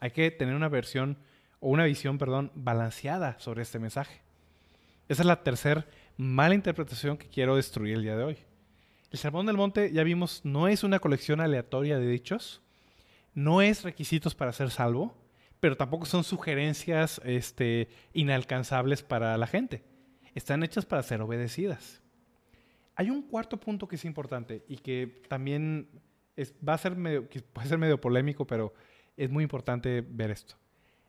Hay 0.00 0.10
que 0.10 0.30
tener 0.30 0.54
una 0.54 0.68
versión 0.68 1.18
o 1.60 1.70
una 1.70 1.84
visión, 1.84 2.18
perdón, 2.18 2.52
balanceada 2.54 3.38
sobre 3.38 3.62
este 3.62 3.78
mensaje. 3.78 4.20
Esa 5.08 5.22
es 5.22 5.26
la 5.26 5.42
tercera 5.42 5.86
mala 6.16 6.54
interpretación 6.54 7.16
que 7.16 7.28
quiero 7.28 7.56
destruir 7.56 7.94
el 7.94 8.02
día 8.02 8.16
de 8.16 8.24
hoy. 8.24 8.38
El 9.10 9.18
Sermón 9.18 9.46
del 9.46 9.56
Monte, 9.56 9.92
ya 9.92 10.02
vimos, 10.02 10.40
no 10.44 10.68
es 10.68 10.82
una 10.82 10.98
colección 10.98 11.40
aleatoria 11.40 11.98
de 11.98 12.06
dichos, 12.06 12.62
no 13.34 13.62
es 13.62 13.82
requisitos 13.82 14.34
para 14.34 14.52
ser 14.52 14.70
salvo, 14.70 15.16
pero 15.60 15.76
tampoco 15.76 16.06
son 16.06 16.24
sugerencias 16.24 17.20
este, 17.24 17.88
inalcanzables 18.12 19.02
para 19.02 19.36
la 19.38 19.46
gente 19.46 19.82
están 20.34 20.62
hechas 20.62 20.84
para 20.84 21.02
ser 21.02 21.22
obedecidas. 21.22 22.02
Hay 22.96 23.10
un 23.10 23.22
cuarto 23.22 23.58
punto 23.58 23.88
que 23.88 23.96
es 23.96 24.04
importante 24.04 24.64
y 24.68 24.76
que 24.76 25.22
también 25.28 25.88
va 26.66 26.74
a 26.74 26.78
ser 26.78 26.94
puede 27.52 27.68
ser 27.68 27.78
medio 27.78 28.00
polémico, 28.00 28.46
pero 28.46 28.74
es 29.16 29.30
muy 29.30 29.42
importante 29.42 30.04
ver 30.06 30.30
esto. 30.30 30.56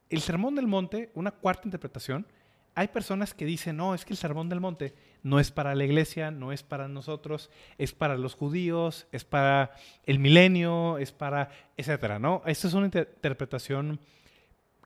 El 0.09 0.21
Sermón 0.21 0.55
del 0.55 0.67
Monte, 0.67 1.11
una 1.15 1.31
cuarta 1.31 1.63
interpretación, 1.65 2.27
hay 2.75 2.89
personas 2.89 3.33
que 3.33 3.45
dicen, 3.45 3.77
no, 3.77 3.95
es 3.95 4.03
que 4.03 4.11
el 4.11 4.17
Sermón 4.17 4.49
del 4.49 4.59
Monte 4.59 4.93
no 5.23 5.39
es 5.39 5.49
para 5.49 5.73
la 5.75 5.85
iglesia, 5.85 6.29
no 6.29 6.51
es 6.51 6.61
para 6.61 6.89
nosotros, 6.89 7.49
es 7.77 7.93
para 7.93 8.17
los 8.17 8.35
judíos, 8.35 9.07
es 9.13 9.23
para 9.23 9.71
el 10.03 10.19
milenio, 10.19 10.97
es 10.97 11.13
para, 11.13 11.49
etcétera, 11.77 12.19
¿no? 12.19 12.43
Esta 12.45 12.67
es 12.67 12.73
una 12.73 12.87
interpretación 12.87 13.99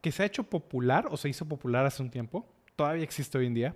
que 0.02 0.12
se 0.12 0.22
ha 0.22 0.28
hecho 0.28 0.44
popular 0.44 1.08
o 1.10 1.18
se 1.18 1.30
hizo 1.30 1.46
popular 1.48 1.86
hace 1.88 2.04
un 2.04 2.12
tiempo, 2.12 2.48
todavía 2.76 3.04
existe 3.04 3.40
hoy 3.40 3.48
en 3.48 3.56
día, 3.56 3.76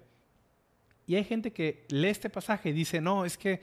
y 1.07 1.15
hay 1.15 1.23
gente 1.23 1.51
que 1.51 1.85
lee 1.89 2.09
este 2.09 2.29
pasaje 2.29 2.69
y 2.69 2.73
dice, 2.73 3.01
no, 3.01 3.25
es 3.25 3.35
que 3.35 3.61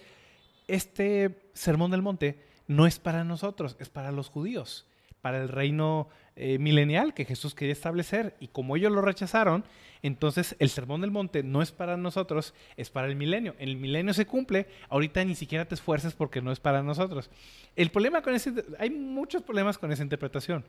este 0.66 1.50
sermón 1.54 1.92
del 1.92 2.02
monte 2.02 2.44
no 2.66 2.86
es 2.86 2.98
para 2.98 3.22
nosotros, 3.22 3.76
es 3.78 3.88
para 3.88 4.10
los 4.10 4.28
judíos, 4.28 4.86
para 5.20 5.40
el 5.40 5.48
reino 5.48 6.09
eh, 6.37 6.59
milenial 6.59 7.14
que 7.14 7.24
Jesús 7.24 7.54
quería 7.54 7.72
establecer. 7.72 8.37
Y 8.40 8.48
como 8.48 8.76
ellos 8.76 8.92
lo 8.92 9.00
rechazaron, 9.02 9.64
entonces 10.02 10.56
el 10.59 10.70
sermón 10.70 11.02
del 11.02 11.11
monte 11.11 11.42
no 11.42 11.61
es 11.62 11.72
para 11.72 11.96
nosotros, 11.96 12.54
es 12.76 12.90
para 12.90 13.09
el 13.09 13.16
milenio. 13.16 13.56
El 13.59 13.76
milenio 13.76 14.14
se 14.14 14.26
cumple, 14.26 14.68
ahorita 14.88 15.24
ni 15.24 15.35
siquiera 15.35 15.66
te 15.66 15.74
esfuerces 15.74 16.14
porque 16.14 16.40
no 16.40 16.52
es 16.52 16.61
para 16.61 16.83
nosotros. 16.83 17.28
El 17.76 17.90
problema 17.90 18.22
con 18.22 18.35
ese, 18.35 18.64
hay 18.78 18.88
muchos 18.90 19.42
problemas 19.42 19.76
con 19.78 19.92
esa 19.92 20.02
interpretación. 20.02 20.64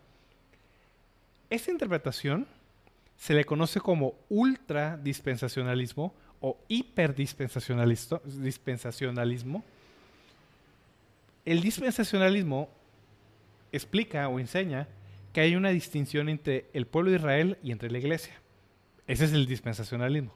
Esta 1.50 1.72
interpretación 1.72 2.46
se 3.18 3.34
le 3.34 3.46
conoce 3.46 3.80
como 3.80 4.16
ultra 4.30 4.98
dispensacionalismo 4.98 6.14
o 6.42 6.58
hiperdispensacionalismo, 6.68 9.64
el 11.46 11.62
dispensacionalismo 11.62 12.70
explica 13.72 14.28
o 14.28 14.40
enseña 14.40 14.88
que 15.34 15.42
hay 15.42 15.56
una 15.56 15.70
distinción 15.70 16.30
entre 16.30 16.70
el 16.74 16.88
pueblo 16.88 17.12
de 17.12 17.18
Israel 17.18 17.58
y 17.64 17.72
entre 17.72 17.92
la 17.92 18.00
iglesia. 18.00 18.34
Ese 19.08 19.26
es 19.26 19.34
el 19.34 19.46
dispensacionalismo. 19.46 20.34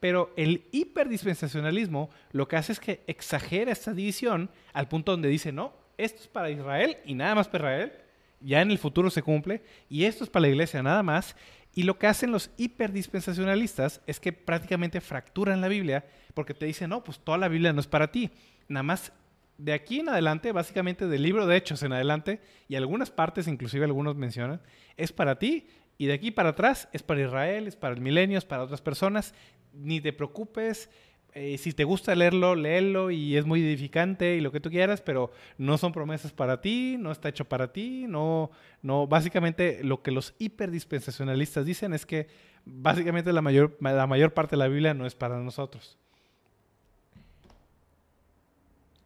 Pero 0.00 0.32
el 0.36 0.64
hiperdispensacionalismo 0.72 2.10
lo 2.32 2.46
que 2.48 2.56
hace 2.56 2.72
es 2.72 2.80
que 2.80 3.02
exagera 3.06 3.72
esta 3.72 3.94
división 3.94 4.50
al 4.72 4.88
punto 4.88 5.12
donde 5.12 5.28
dice, 5.28 5.52
no, 5.52 5.72
esto 5.96 6.22
es 6.22 6.28
para 6.28 6.50
Israel 6.50 6.98
y 7.04 7.14
nada 7.14 7.34
más 7.34 7.48
para 7.48 7.64
Israel, 7.64 7.92
ya 8.40 8.60
en 8.60 8.70
el 8.70 8.78
futuro 8.78 9.08
se 9.08 9.22
cumple, 9.22 9.62
y 9.88 10.04
esto 10.04 10.24
es 10.24 10.28
para 10.28 10.42
la 10.42 10.48
iglesia 10.48 10.82
nada 10.82 11.02
más, 11.02 11.34
y 11.74 11.84
lo 11.84 11.98
que 11.98 12.06
hacen 12.06 12.30
los 12.30 12.50
hiperdispensacionalistas 12.56 14.00
es 14.06 14.20
que 14.20 14.32
prácticamente 14.32 15.00
fracturan 15.00 15.60
la 15.60 15.68
Biblia 15.68 16.04
porque 16.34 16.54
te 16.54 16.66
dicen, 16.66 16.90
no, 16.90 17.02
pues 17.02 17.18
toda 17.18 17.38
la 17.38 17.48
Biblia 17.48 17.72
no 17.72 17.80
es 17.80 17.86
para 17.86 18.12
ti. 18.12 18.30
Nada 18.68 18.82
más 18.82 19.12
de 19.58 19.72
aquí 19.72 20.00
en 20.00 20.08
adelante, 20.08 20.52
básicamente 20.52 21.06
del 21.06 21.22
libro 21.22 21.46
de 21.46 21.56
Hechos 21.56 21.82
en 21.82 21.92
adelante, 21.92 22.40
y 22.68 22.76
algunas 22.76 23.10
partes, 23.10 23.48
inclusive 23.48 23.84
algunos 23.84 24.16
mencionan, 24.16 24.60
es 24.96 25.12
para 25.12 25.38
ti, 25.38 25.66
y 25.98 26.06
de 26.06 26.14
aquí 26.14 26.30
para 26.30 26.50
atrás 26.50 26.88
es 26.92 27.02
para 27.02 27.22
Israel, 27.22 27.66
es 27.66 27.76
para 27.76 27.94
el 27.94 28.00
milenio, 28.00 28.38
es 28.38 28.44
para 28.44 28.64
otras 28.64 28.80
personas. 28.80 29.34
Ni 29.72 30.00
te 30.00 30.12
preocupes, 30.12 30.90
eh, 31.34 31.58
si 31.58 31.72
te 31.72 31.84
gusta 31.84 32.14
leerlo, 32.14 32.54
léelo 32.54 33.10
y 33.10 33.36
es 33.36 33.44
muy 33.44 33.60
edificante 33.60 34.36
y 34.36 34.40
lo 34.40 34.52
que 34.52 34.60
tú 34.60 34.70
quieras, 34.70 35.00
pero 35.00 35.32
no 35.58 35.78
son 35.78 35.92
promesas 35.92 36.32
para 36.32 36.60
ti, 36.60 36.96
no 36.98 37.10
está 37.10 37.28
hecho 37.28 37.44
para 37.44 37.72
ti, 37.72 38.06
no, 38.08 38.50
no, 38.82 39.06
básicamente 39.06 39.82
lo 39.82 40.02
que 40.02 40.12
los 40.12 40.34
hiperdispensacionalistas 40.38 41.64
dicen 41.64 41.92
es 41.92 42.06
que 42.06 42.28
básicamente 42.64 43.32
la 43.32 43.42
mayor, 43.42 43.76
la 43.80 44.06
mayor 44.06 44.32
parte 44.32 44.52
de 44.52 44.58
la 44.58 44.68
Biblia 44.68 44.94
no 44.94 45.06
es 45.06 45.14
para 45.14 45.40
nosotros. 45.40 45.98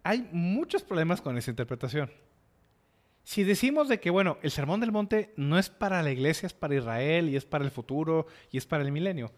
Hay 0.03 0.29
muchos 0.33 0.83
problemas 0.83 1.21
con 1.21 1.37
esa 1.37 1.51
interpretación. 1.51 2.11
Si 3.25 3.45
decimos 3.45 3.89
de 3.89 4.01
que, 4.01 4.09
bueno, 4.09 4.39
el 4.43 4.51
Sermón 4.51 4.81
del 4.81 4.91
Monte 4.91 5.35
no 5.37 5.59
es 5.59 5.69
para 5.69 6.03
la 6.03 6.11
iglesia, 6.11 6.47
es 6.47 6.55
para 6.55 6.75
Israel 6.75 7.29
y 7.29 7.37
es 7.37 7.45
para 7.45 7.65
el 7.65 7.71
futuro 7.71 8.27
y 8.51 8.57
es 8.57 8.65
para 8.65 8.83
el 8.83 8.91
milenio, 8.91 9.33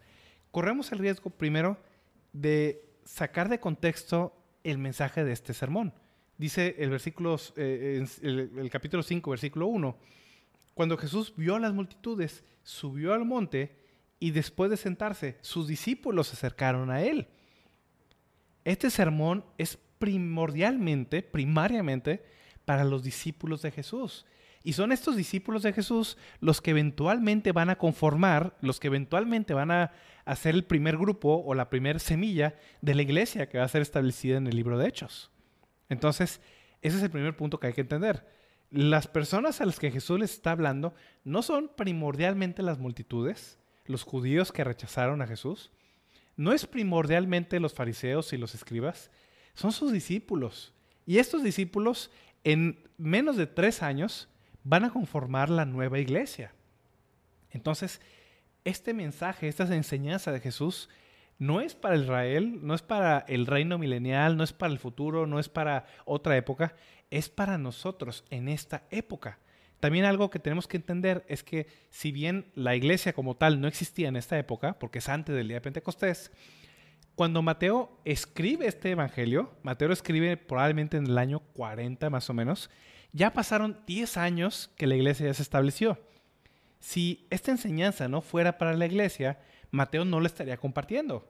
corremos 0.51 0.91
el 0.93 0.99
riesgo 0.99 1.29
primero 1.29 1.77
de 2.31 2.85
sacar 3.03 3.49
de 3.49 3.59
contexto 3.59 4.33
el 4.63 4.77
mensaje 4.77 5.25
de 5.25 5.33
este 5.33 5.53
sermón. 5.53 5.93
Dice 6.37 6.75
el 6.79 6.99
eh, 7.57 8.05
el, 8.21 8.69
capítulo 8.71 9.03
5, 9.03 9.29
versículo 9.29 9.67
1, 9.67 9.97
cuando 10.73 10.97
Jesús 10.97 11.33
vio 11.35 11.55
a 11.55 11.59
las 11.59 11.73
multitudes, 11.73 12.43
subió 12.63 13.13
al 13.13 13.25
monte 13.25 13.75
y 14.19 14.31
después 14.31 14.71
de 14.71 14.77
sentarse, 14.77 15.37
sus 15.41 15.67
discípulos 15.67 16.27
se 16.27 16.35
acercaron 16.35 16.89
a 16.91 17.01
él. 17.01 17.27
Este 18.63 18.89
sermón 18.89 19.43
es 19.57 19.77
primordialmente, 20.01 21.21
primariamente, 21.21 22.25
para 22.65 22.83
los 22.83 23.03
discípulos 23.03 23.61
de 23.61 23.71
Jesús. 23.71 24.25
Y 24.63 24.73
son 24.73 24.91
estos 24.91 25.15
discípulos 25.15 25.63
de 25.63 25.73
Jesús 25.73 26.17
los 26.39 26.59
que 26.59 26.71
eventualmente 26.71 27.51
van 27.51 27.69
a 27.69 27.77
conformar, 27.77 28.57
los 28.61 28.79
que 28.79 28.87
eventualmente 28.87 29.53
van 29.53 29.71
a 29.71 29.91
hacer 30.25 30.55
el 30.55 30.65
primer 30.65 30.97
grupo 30.97 31.43
o 31.45 31.53
la 31.53 31.69
primera 31.69 31.99
semilla 31.99 32.55
de 32.81 32.95
la 32.95 33.03
iglesia 33.03 33.47
que 33.47 33.59
va 33.59 33.63
a 33.63 33.69
ser 33.69 33.83
establecida 33.83 34.37
en 34.37 34.47
el 34.47 34.55
libro 34.55 34.77
de 34.77 34.87
Hechos. 34.87 35.31
Entonces, 35.87 36.41
ese 36.81 36.97
es 36.97 37.03
el 37.03 37.11
primer 37.11 37.35
punto 37.35 37.59
que 37.59 37.67
hay 37.67 37.73
que 37.73 37.81
entender. 37.81 38.25
Las 38.71 39.07
personas 39.07 39.61
a 39.61 39.65
las 39.65 39.79
que 39.79 39.91
Jesús 39.91 40.19
les 40.19 40.33
está 40.33 40.51
hablando 40.51 40.95
no 41.23 41.43
son 41.43 41.69
primordialmente 41.75 42.63
las 42.63 42.79
multitudes, 42.79 43.59
los 43.85 44.03
judíos 44.03 44.51
que 44.51 44.63
rechazaron 44.63 45.21
a 45.21 45.27
Jesús, 45.27 45.71
no 46.35 46.53
es 46.53 46.65
primordialmente 46.65 47.59
los 47.59 47.73
fariseos 47.73 48.33
y 48.33 48.37
los 48.37 48.55
escribas, 48.55 49.11
son 49.53 49.71
sus 49.71 49.91
discípulos. 49.91 50.73
Y 51.05 51.17
estos 51.17 51.43
discípulos 51.43 52.11
en 52.43 52.79
menos 52.97 53.37
de 53.37 53.47
tres 53.47 53.83
años 53.83 54.27
van 54.63 54.85
a 54.85 54.91
conformar 54.91 55.49
la 55.49 55.65
nueva 55.65 55.99
iglesia. 55.99 56.53
Entonces, 57.51 58.01
este 58.63 58.93
mensaje, 58.93 59.47
esta 59.47 59.63
enseñanza 59.75 60.31
de 60.31 60.39
Jesús, 60.39 60.89
no 61.39 61.59
es 61.59 61.73
para 61.73 61.97
Israel, 61.97 62.59
no 62.61 62.75
es 62.75 62.83
para 62.83 63.25
el 63.27 63.47
reino 63.47 63.77
milenial, 63.79 64.37
no 64.37 64.43
es 64.43 64.53
para 64.53 64.71
el 64.71 64.79
futuro, 64.79 65.25
no 65.25 65.39
es 65.39 65.49
para 65.49 65.87
otra 66.05 66.37
época, 66.37 66.75
es 67.09 67.29
para 67.29 67.57
nosotros 67.57 68.23
en 68.29 68.47
esta 68.47 68.83
época. 68.91 69.39
También 69.79 70.05
algo 70.05 70.29
que 70.29 70.37
tenemos 70.37 70.67
que 70.67 70.77
entender 70.77 71.25
es 71.27 71.43
que 71.43 71.65
si 71.89 72.11
bien 72.11 72.45
la 72.53 72.75
iglesia 72.75 73.13
como 73.13 73.35
tal 73.35 73.59
no 73.59 73.67
existía 73.67 74.07
en 74.07 74.15
esta 74.15 74.37
época, 74.37 74.77
porque 74.77 74.99
es 74.99 75.09
antes 75.09 75.35
del 75.35 75.47
día 75.47 75.57
de 75.57 75.61
Pentecostés, 75.61 76.31
cuando 77.15 77.41
Mateo 77.41 77.99
escribe 78.05 78.67
este 78.67 78.91
evangelio, 78.91 79.51
Mateo 79.63 79.91
escribe 79.91 80.37
probablemente 80.37 80.97
en 80.97 81.05
el 81.05 81.17
año 81.17 81.39
40 81.53 82.09
más 82.09 82.29
o 82.29 82.33
menos, 82.33 82.69
ya 83.13 83.33
pasaron 83.33 83.77
10 83.85 84.17
años 84.17 84.71
que 84.77 84.87
la 84.87 84.95
iglesia 84.95 85.27
ya 85.27 85.33
se 85.33 85.43
estableció. 85.43 85.99
Si 86.79 87.27
esta 87.29 87.51
enseñanza 87.51 88.07
no 88.07 88.21
fuera 88.21 88.57
para 88.57 88.73
la 88.73 88.85
iglesia, 88.85 89.39
Mateo 89.69 90.05
no 90.05 90.19
la 90.19 90.27
estaría 90.27 90.57
compartiendo. 90.57 91.27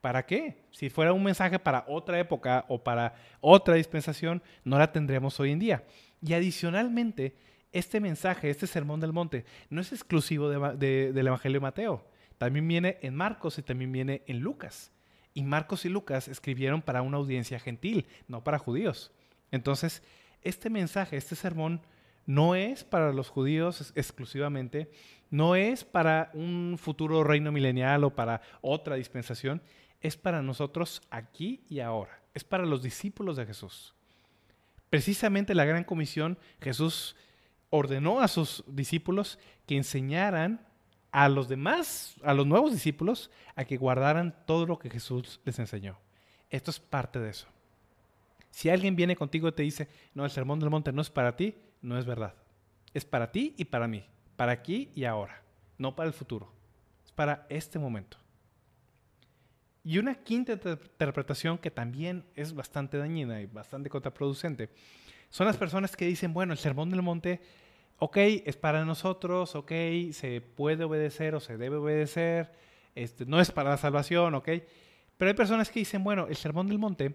¿Para 0.00 0.26
qué? 0.26 0.62
Si 0.70 0.90
fuera 0.90 1.12
un 1.12 1.24
mensaje 1.24 1.58
para 1.58 1.84
otra 1.88 2.18
época 2.18 2.66
o 2.68 2.84
para 2.84 3.14
otra 3.40 3.74
dispensación, 3.74 4.42
no 4.62 4.78
la 4.78 4.92
tendríamos 4.92 5.40
hoy 5.40 5.50
en 5.50 5.58
día. 5.58 5.84
Y 6.20 6.34
adicionalmente, 6.34 7.36
este 7.72 8.00
mensaje, 8.00 8.50
este 8.50 8.66
sermón 8.66 9.00
del 9.00 9.12
monte, 9.12 9.44
no 9.70 9.80
es 9.80 9.92
exclusivo 9.92 10.48
del 10.48 11.26
Evangelio 11.26 11.58
de 11.58 11.62
Mateo. 11.62 12.06
También 12.38 12.68
viene 12.68 12.98
en 13.00 13.14
Marcos 13.14 13.58
y 13.58 13.62
también 13.62 13.90
viene 13.90 14.22
en 14.26 14.40
Lucas. 14.40 14.92
Y 15.34 15.42
Marcos 15.42 15.84
y 15.84 15.88
Lucas 15.88 16.28
escribieron 16.28 16.80
para 16.80 17.02
una 17.02 17.18
audiencia 17.18 17.58
gentil, 17.58 18.06
no 18.28 18.44
para 18.44 18.58
judíos. 18.58 19.12
Entonces, 19.50 20.02
este 20.42 20.70
mensaje, 20.70 21.16
este 21.16 21.34
sermón, 21.34 21.82
no 22.26 22.54
es 22.54 22.84
para 22.84 23.12
los 23.12 23.28
judíos 23.28 23.92
exclusivamente, 23.96 24.90
no 25.30 25.56
es 25.56 25.84
para 25.84 26.30
un 26.32 26.76
futuro 26.78 27.24
reino 27.24 27.52
milenial 27.52 28.04
o 28.04 28.14
para 28.14 28.40
otra 28.60 28.94
dispensación, 28.96 29.60
es 30.00 30.16
para 30.16 30.42
nosotros 30.42 31.02
aquí 31.10 31.64
y 31.68 31.80
ahora, 31.80 32.22
es 32.34 32.44
para 32.44 32.64
los 32.64 32.82
discípulos 32.82 33.36
de 33.36 33.46
Jesús. 33.46 33.94
Precisamente 34.90 35.54
la 35.54 35.64
gran 35.64 35.84
comisión, 35.84 36.38
Jesús 36.60 37.16
ordenó 37.70 38.20
a 38.20 38.28
sus 38.28 38.62
discípulos 38.68 39.38
que 39.66 39.76
enseñaran 39.76 40.64
a 41.14 41.28
los 41.28 41.48
demás, 41.48 42.16
a 42.24 42.34
los 42.34 42.44
nuevos 42.44 42.72
discípulos, 42.72 43.30
a 43.54 43.64
que 43.64 43.76
guardaran 43.76 44.34
todo 44.46 44.66
lo 44.66 44.80
que 44.80 44.90
Jesús 44.90 45.40
les 45.44 45.60
enseñó. 45.60 45.96
Esto 46.50 46.72
es 46.72 46.80
parte 46.80 47.20
de 47.20 47.30
eso. 47.30 47.46
Si 48.50 48.68
alguien 48.68 48.96
viene 48.96 49.14
contigo 49.14 49.46
y 49.46 49.52
te 49.52 49.62
dice, 49.62 49.88
no, 50.12 50.24
el 50.24 50.32
sermón 50.32 50.58
del 50.58 50.70
monte 50.70 50.90
no 50.90 51.00
es 51.00 51.10
para 51.10 51.36
ti, 51.36 51.54
no 51.82 51.96
es 51.96 52.04
verdad. 52.04 52.34
Es 52.94 53.04
para 53.04 53.30
ti 53.30 53.54
y 53.56 53.64
para 53.66 53.86
mí, 53.86 54.04
para 54.34 54.50
aquí 54.50 54.90
y 54.96 55.04
ahora, 55.04 55.40
no 55.78 55.94
para 55.94 56.08
el 56.08 56.14
futuro. 56.14 56.52
Es 57.04 57.12
para 57.12 57.46
este 57.48 57.78
momento. 57.78 58.16
Y 59.84 59.98
una 59.98 60.16
quinta 60.16 60.54
interpretación 60.54 61.58
que 61.58 61.70
también 61.70 62.24
es 62.34 62.52
bastante 62.52 62.98
dañina 62.98 63.40
y 63.40 63.46
bastante 63.46 63.88
contraproducente 63.88 64.68
son 65.30 65.46
las 65.46 65.56
personas 65.56 65.94
que 65.94 66.06
dicen, 66.06 66.32
bueno, 66.32 66.52
el 66.52 66.58
sermón 66.58 66.90
del 66.90 67.02
monte, 67.02 67.40
ok, 67.98 68.16
es 68.16 68.56
para 68.56 68.84
nosotros, 68.84 69.54
ok, 69.54 69.72
se 70.12 70.40
puede 70.40 70.84
obedecer 70.84 71.34
o 71.34 71.40
se 71.40 71.56
debe 71.56 71.76
obedecer, 71.76 72.52
este, 72.94 73.26
no 73.26 73.40
es 73.40 73.50
para 73.50 73.70
la 73.70 73.76
salvación, 73.76 74.34
ok. 74.34 74.48
Pero 75.16 75.28
hay 75.28 75.34
personas 75.34 75.70
que 75.70 75.80
dicen, 75.80 76.04
bueno, 76.04 76.26
el 76.28 76.36
sermón 76.36 76.68
del 76.68 76.78
monte 76.78 77.14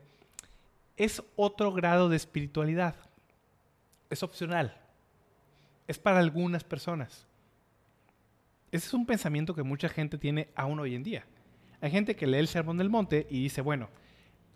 es 0.98 1.24
otro 1.36 1.72
grado 1.72 2.10
de 2.10 2.18
espiritualidad. 2.18 2.96
Es 4.10 4.24
opcional. 4.24 4.78
Es 5.88 5.98
para 5.98 6.20
algunas 6.20 6.64
personas. 6.64 7.26
Ese 8.72 8.88
es 8.88 8.94
un 8.94 9.06
pensamiento 9.06 9.56
que 9.56 9.64
mucha 9.64 9.90
gente 9.90 10.18
tiene 10.18 10.50
aún 10.56 10.80
hoy 10.80 10.96
en 10.96 11.04
día. 11.04 11.26
Hay 11.82 11.92
gente 11.92 12.16
que 12.16 12.28
lee 12.28 12.38
el 12.38 12.48
Sermón 12.48 12.78
del 12.78 12.90
Monte 12.90 13.26
y 13.30 13.42
dice, 13.42 13.62
bueno, 13.62 13.90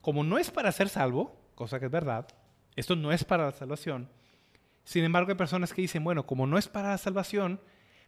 como 0.02 0.24
no 0.24 0.38
es 0.38 0.52
para 0.52 0.72
ser 0.72 0.90
salvo, 0.90 1.36
cosa 1.56 1.80
que 1.80 1.86
es 1.86 1.92
verdad, 1.92 2.28
esto 2.76 2.96
no 2.96 3.12
es 3.12 3.24
para 3.24 3.46
la 3.46 3.52
salvación. 3.52 4.10
Sin 4.84 5.04
embargo, 5.04 5.30
hay 5.30 5.38
personas 5.38 5.74
que 5.74 5.82
dicen, 5.82 6.04
bueno, 6.04 6.26
como 6.26 6.46
no 6.48 6.58
es 6.58 6.68
para 6.68 6.90
la 6.90 6.98
salvación, 6.98 7.60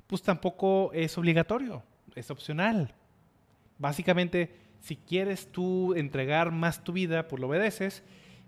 pues 0.07 0.21
tampoco 0.21 0.91
es 0.93 1.17
obligatorio, 1.17 1.83
es 2.15 2.29
opcional. 2.31 2.93
Básicamente, 3.77 4.55
si 4.79 4.97
quieres 4.97 5.51
tú 5.51 5.93
entregar 5.95 6.51
más 6.51 6.83
tu 6.83 6.93
vida, 6.93 7.27
pues 7.27 7.39
lo 7.39 7.47
obedeces. 7.47 8.03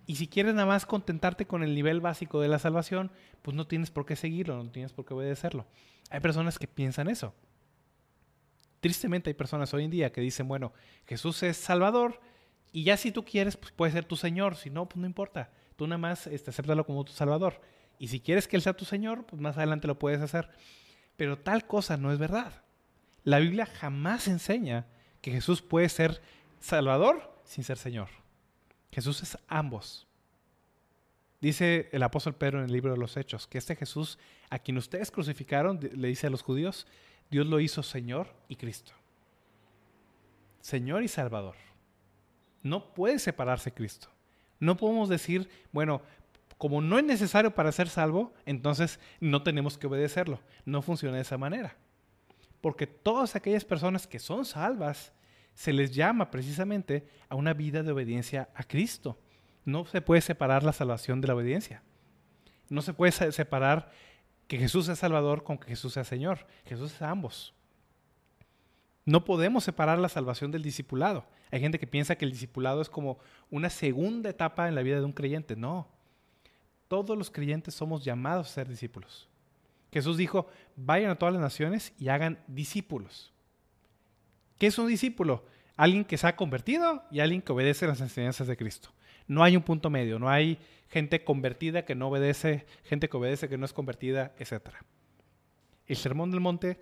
Y 0.05 0.15
si 0.15 0.27
quieres 0.27 0.53
nada 0.53 0.67
más 0.67 0.85
contentarte 0.85 1.47
con 1.47 1.63
el 1.63 1.73
nivel 1.73 1.99
básico 1.99 2.39
de 2.39 2.47
la 2.47 2.59
salvación, 2.59 3.11
pues 3.41 3.55
no 3.55 3.67
tienes 3.67 3.91
por 3.91 4.05
qué 4.05 4.15
seguirlo, 4.15 4.63
no 4.63 4.69
tienes 4.71 4.93
por 4.93 5.05
qué 5.05 5.13
obedecerlo. 5.13 5.65
Hay 6.09 6.19
personas 6.19 6.59
que 6.59 6.67
piensan 6.67 7.09
eso. 7.09 7.33
Tristemente 8.79 9.29
hay 9.29 9.33
personas 9.33 9.73
hoy 9.73 9.83
en 9.83 9.91
día 9.91 10.11
que 10.11 10.21
dicen, 10.21 10.47
bueno, 10.47 10.71
Jesús 11.05 11.43
es 11.43 11.57
Salvador 11.57 12.21
y 12.71 12.83
ya 12.83 12.95
si 12.95 13.11
tú 13.11 13.25
quieres, 13.25 13.57
pues 13.57 13.71
puede 13.71 13.91
ser 13.91 14.05
tu 14.05 14.15
Señor, 14.15 14.55
si 14.55 14.69
no, 14.69 14.87
pues 14.87 14.97
no 14.97 15.07
importa. 15.07 15.51
Tú 15.75 15.87
nada 15.87 15.97
más 15.97 16.27
este, 16.27 16.51
acéptalo 16.51 16.85
como 16.85 17.03
tu 17.03 17.11
Salvador. 17.11 17.59
Y 17.99 18.09
si 18.09 18.19
quieres 18.19 18.47
que 18.47 18.55
Él 18.55 18.61
sea 18.61 18.75
tu 18.75 18.85
Señor, 18.85 19.25
pues 19.25 19.41
más 19.41 19.57
adelante 19.57 19.87
lo 19.87 19.97
puedes 19.99 20.21
hacer. 20.21 20.49
Pero 21.15 21.37
tal 21.39 21.65
cosa 21.65 21.97
no 21.97 22.11
es 22.11 22.19
verdad. 22.19 22.61
La 23.23 23.39
Biblia 23.39 23.65
jamás 23.65 24.27
enseña 24.27 24.85
que 25.21 25.31
Jesús 25.31 25.61
puede 25.61 25.89
ser 25.89 26.21
Salvador 26.59 27.41
sin 27.43 27.63
ser 27.63 27.77
Señor. 27.77 28.09
Jesús 28.91 29.21
es 29.23 29.37
ambos. 29.47 30.07
Dice 31.41 31.89
el 31.91 32.03
apóstol 32.03 32.35
Pedro 32.35 32.59
en 32.59 32.65
el 32.65 32.71
libro 32.71 32.91
de 32.91 32.97
los 32.97 33.15
Hechos 33.15 33.47
que 33.47 33.57
este 33.57 33.75
Jesús, 33.75 34.17
a 34.49 34.59
quien 34.59 34.77
ustedes 34.77 35.11
crucificaron, 35.11 35.79
le 35.93 36.07
dice 36.07 36.27
a 36.27 36.29
los 36.29 36.41
judíos, 36.41 36.87
Dios 37.29 37.45
lo 37.45 37.59
hizo 37.59 37.83
Señor 37.83 38.33
y 38.47 38.55
Cristo. 38.55 38.93
Señor 40.61 41.03
y 41.03 41.07
Salvador. 41.07 41.55
No 42.63 42.93
puede 42.93 43.19
separarse 43.19 43.71
Cristo. 43.71 44.09
No 44.59 44.77
podemos 44.77 45.09
decir, 45.09 45.49
bueno, 45.71 46.01
como 46.57 46.81
no 46.81 46.97
es 46.97 47.05
necesario 47.05 47.53
para 47.53 47.71
ser 47.71 47.89
salvo, 47.89 48.33
entonces 48.45 48.99
no 49.19 49.43
tenemos 49.43 49.77
que 49.77 49.87
obedecerlo. 49.87 50.39
No 50.65 50.81
funciona 50.81 51.17
de 51.17 51.21
esa 51.21 51.37
manera. 51.37 51.77
Porque 52.61 52.87
todas 52.87 53.35
aquellas 53.35 53.63
personas 53.63 54.07
que 54.07 54.19
son 54.19 54.45
salvas 54.45 55.13
se 55.53 55.73
les 55.73 55.93
llama 55.93 56.31
precisamente 56.31 57.07
a 57.29 57.35
una 57.35 57.53
vida 57.53 57.83
de 57.83 57.91
obediencia 57.91 58.49
a 58.55 58.63
Cristo. 58.63 59.19
No 59.65 59.85
se 59.85 60.01
puede 60.01 60.21
separar 60.21 60.63
la 60.63 60.73
salvación 60.73 61.21
de 61.21 61.27
la 61.27 61.35
obediencia. 61.35 61.83
No 62.69 62.81
se 62.81 62.93
puede 62.93 63.11
separar 63.11 63.91
que 64.47 64.57
Jesús 64.57 64.85
sea 64.85 64.95
Salvador 64.95 65.43
con 65.43 65.57
que 65.57 65.67
Jesús 65.67 65.93
sea 65.93 66.03
Señor. 66.03 66.47
Jesús 66.65 66.93
es 66.93 67.01
ambos. 67.01 67.53
No 69.05 69.23
podemos 69.23 69.63
separar 69.63 69.99
la 69.99 70.09
salvación 70.09 70.51
del 70.51 70.63
discipulado. 70.63 71.25
Hay 71.51 71.59
gente 71.59 71.79
que 71.79 71.87
piensa 71.87 72.15
que 72.17 72.25
el 72.25 72.31
discipulado 72.31 72.81
es 72.81 72.89
como 72.89 73.19
una 73.49 73.69
segunda 73.69 74.29
etapa 74.29 74.67
en 74.67 74.75
la 74.75 74.81
vida 74.81 74.99
de 74.99 75.05
un 75.05 75.13
creyente. 75.13 75.55
No. 75.55 75.87
Todos 76.87 77.17
los 77.17 77.29
creyentes 77.29 77.73
somos 77.73 78.03
llamados 78.03 78.47
a 78.47 78.53
ser 78.53 78.67
discípulos. 78.67 79.27
Jesús 79.91 80.17
dijo, 80.17 80.47
vayan 80.75 81.11
a 81.11 81.15
todas 81.15 81.33
las 81.33 81.41
naciones 81.41 81.93
y 81.99 82.09
hagan 82.09 82.39
discípulos. 82.47 83.31
¿Qué 84.57 84.67
es 84.67 84.77
un 84.77 84.87
discípulo? 84.87 85.45
Alguien 85.75 86.05
que 86.05 86.17
se 86.17 86.27
ha 86.27 86.35
convertido 86.35 87.03
y 87.11 87.19
alguien 87.19 87.41
que 87.41 87.51
obedece 87.51 87.87
las 87.87 88.01
enseñanzas 88.01 88.47
de 88.47 88.57
Cristo. 88.57 88.89
No 89.27 89.43
hay 89.43 89.55
un 89.55 89.63
punto 89.63 89.89
medio, 89.89 90.19
no 90.19 90.29
hay 90.29 90.57
gente 90.89 91.23
convertida 91.23 91.85
que 91.85 91.95
no 91.95 92.07
obedece, 92.07 92.65
gente 92.83 93.09
que 93.09 93.17
obedece 93.17 93.49
que 93.49 93.57
no 93.57 93.65
es 93.65 93.73
convertida, 93.73 94.33
etc. 94.39 94.69
El 95.85 95.97
Sermón 95.97 96.31
del 96.31 96.39
Monte 96.39 96.79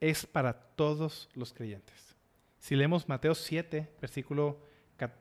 es 0.00 0.26
para 0.26 0.52
todos 0.52 1.28
los 1.34 1.52
creyentes. 1.52 2.16
Si 2.58 2.76
leemos 2.76 3.08
Mateo 3.08 3.34
7, 3.34 3.88
versículo 4.00 4.58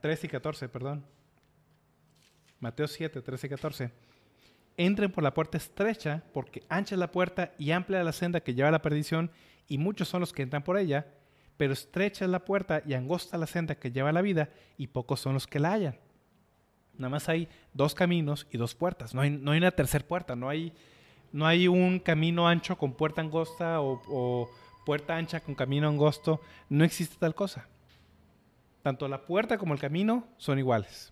13 0.01 0.28
y 0.28 0.30
14, 0.30 0.70
perdón. 0.70 1.05
Mateo 2.59 2.88
7, 2.88 3.22
13 3.22 3.47
y 3.47 3.49
14. 3.49 3.91
Entren 4.78 5.12
por 5.12 5.24
la 5.24 5.34
puerta 5.34 5.58
estrecha, 5.58 6.24
porque 6.34 6.64
ancha 6.70 6.96
es 6.96 7.00
la 7.00 7.12
puerta 7.12 7.52
y 7.58 7.72
amplia 7.72 8.04
la 8.04 8.12
senda 8.14 8.40
que 8.42 8.54
lleva 8.54 8.70
a 8.70 8.72
la 8.72 8.82
perdición, 8.82 9.32
y 9.68 9.78
muchos 9.78 10.08
son 10.08 10.22
los 10.22 10.32
que 10.32 10.44
entran 10.44 10.64
por 10.64 10.78
ella 10.78 11.08
pero 11.58 11.74
estrecha 11.74 12.24
es 12.24 12.32
la 12.32 12.46
puerta 12.46 12.82
y 12.86 12.94
angosta 12.94 13.38
la 13.38 13.48
senda 13.48 13.76
que 13.76 13.92
lleva 13.92 14.10
a 14.10 14.14
la 14.14 14.22
vida, 14.22 14.50
y 14.78 14.88
pocos 14.88 15.20
son 15.20 15.34
los 15.34 15.48
que 15.48 15.60
la 15.60 15.74
hallan. 15.74 16.00
Nada 16.98 17.10
más 17.10 17.28
hay 17.30 17.50
dos 17.74 17.94
caminos 17.94 18.48
y 18.52 18.58
dos 18.58 18.76
puertas, 18.76 19.14
no 19.14 19.22
hay, 19.22 19.32
no 19.32 19.52
hay 19.52 19.58
una 19.58 19.72
tercera 19.72 20.08
puerta, 20.08 20.36
no 20.36 20.50
hay 20.50 20.74
No 21.34 21.46
hay 21.46 21.68
un 21.68 22.00
camino 22.00 22.48
ancho 22.48 22.78
con 22.78 22.94
puerta 22.94 23.22
angosta 23.22 23.82
o, 23.82 24.02
o 24.08 24.50
puerta 24.86 25.18
ancha 25.18 25.42
con 25.42 25.56
camino 25.56 25.90
angosto. 25.90 26.40
No 26.70 26.86
existe 26.86 27.18
tal 27.20 27.36
cosa. 27.36 27.68
Tanto 28.82 29.10
la 29.10 29.26
puerta 29.26 29.58
como 29.58 29.74
el 29.74 29.80
camino 29.80 30.26
son 30.38 30.58
iguales. 30.58 31.12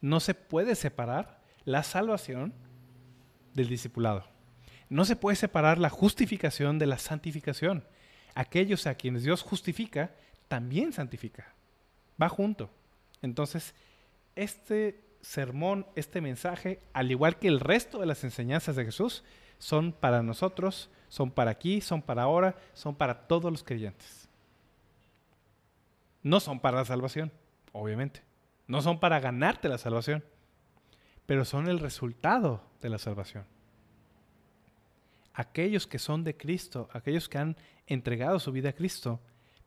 No 0.00 0.20
se 0.20 0.34
puede 0.34 0.76
separar 0.76 1.42
la 1.64 1.82
salvación 1.82 2.54
del 3.54 3.68
discipulado. 3.68 4.24
No 4.88 5.04
se 5.04 5.16
puede 5.16 5.36
separar 5.36 5.78
la 5.78 5.90
justificación 5.90 6.78
de 6.78 6.86
la 6.86 6.98
santificación. 6.98 7.84
Aquellos 8.34 8.86
a 8.86 8.94
quienes 8.94 9.22
Dios 9.22 9.42
justifica, 9.42 10.10
también 10.48 10.92
santifica. 10.92 11.52
Va 12.20 12.28
junto. 12.28 12.70
Entonces, 13.22 13.74
este 14.34 15.00
sermón, 15.20 15.86
este 15.94 16.20
mensaje, 16.20 16.80
al 16.92 17.10
igual 17.10 17.38
que 17.38 17.48
el 17.48 17.60
resto 17.60 18.00
de 18.00 18.06
las 18.06 18.24
enseñanzas 18.24 18.76
de 18.76 18.84
Jesús, 18.84 19.22
son 19.58 19.92
para 19.92 20.22
nosotros, 20.22 20.90
son 21.08 21.30
para 21.30 21.50
aquí, 21.50 21.80
son 21.80 22.02
para 22.02 22.22
ahora, 22.22 22.56
son 22.74 22.94
para 22.94 23.26
todos 23.26 23.50
los 23.52 23.62
creyentes. 23.62 24.28
No 26.22 26.40
son 26.40 26.60
para 26.60 26.78
la 26.78 26.84
salvación, 26.84 27.30
obviamente. 27.72 28.22
No 28.66 28.82
son 28.82 28.98
para 28.98 29.20
ganarte 29.20 29.68
la 29.68 29.78
salvación, 29.78 30.24
pero 31.30 31.44
son 31.44 31.68
el 31.68 31.78
resultado 31.78 32.60
de 32.82 32.88
la 32.88 32.98
salvación. 32.98 33.44
Aquellos 35.32 35.86
que 35.86 36.00
son 36.00 36.24
de 36.24 36.36
Cristo, 36.36 36.88
aquellos 36.92 37.28
que 37.28 37.38
han 37.38 37.56
entregado 37.86 38.40
su 38.40 38.50
vida 38.50 38.70
a 38.70 38.72
Cristo, 38.72 39.20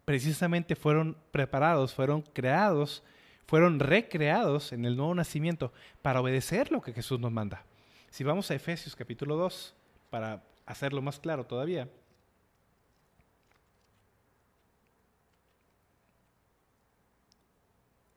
precisamente 0.03 0.76
fueron 0.76 1.16
preparados, 1.32 1.93
fueron 1.93 2.22
creados 2.22 3.01
fueron 3.45 3.80
recreados 3.80 4.74
en 4.74 4.84
el 4.84 4.97
nuevo 4.97 5.16
nacimiento 5.16 5.72
para 6.01 6.20
obedecer 6.20 6.70
lo 6.70 6.82
que 6.82 6.91
Jesús 6.91 7.22
nos 7.22 7.32
manda. 7.32 7.64
Si 8.09 8.26
vamos 8.26 8.51
a 8.51 8.55
Efesios 8.55 8.93
capítulo 8.93 9.38
2, 9.38 9.74
para 10.09 10.43
hacerlo 10.66 11.01
más 11.01 11.18
claro 11.18 11.45
todavía. 11.45 11.88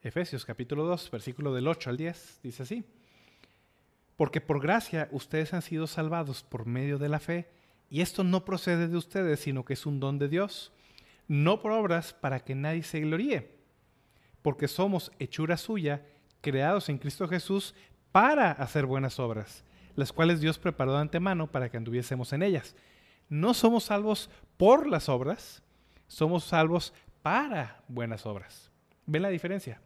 Efesios 0.03 0.45
capítulo 0.45 0.85
2, 0.87 1.13
versículo 1.13 1.55
del 1.55 1.69
8 1.69 1.91
al 1.91 1.97
10, 1.97 2.41
dice 2.43 2.65
así. 2.65 2.85
Porque 4.17 4.41
por 4.41 4.61
gracia 4.61 5.09
ustedes 5.13 5.53
han 5.55 5.63
sido 5.63 5.87
salvados 5.87 6.43
por 6.43 6.67
medio 6.67 6.99
de 6.99 7.09
la 7.09 7.21
fe, 7.21 7.49
y 7.89 8.01
esto 8.01 8.25
no 8.25 8.45
procede 8.45 8.89
de 8.89 8.97
ustedes, 8.97 9.41
sino 9.41 9.65
que 9.65 9.75
es 9.75 9.87
un 9.87 10.01
don 10.01 10.19
de 10.19 10.29
Dios, 10.29 10.73
no 11.29 11.61
por 11.61 11.73
obras 11.73 12.13
para 12.15 12.41
que 12.41 12.55
nadie 12.55 12.83
se 12.83 13.01
gloríe 13.01 13.57
porque 14.47 14.69
somos 14.69 15.11
hechura 15.19 15.57
suya, 15.57 16.07
creados 16.41 16.89
en 16.89 16.99
Cristo 16.99 17.27
Jesús 17.27 17.75
para 18.13 18.53
hacer 18.53 18.87
buenas 18.87 19.19
obras, 19.19 19.65
las 19.97 20.13
cuales 20.13 20.41
Dios 20.41 20.57
preparó 20.57 20.93
de 20.93 21.01
antemano 21.01 21.51
para 21.51 21.69
que 21.69 21.77
anduviésemos 21.77 22.33
en 22.33 22.45
ellas. 22.45 22.77
No 23.29 23.55
somos 23.55 23.83
salvos 23.83 24.31
por 24.57 24.87
las 24.87 25.09
obras, 25.09 25.65
somos 26.07 26.45
salvos 26.45 26.95
para 27.23 27.83
buenas 27.89 28.25
obras. 28.25 28.71
¿Ven 29.05 29.23
la 29.23 29.31
diferencia? 29.31 29.81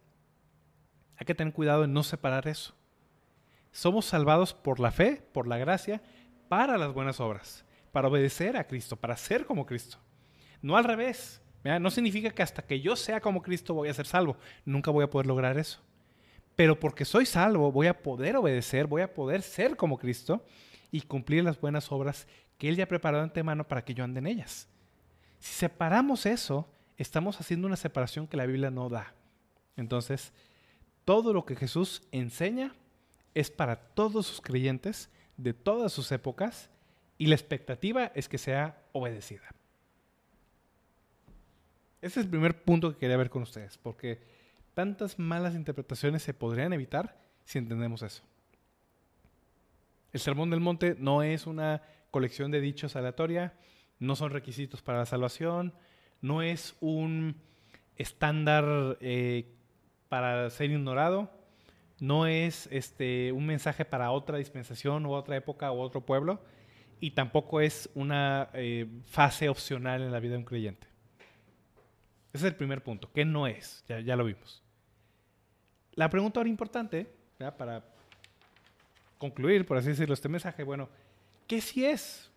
Hay 1.17 1.25
que 1.25 1.33
tener 1.33 1.55
cuidado 1.55 1.85
en 1.85 1.93
no 1.93 2.03
separar 2.03 2.47
eso. 2.47 2.75
Somos 3.71 4.05
salvados 4.05 4.53
por 4.53 4.79
la 4.79 4.91
fe, 4.91 5.23
por 5.31 5.47
la 5.47 5.57
gracia, 5.57 6.01
para 6.49 6.77
las 6.77 6.93
buenas 6.93 7.19
obras, 7.19 7.65
para 7.91 8.07
obedecer 8.07 8.57
a 8.57 8.67
Cristo, 8.67 8.95
para 8.95 9.15
ser 9.15 9.45
como 9.45 9.65
Cristo. 9.65 9.97
No 10.61 10.77
al 10.77 10.83
revés. 10.83 11.41
No 11.63 11.91
significa 11.91 12.31
que 12.31 12.41
hasta 12.41 12.63
que 12.63 12.81
yo 12.81 12.95
sea 12.95 13.21
como 13.21 13.41
Cristo 13.41 13.73
voy 13.73 13.89
a 13.89 13.93
ser 13.93 14.07
salvo. 14.07 14.35
Nunca 14.65 14.91
voy 14.91 15.03
a 15.03 15.09
poder 15.09 15.27
lograr 15.27 15.57
eso. 15.57 15.79
Pero 16.55 16.79
porque 16.79 17.05
soy 17.05 17.25
salvo, 17.25 17.71
voy 17.71 17.87
a 17.87 18.01
poder 18.01 18.35
obedecer, 18.35 18.87
voy 18.87 19.03
a 19.03 19.13
poder 19.13 19.41
ser 19.41 19.77
como 19.77 19.97
Cristo 19.97 20.43
y 20.91 21.01
cumplir 21.01 21.43
las 21.43 21.61
buenas 21.61 21.91
obras 21.91 22.27
que 22.57 22.67
Él 22.67 22.75
ya 22.75 22.83
ha 22.83 22.87
preparado 22.87 23.23
de 23.23 23.29
antemano 23.29 23.67
para 23.67 23.85
que 23.85 23.93
yo 23.93 24.03
ande 24.03 24.19
en 24.19 24.27
ellas. 24.27 24.67
Si 25.39 25.53
separamos 25.53 26.25
eso, 26.25 26.67
estamos 26.97 27.39
haciendo 27.39 27.67
una 27.67 27.77
separación 27.77 28.27
que 28.27 28.37
la 28.37 28.45
Biblia 28.45 28.69
no 28.69 28.89
da. 28.89 29.13
Entonces, 29.77 30.33
todo 31.05 31.33
lo 31.33 31.45
que 31.45 31.55
Jesús 31.55 32.03
enseña 32.11 32.75
es 33.33 33.49
para 33.51 33.75
todos 33.75 34.25
sus 34.25 34.41
creyentes 34.41 35.09
de 35.37 35.53
todas 35.53 35.91
sus 35.91 36.11
épocas 36.11 36.69
y 37.17 37.27
la 37.27 37.35
expectativa 37.35 38.11
es 38.15 38.27
que 38.27 38.37
sea 38.37 38.81
obedecida. 38.91 39.43
Ese 42.01 42.19
es 42.19 42.25
el 42.25 42.31
primer 42.31 42.63
punto 42.63 42.91
que 42.91 42.97
quería 42.99 43.17
ver 43.17 43.29
con 43.29 43.43
ustedes, 43.43 43.77
porque 43.77 44.19
tantas 44.73 45.19
malas 45.19 45.53
interpretaciones 45.53 46.23
se 46.23 46.33
podrían 46.33 46.73
evitar 46.73 47.21
si 47.45 47.59
entendemos 47.59 48.01
eso. 48.01 48.23
El 50.11 50.19
Sermón 50.19 50.49
del 50.49 50.59
Monte 50.59 50.95
no 50.99 51.23
es 51.23 51.45
una 51.45 51.83
colección 52.09 52.51
de 52.51 52.59
dichos 52.59 52.95
aleatoria, 52.95 53.53
no 53.99 54.15
son 54.15 54.31
requisitos 54.31 54.81
para 54.81 54.99
la 54.99 55.05
salvación, 55.05 55.73
no 56.21 56.41
es 56.41 56.75
un 56.81 57.35
estándar 57.97 58.97
eh, 58.99 59.45
para 60.09 60.49
ser 60.49 60.71
ignorado, 60.71 61.31
no 62.01 62.25
es 62.25 62.67
este, 62.71 63.31
un 63.31 63.45
mensaje 63.45 63.85
para 63.85 64.09
otra 64.09 64.39
dispensación 64.39 65.05
u 65.05 65.13
otra 65.13 65.37
época 65.37 65.71
u 65.71 65.79
otro 65.79 66.01
pueblo, 66.01 66.41
y 66.99 67.11
tampoco 67.11 67.61
es 67.61 67.89
una 67.93 68.49
eh, 68.53 68.87
fase 69.05 69.49
opcional 69.49 70.01
en 70.01 70.11
la 70.11 70.19
vida 70.19 70.31
de 70.33 70.39
un 70.39 70.43
creyente. 70.43 70.87
Ese 72.33 72.47
es 72.47 72.53
el 72.53 72.55
primer 72.55 72.83
punto. 72.83 73.11
¿Qué 73.13 73.23
no 73.23 73.45
es? 73.45 73.85
Ya, 73.87 74.15
lo 74.15 74.25
vimos. 74.25 74.63
La 75.93 76.09
pregunta 76.09 76.39
ahora 76.39 76.49
importante, 76.49 77.13
para 77.57 77.85
concluir, 79.19 79.67
por 79.67 79.77
así 79.77 79.89
decirlo, 79.89 80.15
este 80.15 80.29
mensaje, 80.29 80.63
bueno, 80.63 80.89
¿qué 81.45 81.61
sí 81.61 81.85
es? 81.85 82.31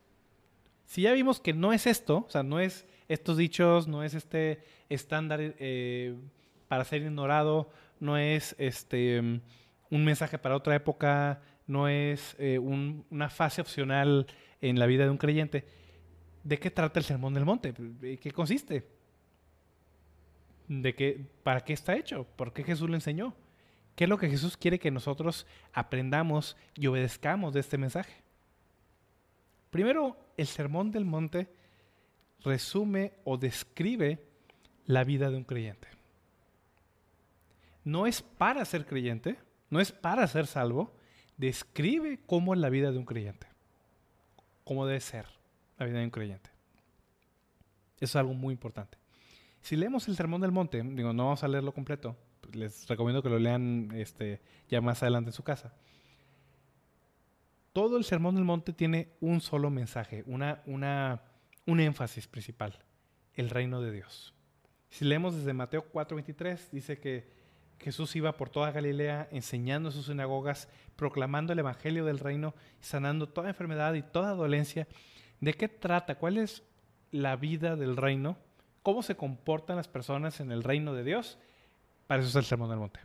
Si 0.85 1.03
ya 1.03 1.12
vimos 1.12 1.41
que 1.41 1.55
no 1.55 1.73
es 1.73 1.87
esto, 1.87 2.27
o 2.27 2.31
sea, 2.31 2.43
no 2.43 2.61
es 2.61 2.85
estos 3.09 3.39
dichos, 3.39 3.89
no 3.89 4.03
es 4.03 4.12
este 4.12 4.62
estándar 4.91 5.41
eh, 5.41 6.17
para 6.69 6.85
ser 6.85 7.01
ignorado, 7.01 7.71
no 8.05 8.17
es 8.19 8.55
este 8.59 9.21
un 9.21 10.05
mensaje 10.05 10.39
para 10.39 10.57
otra 10.57 10.75
época, 10.75 11.41
no 11.67 11.89
es 11.89 12.37
eh, 12.39 12.59
una 12.59 13.31
fase 13.31 13.61
opcional 13.61 14.27
en 14.61 14.79
la 14.79 14.87
vida 14.87 15.05
de 15.05 15.11
un 15.11 15.19
creyente. 15.19 15.65
¿De 16.43 16.59
qué 16.59 16.71
trata 16.71 16.99
el 16.99 17.05
Sermón 17.05 17.35
del 17.35 17.45
Monte? 17.45 17.73
¿Qué 18.21 18.31
consiste? 18.33 18.87
de 20.69 20.95
qué, 20.95 21.27
para 21.43 21.61
qué 21.61 21.73
está 21.73 21.97
hecho, 21.97 22.27
por 22.37 22.53
qué 22.53 22.65
Jesús 22.65 22.89
lo 22.89 22.95
enseñó, 22.95 23.35
qué 23.95 24.05
es 24.05 24.11
lo 24.11 24.19
que 24.19 24.31
Jesús 24.31 24.57
quiere 24.57 24.79
que 24.79 24.91
nosotros 24.91 25.47
aprendamos 25.73 26.57
y 26.75 26.87
obedezcamos 26.87 27.53
de 27.53 27.61
este 27.61 27.79
mensaje. 27.79 28.23
Primero, 29.71 30.17
el 30.37 30.47
Sermón 30.47 30.91
del 30.91 31.05
Monte 31.05 31.49
resume 32.41 33.15
o 33.25 33.37
describe 33.37 34.25
la 34.87 35.05
vida 35.05 35.31
de 35.31 35.37
un 35.37 35.45
creyente. 35.45 35.89
No 37.85 38.07
es 38.07 38.22
para 38.22 38.64
ser 38.64 38.87
creyente, 38.87 39.39
no 39.70 39.80
es 39.80 39.93
para 39.93 40.26
ser 40.26 40.47
salvo, 40.47 40.95
describe 41.37 42.20
cómo 42.26 42.55
es 42.55 42.61
la 42.61 42.70
vida 42.70 42.91
de 42.91 42.99
un 42.99 43.05
creyente, 43.05 43.47
cómo 44.64 44.87
debe 44.87 45.01
ser 45.01 45.26
la 45.78 45.87
vida 45.87 45.99
de 45.99 46.05
un 46.05 46.11
creyente. 46.11 46.51
Eso 47.97 48.05
es 48.05 48.16
algo 48.16 48.35
muy 48.35 48.53
importante. 48.53 48.99
Si 49.61 49.76
leemos 49.76 50.09
el 50.09 50.16
Sermón 50.16 50.41
del 50.41 50.53
Monte, 50.53 50.82
digo, 50.82 51.12
no 51.12 51.24
vamos 51.24 51.43
a 51.43 51.49
leerlo 51.49 51.72
completo, 51.72 52.16
pues 52.41 52.55
les 52.57 52.87
recomiendo 52.87 53.22
que 53.22 53.30
lo 53.30 53.39
lean 53.39 53.91
este, 53.95 54.41
ya 54.68 54.80
más 54.80 55.03
adelante 55.03 55.30
en 55.30 55.35
su 55.35 55.43
casa. 55.43 55.72
Todo 57.72 57.97
el 57.97 58.05
Sermón 58.05 58.35
del 58.35 58.45
Monte 58.45 58.72
tiene 58.72 59.09
un 59.20 59.41
solo 59.41 59.70
mensaje, 59.70 60.22
una, 60.26 60.62
una, 60.66 61.22
un 61.66 61.80
énfasis 61.80 62.28
principal, 62.28 62.78
el 63.35 63.51
reino 63.51 63.80
de 63.80 63.91
Dios. 63.91 64.35
Si 64.91 65.05
leemos 65.05 65.35
desde 65.35 65.53
Mateo 65.53 65.91
4:23, 65.91 66.70
dice 66.70 67.01
que 67.01 67.28
Jesús 67.79 68.16
iba 68.16 68.37
por 68.37 68.49
toda 68.51 68.72
Galilea 68.72 69.29
enseñando 69.31 69.91
en 69.91 69.95
sus 69.95 70.07
sinagogas, 70.07 70.68
proclamando 70.97 71.53
el 71.53 71.59
Evangelio 71.59 72.05
del 72.05 72.18
reino, 72.18 72.55
sanando 72.81 73.29
toda 73.29 73.49
enfermedad 73.49 73.95
y 73.95 74.03
toda 74.03 74.35
dolencia. 74.35 74.89
¿De 75.41 75.55
qué 75.55 75.68
trata? 75.68 76.16
¿Cuál 76.16 76.39
es 76.39 76.62
la 77.11 77.37
vida 77.37 77.77
del 77.77 77.97
reino? 77.97 78.39
cómo 78.85 79.03
se 79.03 79.16
comportan 79.16 79.77
las 79.77 79.89
personas 79.89 80.39
en 80.41 80.53
el 80.53 80.62
reino 80.62 80.93
de 80.93 81.03
Dios, 81.03 81.39
para 82.07 82.20
eso 82.20 82.29
es 82.29 82.37
el 82.37 82.45
Sermón 82.45 82.68
del 82.68 82.79
Monte. 82.79 83.01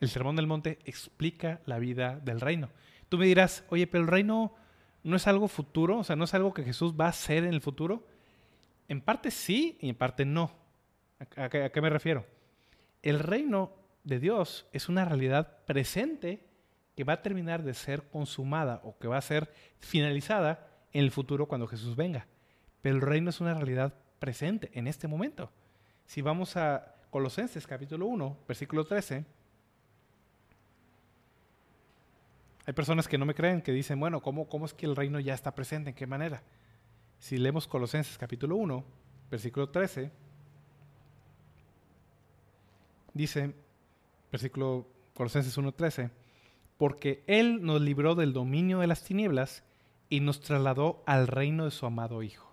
El 0.00 0.08
Sermón 0.08 0.34
del 0.34 0.46
Monte 0.46 0.78
explica 0.86 1.60
la 1.66 1.78
vida 1.78 2.18
del 2.18 2.40
reino. 2.40 2.70
Tú 3.10 3.18
me 3.18 3.26
dirás, 3.26 3.64
oye, 3.68 3.86
pero 3.86 4.02
el 4.02 4.08
reino 4.08 4.54
no 5.04 5.16
es 5.16 5.26
algo 5.26 5.46
futuro, 5.46 5.98
o 5.98 6.04
sea, 6.04 6.16
no 6.16 6.24
es 6.24 6.32
algo 6.32 6.54
que 6.54 6.64
Jesús 6.64 6.94
va 6.98 7.04
a 7.04 7.10
hacer 7.10 7.44
en 7.44 7.52
el 7.52 7.60
futuro. 7.60 8.06
En 8.88 9.02
parte 9.02 9.30
sí 9.30 9.76
y 9.80 9.90
en 9.90 9.94
parte 9.94 10.24
no. 10.24 10.50
¿A, 11.36 11.48
qué, 11.50 11.64
a 11.64 11.70
qué 11.70 11.80
me 11.82 11.90
refiero? 11.90 12.24
El 13.06 13.20
reino 13.20 13.70
de 14.02 14.18
Dios 14.18 14.66
es 14.72 14.88
una 14.88 15.04
realidad 15.04 15.58
presente 15.64 16.44
que 16.96 17.04
va 17.04 17.12
a 17.12 17.22
terminar 17.22 17.62
de 17.62 17.72
ser 17.72 18.08
consumada 18.08 18.80
o 18.82 18.98
que 18.98 19.06
va 19.06 19.16
a 19.16 19.20
ser 19.20 19.52
finalizada 19.78 20.66
en 20.92 21.04
el 21.04 21.12
futuro 21.12 21.46
cuando 21.46 21.68
Jesús 21.68 21.94
venga. 21.94 22.26
Pero 22.82 22.96
el 22.96 23.02
reino 23.02 23.30
es 23.30 23.40
una 23.40 23.54
realidad 23.54 23.94
presente 24.18 24.72
en 24.74 24.88
este 24.88 25.06
momento. 25.06 25.52
Si 26.04 26.20
vamos 26.20 26.56
a 26.56 26.96
Colosenses 27.10 27.64
capítulo 27.64 28.06
1, 28.06 28.38
versículo 28.48 28.84
13, 28.84 29.24
Hay 32.66 32.72
personas 32.72 33.06
que 33.06 33.18
no 33.18 33.24
me 33.24 33.36
creen, 33.36 33.62
que 33.62 33.70
dicen, 33.70 34.00
bueno, 34.00 34.20
¿cómo, 34.20 34.48
¿cómo 34.48 34.66
es 34.66 34.74
que 34.74 34.84
el 34.86 34.96
reino 34.96 35.20
ya 35.20 35.34
está 35.34 35.54
presente? 35.54 35.90
¿En 35.90 35.94
qué 35.94 36.08
manera? 36.08 36.42
Si 37.20 37.36
leemos 37.36 37.68
Colosenses 37.68 38.18
capítulo 38.18 38.56
1, 38.56 38.84
versículo 39.30 39.68
13, 39.68 40.10
dice, 43.16 43.54
versículo 44.30 44.86
Colosenses 45.14 45.56
1.13, 45.56 46.10
porque 46.76 47.24
Él 47.26 47.62
nos 47.62 47.80
libró 47.80 48.14
del 48.14 48.32
dominio 48.32 48.80
de 48.80 48.86
las 48.86 49.02
tinieblas 49.02 49.64
y 50.08 50.20
nos 50.20 50.40
trasladó 50.40 51.02
al 51.06 51.26
reino 51.26 51.64
de 51.64 51.70
su 51.70 51.86
amado 51.86 52.22
Hijo, 52.22 52.52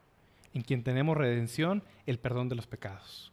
en 0.53 0.61
quien 0.61 0.83
tenemos 0.83 1.17
redención, 1.17 1.83
el 2.05 2.19
perdón 2.19 2.49
de 2.49 2.55
los 2.55 2.67
pecados. 2.67 3.31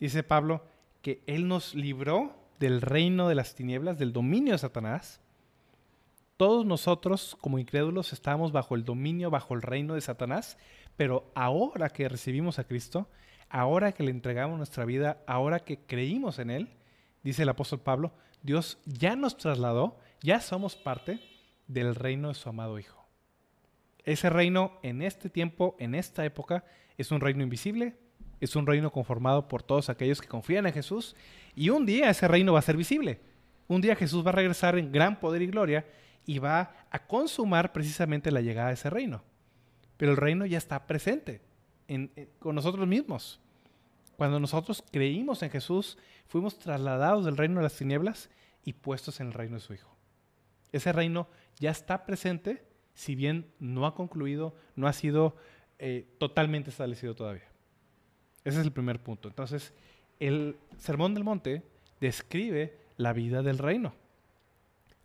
Dice 0.00 0.22
Pablo 0.22 0.64
que 1.02 1.22
Él 1.26 1.46
nos 1.46 1.74
libró 1.74 2.34
del 2.58 2.80
reino 2.80 3.28
de 3.28 3.34
las 3.34 3.54
tinieblas, 3.54 3.98
del 3.98 4.12
dominio 4.12 4.52
de 4.52 4.58
Satanás. 4.58 5.20
Todos 6.38 6.64
nosotros, 6.64 7.36
como 7.40 7.58
incrédulos, 7.58 8.12
estamos 8.12 8.52
bajo 8.52 8.74
el 8.74 8.84
dominio, 8.84 9.30
bajo 9.30 9.54
el 9.54 9.62
reino 9.62 9.94
de 9.94 10.00
Satanás, 10.00 10.56
pero 10.96 11.30
ahora 11.34 11.90
que 11.90 12.08
recibimos 12.08 12.58
a 12.58 12.64
Cristo, 12.64 13.08
ahora 13.54 13.92
que 13.92 14.02
le 14.02 14.10
entregamos 14.10 14.58
nuestra 14.58 14.84
vida, 14.84 15.22
ahora 15.28 15.60
que 15.60 15.78
creímos 15.78 16.40
en 16.40 16.50
Él, 16.50 16.70
dice 17.22 17.44
el 17.44 17.48
apóstol 17.48 17.78
Pablo, 17.78 18.12
Dios 18.42 18.78
ya 18.84 19.14
nos 19.14 19.36
trasladó, 19.36 19.96
ya 20.20 20.40
somos 20.40 20.74
parte 20.74 21.20
del 21.68 21.94
reino 21.94 22.28
de 22.28 22.34
su 22.34 22.48
amado 22.48 22.80
Hijo. 22.80 23.06
Ese 24.02 24.28
reino 24.28 24.72
en 24.82 25.02
este 25.02 25.30
tiempo, 25.30 25.76
en 25.78 25.94
esta 25.94 26.24
época, 26.24 26.64
es 26.98 27.12
un 27.12 27.20
reino 27.20 27.44
invisible, 27.44 27.96
es 28.40 28.56
un 28.56 28.66
reino 28.66 28.90
conformado 28.90 29.46
por 29.46 29.62
todos 29.62 29.88
aquellos 29.88 30.20
que 30.20 30.26
confían 30.26 30.66
en 30.66 30.72
Jesús 30.72 31.14
y 31.54 31.70
un 31.70 31.86
día 31.86 32.10
ese 32.10 32.26
reino 32.26 32.54
va 32.54 32.58
a 32.58 32.62
ser 32.62 32.76
visible. 32.76 33.20
Un 33.68 33.80
día 33.80 33.94
Jesús 33.94 34.26
va 34.26 34.30
a 34.30 34.34
regresar 34.34 34.76
en 34.76 34.90
gran 34.90 35.20
poder 35.20 35.42
y 35.42 35.46
gloria 35.46 35.86
y 36.26 36.40
va 36.40 36.74
a 36.90 37.06
consumar 37.06 37.72
precisamente 37.72 38.32
la 38.32 38.40
llegada 38.40 38.68
de 38.68 38.74
ese 38.74 38.90
reino. 38.90 39.22
Pero 39.96 40.10
el 40.10 40.16
reino 40.16 40.44
ya 40.44 40.58
está 40.58 40.88
presente 40.88 41.40
con 42.40 42.56
nosotros 42.56 42.88
mismos. 42.88 43.40
Cuando 44.16 44.38
nosotros 44.38 44.84
creímos 44.90 45.42
en 45.42 45.50
Jesús, 45.50 45.98
fuimos 46.26 46.58
trasladados 46.58 47.24
del 47.24 47.36
reino 47.36 47.56
de 47.56 47.64
las 47.64 47.76
tinieblas 47.76 48.30
y 48.64 48.72
puestos 48.72 49.20
en 49.20 49.28
el 49.28 49.32
reino 49.32 49.56
de 49.56 49.60
su 49.60 49.74
Hijo. 49.74 49.94
Ese 50.72 50.92
reino 50.92 51.28
ya 51.58 51.70
está 51.70 52.04
presente, 52.04 52.64
si 52.94 53.14
bien 53.14 53.52
no 53.58 53.86
ha 53.86 53.94
concluido, 53.94 54.54
no 54.76 54.86
ha 54.88 54.92
sido 54.92 55.36
eh, 55.78 56.06
totalmente 56.18 56.70
establecido 56.70 57.14
todavía. 57.14 57.48
Ese 58.44 58.60
es 58.60 58.64
el 58.64 58.72
primer 58.72 59.00
punto. 59.00 59.28
Entonces, 59.28 59.72
el 60.20 60.56
Sermón 60.78 61.14
del 61.14 61.24
Monte 61.24 61.62
describe 62.00 62.76
la 62.96 63.12
vida 63.12 63.42
del 63.42 63.58
reino. 63.58 63.94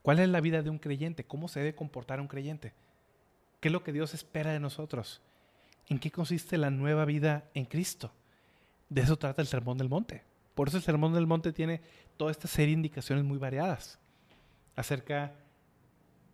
¿Cuál 0.02 0.20
es 0.20 0.30
la 0.30 0.42
vida 0.42 0.62
de 0.62 0.70
un 0.70 0.80
creyente? 0.80 1.24
¿Cómo 1.24 1.48
se 1.48 1.60
debe 1.60 1.76
comportar 1.76 2.20
un 2.20 2.28
creyente? 2.28 2.74
¿Qué 3.60 3.68
es 3.68 3.72
lo 3.72 3.84
que 3.84 3.94
Dios 3.94 4.14
espera 4.14 4.52
de 4.52 4.60
nosotros? 4.60 5.22
¿En 5.88 6.00
qué 6.00 6.12
consiste 6.12 6.58
la 6.58 6.70
nueva 6.70 7.06
vida 7.06 7.50
en 7.54 7.66
Cristo? 7.66 8.12
De 8.90 9.02
eso 9.02 9.18
trata 9.18 9.42
el 9.42 9.48
Sermón 9.48 9.78
del 9.78 9.90
Monte. 9.90 10.24
Por 10.56 10.68
eso 10.68 10.78
el 10.78 10.84
Sermón 10.84 11.14
del 11.14 11.28
Monte 11.28 11.54
tiene 11.54 11.82
toda 12.18 12.32
esta 12.32 12.48
serie 12.48 12.68
de 12.68 12.80
indicaciones 12.80 13.24
muy 13.24 13.38
variadas 13.38 14.00
acerca 14.76 15.34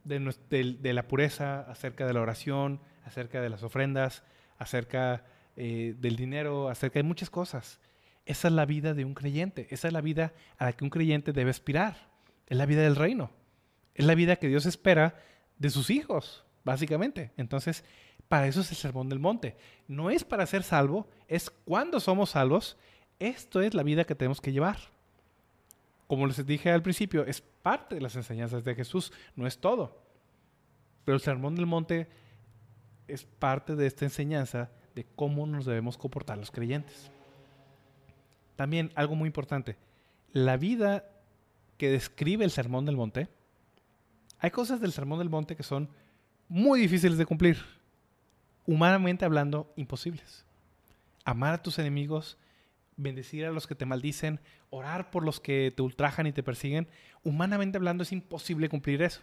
de, 0.03 0.93
la 0.93 1.07
pureza, 1.07 1.61
acerca 1.61 2.05
de 2.05 2.13
la 2.13 2.21
oración, 2.21 2.79
acerca 3.05 3.41
de 3.41 3.49
las 3.49 3.63
ofrendas, 3.63 4.23
acerca 4.57 5.25
eh, 5.55 5.95
del 5.99 6.15
dinero, 6.15 6.69
acerca 6.69 6.99
de 6.99 7.03
muchas 7.03 7.29
cosas. 7.29 7.79
Esa 8.25 8.47
es 8.47 8.53
la 8.53 8.65
vida 8.65 8.93
de 8.93 9.05
un 9.05 9.13
creyente, 9.13 9.67
esa 9.69 9.87
es 9.87 9.93
la 9.93 10.01
vida 10.01 10.33
a 10.57 10.65
la 10.65 10.73
que 10.73 10.83
un 10.83 10.89
creyente 10.89 11.33
debe 11.33 11.51
aspirar, 11.51 12.09
es 12.47 12.57
la 12.57 12.65
vida 12.65 12.81
del 12.81 12.95
reino, 12.95 13.31
es 13.93 14.05
la 14.05 14.15
vida 14.15 14.37
que 14.37 14.47
Dios 14.47 14.65
espera 14.65 15.15
de 15.57 15.69
sus 15.69 15.89
hijos, 15.89 16.45
básicamente. 16.63 17.31
Entonces, 17.37 17.83
para 18.27 18.47
eso 18.47 18.61
es 18.61 18.71
el 18.71 18.77
sermón 18.77 19.09
del 19.09 19.19
monte. 19.19 19.55
No 19.87 20.09
es 20.09 20.23
para 20.23 20.45
ser 20.45 20.63
salvo, 20.63 21.07
es 21.27 21.49
cuando 21.49 21.99
somos 21.99 22.31
salvos. 22.31 22.77
Esto 23.19 23.61
es 23.61 23.73
la 23.73 23.83
vida 23.83 24.03
que 24.03 24.15
tenemos 24.15 24.41
que 24.41 24.51
llevar. 24.51 24.77
Como 26.07 26.27
les 26.27 26.45
dije 26.45 26.71
al 26.71 26.83
principio, 26.83 27.25
es 27.25 27.41
parte 27.41 27.95
de 27.95 28.01
las 28.01 28.15
enseñanzas 28.15 28.63
de 28.63 28.75
Jesús, 28.75 29.11
no 29.35 29.47
es 29.47 29.57
todo. 29.57 29.99
Pero 31.03 31.15
el 31.15 31.21
sermón 31.21 31.55
del 31.55 31.65
monte 31.65 32.07
es 33.07 33.23
parte 33.23 33.75
de 33.75 33.87
esta 33.87 34.05
enseñanza 34.05 34.69
de 34.95 35.05
cómo 35.15 35.45
nos 35.45 35.65
debemos 35.65 35.97
comportar 35.97 36.37
los 36.37 36.51
creyentes. 36.51 37.11
También 38.55 38.91
algo 38.95 39.15
muy 39.15 39.27
importante, 39.27 39.77
la 40.31 40.57
vida 40.57 41.05
que 41.77 41.89
describe 41.89 42.45
el 42.45 42.51
sermón 42.51 42.85
del 42.85 42.95
monte, 42.95 43.27
hay 44.39 44.51
cosas 44.51 44.79
del 44.79 44.93
sermón 44.93 45.19
del 45.19 45.29
monte 45.29 45.55
que 45.55 45.63
son 45.63 45.89
muy 46.47 46.79
difíciles 46.79 47.17
de 47.17 47.25
cumplir 47.25 47.57
humanamente 48.65 49.25
hablando, 49.25 49.71
imposibles. 49.75 50.45
Amar 51.23 51.53
a 51.53 51.61
tus 51.63 51.79
enemigos, 51.79 52.37
bendecir 52.97 53.45
a 53.45 53.51
los 53.51 53.67
que 53.67 53.75
te 53.75 53.85
maldicen, 53.85 54.39
orar 54.69 55.11
por 55.11 55.23
los 55.23 55.39
que 55.39 55.73
te 55.75 55.81
ultrajan 55.81 56.27
y 56.27 56.33
te 56.33 56.43
persiguen, 56.43 56.87
humanamente 57.23 57.77
hablando 57.77 58.03
es 58.03 58.11
imposible 58.11 58.69
cumplir 58.69 59.01
eso. 59.01 59.21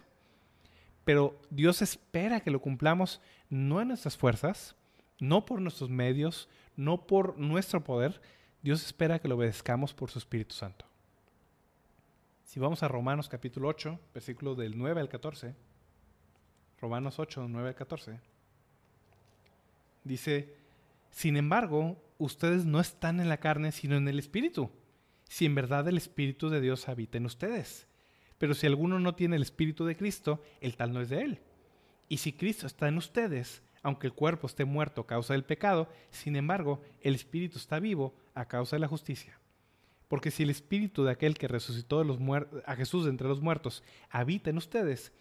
Pero 1.05 1.39
Dios 1.49 1.81
espera 1.81 2.39
que 2.39 2.51
lo 2.51 2.61
cumplamos 2.61 3.21
no 3.49 3.81
en 3.81 3.89
nuestras 3.89 4.17
fuerzas, 4.17 4.75
no 5.19 5.45
por 5.45 5.61
nuestros 5.61 5.89
medios, 5.89 6.49
no 6.75 7.05
por 7.05 7.37
nuestro 7.37 7.83
poder. 7.83 8.21
Dios 8.61 8.85
espera 8.85 9.19
que 9.19 9.27
lo 9.27 9.35
obedezcamos 9.35 9.93
por 9.93 10.09
su 10.09 10.19
Espíritu 10.19 10.55
Santo. 10.55 10.85
Si 12.45 12.59
vamos 12.59 12.83
a 12.83 12.87
Romanos 12.87 13.29
capítulo 13.29 13.67
8, 13.67 13.99
versículo 14.13 14.55
del 14.55 14.77
9 14.77 15.01
al 15.01 15.09
14, 15.09 15.55
Romanos 16.79 17.19
8, 17.19 17.47
9 17.49 17.69
al 17.69 17.75
14. 17.75 18.32
Dice, 20.03 20.55
sin 21.11 21.37
embargo, 21.37 22.01
ustedes 22.17 22.65
no 22.65 22.79
están 22.79 23.19
en 23.19 23.29
la 23.29 23.37
carne, 23.37 23.71
sino 23.71 23.95
en 23.95 24.07
el 24.07 24.19
Espíritu, 24.19 24.69
si 25.27 25.45
en 25.45 25.55
verdad 25.55 25.87
el 25.87 25.97
Espíritu 25.97 26.49
de 26.49 26.61
Dios 26.61 26.89
habita 26.89 27.17
en 27.17 27.25
ustedes. 27.25 27.87
Pero 28.37 28.53
si 28.53 28.67
alguno 28.67 28.99
no 28.99 29.15
tiene 29.15 29.35
el 29.35 29.41
Espíritu 29.41 29.85
de 29.85 29.95
Cristo, 29.95 30.41
el 30.59 30.75
tal 30.75 30.93
no 30.93 31.01
es 31.01 31.09
de 31.09 31.21
él. 31.21 31.39
Y 32.09 32.17
si 32.17 32.33
Cristo 32.33 32.67
está 32.67 32.87
en 32.87 32.97
ustedes, 32.97 33.63
aunque 33.81 34.07
el 34.07 34.13
cuerpo 34.13 34.47
esté 34.47 34.65
muerto 34.65 35.01
a 35.01 35.07
causa 35.07 35.33
del 35.33 35.43
pecado, 35.43 35.89
sin 36.09 36.35
embargo, 36.35 36.81
el 37.01 37.15
Espíritu 37.15 37.57
está 37.57 37.79
vivo 37.79 38.13
a 38.33 38.47
causa 38.47 38.75
de 38.75 38.81
la 38.81 38.87
justicia. 38.87 39.39
Porque 40.07 40.31
si 40.31 40.43
el 40.43 40.49
Espíritu 40.49 41.03
de 41.03 41.11
aquel 41.11 41.37
que 41.37 41.47
resucitó 41.47 42.05
a 42.65 42.75
Jesús 42.75 43.05
de 43.05 43.09
entre 43.09 43.27
los 43.27 43.41
muertos 43.41 43.83
habita 44.09 44.49
en 44.49 44.57
ustedes, 44.57 45.11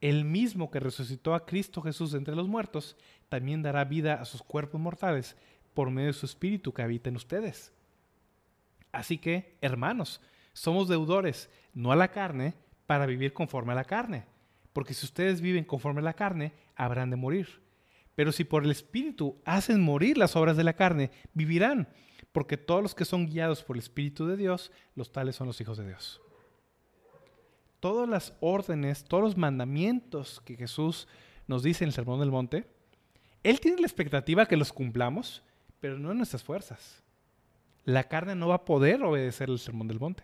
el 0.00 0.24
mismo 0.24 0.70
que 0.70 0.80
resucitó 0.80 1.34
a 1.34 1.44
Cristo 1.44 1.82
Jesús 1.82 2.14
entre 2.14 2.34
los 2.34 2.48
muertos, 2.48 2.96
también 3.28 3.62
dará 3.62 3.84
vida 3.84 4.14
a 4.14 4.24
sus 4.24 4.42
cuerpos 4.42 4.80
mortales 4.80 5.36
por 5.74 5.90
medio 5.90 6.08
de 6.08 6.14
su 6.14 6.26
Espíritu 6.26 6.72
que 6.72 6.82
habita 6.82 7.10
en 7.10 7.16
ustedes. 7.16 7.72
Así 8.92 9.18
que, 9.18 9.56
hermanos, 9.60 10.20
somos 10.52 10.88
deudores, 10.88 11.50
no 11.74 11.92
a 11.92 11.96
la 11.96 12.08
carne, 12.08 12.54
para 12.86 13.06
vivir 13.06 13.32
conforme 13.32 13.72
a 13.72 13.76
la 13.76 13.84
carne. 13.84 14.24
Porque 14.72 14.94
si 14.94 15.06
ustedes 15.06 15.40
viven 15.40 15.64
conforme 15.64 16.00
a 16.00 16.04
la 16.04 16.14
carne, 16.14 16.54
habrán 16.74 17.10
de 17.10 17.16
morir. 17.16 17.60
Pero 18.14 18.32
si 18.32 18.44
por 18.44 18.64
el 18.64 18.70
Espíritu 18.70 19.40
hacen 19.44 19.80
morir 19.80 20.18
las 20.18 20.34
obras 20.34 20.56
de 20.56 20.64
la 20.64 20.72
carne, 20.72 21.10
vivirán. 21.34 21.88
Porque 22.32 22.56
todos 22.56 22.82
los 22.82 22.94
que 22.94 23.04
son 23.04 23.26
guiados 23.26 23.62
por 23.62 23.76
el 23.76 23.82
Espíritu 23.82 24.26
de 24.26 24.36
Dios, 24.36 24.72
los 24.94 25.12
tales 25.12 25.36
son 25.36 25.46
los 25.46 25.60
hijos 25.60 25.78
de 25.78 25.86
Dios 25.86 26.20
todas 27.80 28.08
las 28.08 28.34
órdenes, 28.40 29.04
todos 29.04 29.24
los 29.24 29.36
mandamientos 29.36 30.40
que 30.44 30.56
Jesús 30.56 31.08
nos 31.46 31.62
dice 31.62 31.84
en 31.84 31.88
el 31.88 31.94
Sermón 31.94 32.20
del 32.20 32.30
Monte, 32.30 32.66
Él 33.42 33.58
tiene 33.58 33.80
la 33.80 33.86
expectativa 33.86 34.46
que 34.46 34.56
los 34.56 34.72
cumplamos, 34.72 35.42
pero 35.80 35.98
no 35.98 36.12
en 36.12 36.18
nuestras 36.18 36.44
fuerzas. 36.44 37.02
La 37.84 38.04
carne 38.04 38.34
no 38.34 38.48
va 38.48 38.56
a 38.56 38.64
poder 38.64 39.02
obedecer 39.02 39.48
el 39.48 39.58
Sermón 39.58 39.88
del 39.88 39.98
Monte. 39.98 40.22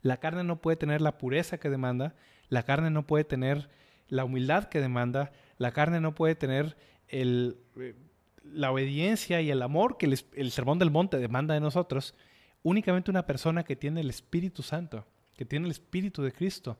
La 0.00 0.16
carne 0.16 0.42
no 0.44 0.60
puede 0.60 0.76
tener 0.76 1.00
la 1.00 1.18
pureza 1.18 1.58
que 1.58 1.70
demanda, 1.70 2.14
la 2.48 2.62
carne 2.64 2.90
no 2.90 3.06
puede 3.06 3.24
tener 3.24 3.70
la 4.08 4.24
humildad 4.24 4.64
que 4.64 4.80
demanda, 4.80 5.32
la 5.58 5.72
carne 5.72 6.00
no 6.00 6.14
puede 6.14 6.34
tener 6.34 6.76
el, 7.08 7.58
eh, 7.76 7.94
la 8.42 8.72
obediencia 8.72 9.40
y 9.40 9.50
el 9.50 9.62
amor 9.62 9.96
que 9.98 10.06
el 10.06 10.50
Sermón 10.50 10.78
del 10.78 10.90
Monte 10.90 11.18
demanda 11.18 11.54
de 11.54 11.60
nosotros. 11.60 12.14
Únicamente 12.62 13.10
una 13.10 13.26
persona 13.26 13.64
que 13.64 13.76
tiene 13.76 14.00
el 14.00 14.10
Espíritu 14.10 14.62
Santo 14.62 15.06
que 15.34 15.44
tiene 15.44 15.66
el 15.66 15.72
Espíritu 15.72 16.22
de 16.22 16.32
Cristo, 16.32 16.78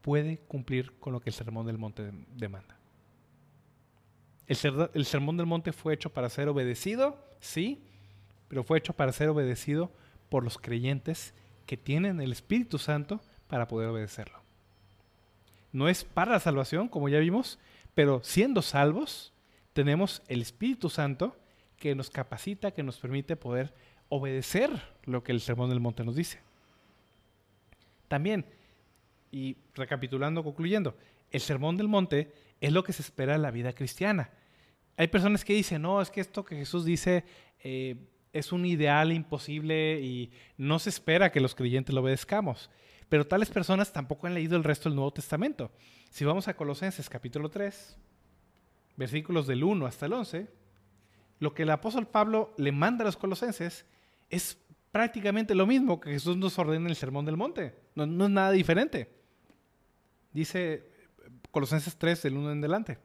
puede 0.00 0.38
cumplir 0.38 0.98
con 0.98 1.12
lo 1.12 1.20
que 1.20 1.30
el 1.30 1.34
Sermón 1.34 1.66
del 1.66 1.78
Monte 1.78 2.12
demanda. 2.36 2.78
El, 4.46 5.04
Sermón 5.04 5.36
del 5.36 5.46
Monte 5.46 5.72
fue 5.72 5.94
hecho 5.94 6.10
para 6.10 6.28
ser 6.28 6.48
obedecido, 6.48 7.18
sí, 7.40 7.82
pero 8.46 8.62
fue 8.62 8.78
hecho 8.78 8.92
para 8.92 9.12
ser 9.12 9.28
obedecido 9.28 9.90
por 10.28 10.44
los 10.44 10.58
creyentes 10.58 11.34
que 11.66 11.76
tienen 11.76 12.20
el 12.20 12.30
Espíritu 12.30 12.78
Santo 12.78 13.20
para 13.48 13.66
poder 13.66 13.88
obedecerlo. 13.88 14.40
No 15.72 15.88
es 15.88 16.04
para 16.04 16.32
la 16.32 16.40
salvación, 16.40 16.88
como 16.88 17.08
ya 17.08 17.18
vimos, 17.18 17.58
pero 17.94 18.22
siendo 18.22 18.62
salvos, 18.62 19.32
tenemos 19.72 20.22
el 20.28 20.40
Espíritu 20.40 20.88
Santo 20.90 21.36
que 21.76 21.96
nos 21.96 22.10
capacita, 22.10 22.70
que 22.70 22.84
nos 22.84 22.98
permite 22.98 23.34
poder 23.34 23.74
obedecer 24.08 24.70
lo 25.02 25.24
que 25.24 25.32
el 25.32 25.40
Sermón 25.40 25.70
del 25.70 25.80
Monte 25.80 26.04
nos 26.04 26.14
dice. 26.14 26.40
También, 28.08 28.46
Y 29.30 29.56
recapitulando, 29.74 30.44
concluyendo, 30.44 30.96
el 31.30 31.40
sermón 31.40 31.76
del 31.76 31.88
monte 31.88 32.32
es 32.60 32.72
lo 32.72 32.84
que 32.84 32.92
se 32.92 33.02
espera 33.02 33.34
en 33.34 33.42
la 33.42 33.50
vida 33.50 33.72
cristiana. 33.72 34.30
Hay 34.96 35.08
personas 35.08 35.44
que 35.44 35.52
dicen, 35.52 35.82
no, 35.82 36.00
es 36.00 36.10
que 36.10 36.20
esto 36.20 36.44
que 36.44 36.56
Jesús 36.56 36.84
dice 36.84 37.24
eh, 37.62 37.96
es 38.32 38.52
un 38.52 38.64
ideal 38.64 39.12
imposible 39.12 40.00
y 40.00 40.30
no 40.56 40.78
se 40.78 40.90
espera 40.90 41.32
que 41.32 41.40
los 41.40 41.54
creyentes 41.54 41.94
lo 41.94 42.00
obedezcamos. 42.00 42.70
Pero 43.08 43.26
tales 43.26 43.50
personas 43.50 43.92
tampoco 43.92 44.26
han 44.26 44.34
leído 44.34 44.56
el 44.56 44.64
resto 44.64 44.88
del 44.88 44.96
Nuevo 44.96 45.12
Testamento. 45.12 45.70
Si 46.10 46.24
vamos 46.24 46.48
a 46.48 46.54
Colosenses 46.54 47.08
capítulo 47.08 47.50
3, 47.50 47.96
versículos 48.96 49.46
del 49.46 49.64
1 49.64 49.86
hasta 49.86 50.06
el 50.06 50.12
11, 50.14 50.48
lo 51.38 51.54
que 51.54 51.64
el 51.64 51.70
apóstol 51.70 52.06
Pablo 52.06 52.54
le 52.56 52.72
manda 52.72 53.02
a 53.02 53.06
los 53.06 53.16
colosenses 53.16 53.84
es 54.30 54.58
prácticamente 54.96 55.54
lo 55.54 55.66
mismo 55.66 56.00
que 56.00 56.12
Jesús 56.12 56.38
nos 56.38 56.58
ordena 56.58 56.86
en 56.86 56.90
el 56.90 56.96
Sermón 56.96 57.26
del 57.26 57.36
Monte. 57.36 57.74
No, 57.94 58.04
es 58.04 58.30
nada 58.30 58.50
diferente. 58.50 59.10
Dice 60.32 60.88
Colosenses 61.50 61.98
3, 61.98 62.22
del 62.22 62.38
1 62.38 62.52
en 62.52 62.58
adelante. 62.60 62.98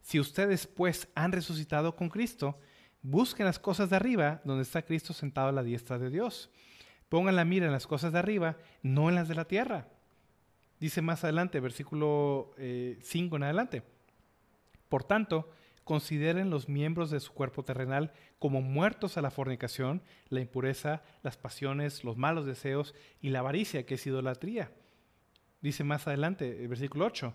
Si 0.00 0.18
ustedes 0.18 0.66
pues 0.66 1.06
han 1.14 1.32
resucitado 1.32 1.94
con 1.94 2.08
Cristo, 2.08 2.58
busquen 3.02 3.44
las 3.44 3.58
cosas 3.58 3.90
de 3.90 3.96
arriba, 3.96 4.40
donde 4.44 4.62
está 4.62 4.80
Cristo 4.80 5.12
sentado 5.12 5.48
a 5.48 5.52
la 5.52 5.62
diestra 5.62 5.98
de 5.98 6.08
Dios. 6.08 6.48
Pongan 7.10 7.36
la 7.36 7.44
mira 7.44 7.66
en 7.66 7.72
las 7.72 7.86
cosas 7.86 8.14
de 8.14 8.20
arriba, 8.20 8.56
no 8.82 9.10
en 9.10 9.16
las 9.16 9.28
de 9.28 9.34
la 9.34 9.44
tierra. 9.44 9.88
Dice 10.80 11.02
más 11.02 11.22
adelante, 11.22 11.60
versículo 11.60 12.54
5 12.56 12.56
eh, 12.56 12.98
en 13.12 13.42
adelante. 13.42 13.82
Por 14.88 15.04
tanto, 15.04 15.50
consideren 15.84 16.50
los 16.50 16.68
miembros 16.68 17.10
de 17.10 17.20
su 17.20 17.32
cuerpo 17.32 17.62
terrenal 17.62 18.12
como 18.38 18.62
muertos 18.62 19.16
a 19.16 19.22
la 19.22 19.30
fornicación, 19.30 20.02
la 20.28 20.40
impureza, 20.40 21.02
las 21.22 21.36
pasiones, 21.36 22.04
los 22.04 22.16
malos 22.16 22.46
deseos 22.46 22.94
y 23.20 23.30
la 23.30 23.40
avaricia, 23.40 23.86
que 23.86 23.94
es 23.94 24.06
idolatría. 24.06 24.72
Dice 25.60 25.84
más 25.84 26.06
adelante, 26.06 26.62
el 26.62 26.68
versículo 26.68 27.06
8. 27.06 27.34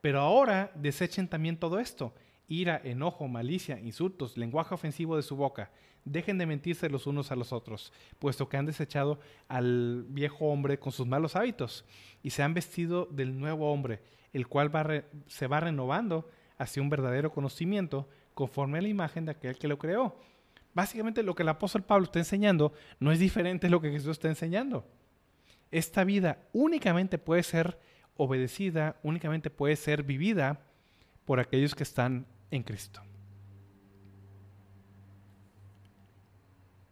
Pero 0.00 0.20
ahora 0.20 0.72
desechen 0.74 1.28
también 1.28 1.58
todo 1.58 1.78
esto, 1.78 2.14
ira, 2.48 2.80
enojo, 2.82 3.28
malicia, 3.28 3.78
insultos, 3.78 4.36
lenguaje 4.36 4.74
ofensivo 4.74 5.16
de 5.16 5.22
su 5.22 5.36
boca. 5.36 5.70
Dejen 6.04 6.38
de 6.38 6.46
mentirse 6.46 6.88
los 6.88 7.06
unos 7.06 7.30
a 7.30 7.36
los 7.36 7.52
otros, 7.52 7.92
puesto 8.18 8.48
que 8.48 8.56
han 8.56 8.64
desechado 8.64 9.20
al 9.48 10.04
viejo 10.08 10.46
hombre 10.46 10.78
con 10.78 10.92
sus 10.92 11.06
malos 11.06 11.36
hábitos 11.36 11.84
y 12.22 12.30
se 12.30 12.42
han 12.42 12.54
vestido 12.54 13.06
del 13.10 13.38
nuevo 13.38 13.70
hombre, 13.70 14.00
el 14.32 14.46
cual 14.46 14.70
se 15.26 15.46
va 15.46 15.60
renovando 15.60 16.30
hacia 16.60 16.82
un 16.82 16.90
verdadero 16.90 17.32
conocimiento 17.32 18.06
conforme 18.34 18.78
a 18.78 18.82
la 18.82 18.88
imagen 18.88 19.24
de 19.24 19.32
aquel 19.32 19.56
que 19.56 19.66
lo 19.66 19.78
creó. 19.78 20.14
Básicamente 20.74 21.22
lo 21.22 21.34
que 21.34 21.42
el 21.42 21.48
apóstol 21.48 21.82
Pablo 21.82 22.04
está 22.04 22.18
enseñando 22.18 22.74
no 23.00 23.10
es 23.10 23.18
diferente 23.18 23.66
de 23.66 23.70
lo 23.70 23.80
que 23.80 23.90
Jesús 23.90 24.12
está 24.12 24.28
enseñando. 24.28 24.86
Esta 25.70 26.04
vida 26.04 26.38
únicamente 26.52 27.16
puede 27.16 27.42
ser 27.42 27.80
obedecida, 28.16 28.96
únicamente 29.02 29.48
puede 29.48 29.74
ser 29.74 30.02
vivida 30.02 30.60
por 31.24 31.40
aquellos 31.40 31.74
que 31.74 31.82
están 31.82 32.26
en 32.50 32.62
Cristo. 32.62 33.00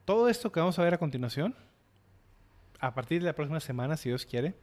Todo 0.06 0.30
esto 0.30 0.50
que 0.50 0.60
vamos 0.60 0.78
a 0.78 0.82
ver 0.82 0.94
a 0.94 0.98
continuación, 0.98 1.54
a 2.80 2.94
partir 2.94 3.20
de 3.20 3.26
la 3.26 3.34
próxima 3.34 3.60
semana, 3.60 3.98
si 3.98 4.08
Dios 4.08 4.24
quiere, 4.24 4.54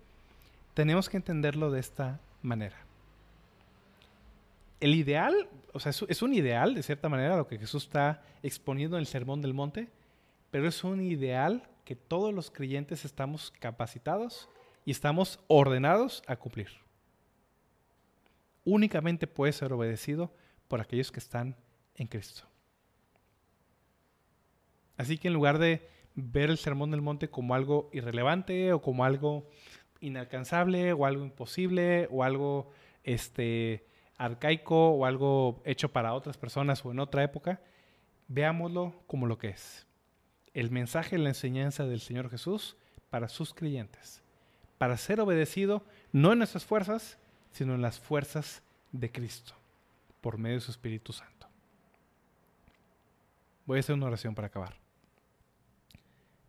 tenemos 0.74 1.10
que 1.10 1.18
entenderlo 1.18 1.70
de 1.70 1.80
esta 1.80 2.20
manera 2.41 2.85
el 4.80 4.95
ideal, 4.95 5.49
o 5.73 5.80
sea, 5.80 5.91
es, 5.91 6.21
un 6.21 6.34
ideal 6.34 6.76
de 6.76 6.84
cierta 6.84 7.09
manera 7.09 7.38
lo 7.38 7.47
que 7.47 7.57
Jesús 7.57 7.84
está 7.84 8.23
exponiendo 8.43 8.97
en 8.97 9.01
el 9.01 9.07
Sermón 9.07 9.41
del 9.41 9.53
Monte, 9.53 9.89
pero 10.51 10.67
es 10.67 10.84
un 10.84 11.01
ideal 11.01 11.67
que 11.84 11.95
todos 11.95 12.34
los 12.34 12.51
creyentes 12.51 13.05
estamos 13.05 13.51
capacitados 13.59 14.49
y 14.84 14.91
estamos 14.91 15.39
ordenados 15.47 16.23
a 16.28 16.36
cumplir. 16.36 16.69
Únicamente 18.63 19.28
puede 19.28 19.53
ser 19.53 19.71
obedecido 19.71 20.34
por 20.67 20.82
aquellos 20.82 21.11
que 21.11 21.19
están 21.19 21.55
en 21.95 22.07
Cristo. 22.07 22.43
Así 24.97 25.17
que 25.17 25.28
en 25.28 25.34
lugar 25.34 25.59
de 25.59 25.88
ver 26.15 26.49
el 26.49 26.57
Sermón 26.57 26.91
del 26.91 27.01
Monte 27.01 27.30
como 27.30 27.53
algo 27.53 27.89
irrelevante 27.93 28.73
o 28.73 28.82
como 28.82 29.03
algo 29.03 29.47
inalcanzable 29.99 30.93
o 30.93 31.05
algo 31.05 31.23
imposible 31.23 32.07
o 32.11 32.23
algo 32.23 32.71
este, 33.03 33.86
arcaico 34.18 34.89
o 34.91 35.05
algo 35.05 35.61
hecho 35.66 35.91
para 35.91 36.13
otras 36.13 36.38
personas 36.38 36.84
o 36.86 36.91
en 36.91 36.99
otra 36.99 37.24
época, 37.24 37.61
veámoslo 38.28 39.03
como 39.07 39.28
lo 39.28 39.38
que 39.38 39.49
es. 39.49 39.86
El 40.53 40.72
mensaje, 40.72 41.18
la 41.18 41.30
enseñanza 41.30 41.86
del 41.86 41.99
Señor 41.99 42.30
Jesús 42.30 42.78
para 43.09 43.28
sus 43.28 43.53
creyentes. 43.53 44.24
Para 44.78 44.97
ser 44.97 45.20
obedecido 45.20 45.84
no 46.11 46.32
en 46.32 46.39
nuestras 46.39 46.66
fuerzas, 46.66 47.18
sino 47.51 47.76
en 47.76 47.82
las 47.82 47.99
fuerzas 47.99 48.63
de 48.91 49.11
Cristo, 49.11 49.53
por 50.22 50.38
medio 50.38 50.55
de 50.55 50.61
su 50.61 50.72
Espíritu 50.72 51.13
Santo. 51.13 51.47
Voy 53.66 53.78
a 53.78 53.80
hacer 53.80 53.95
una 53.95 54.07
oración 54.07 54.36
para 54.36 54.47
acabar. 54.47 54.76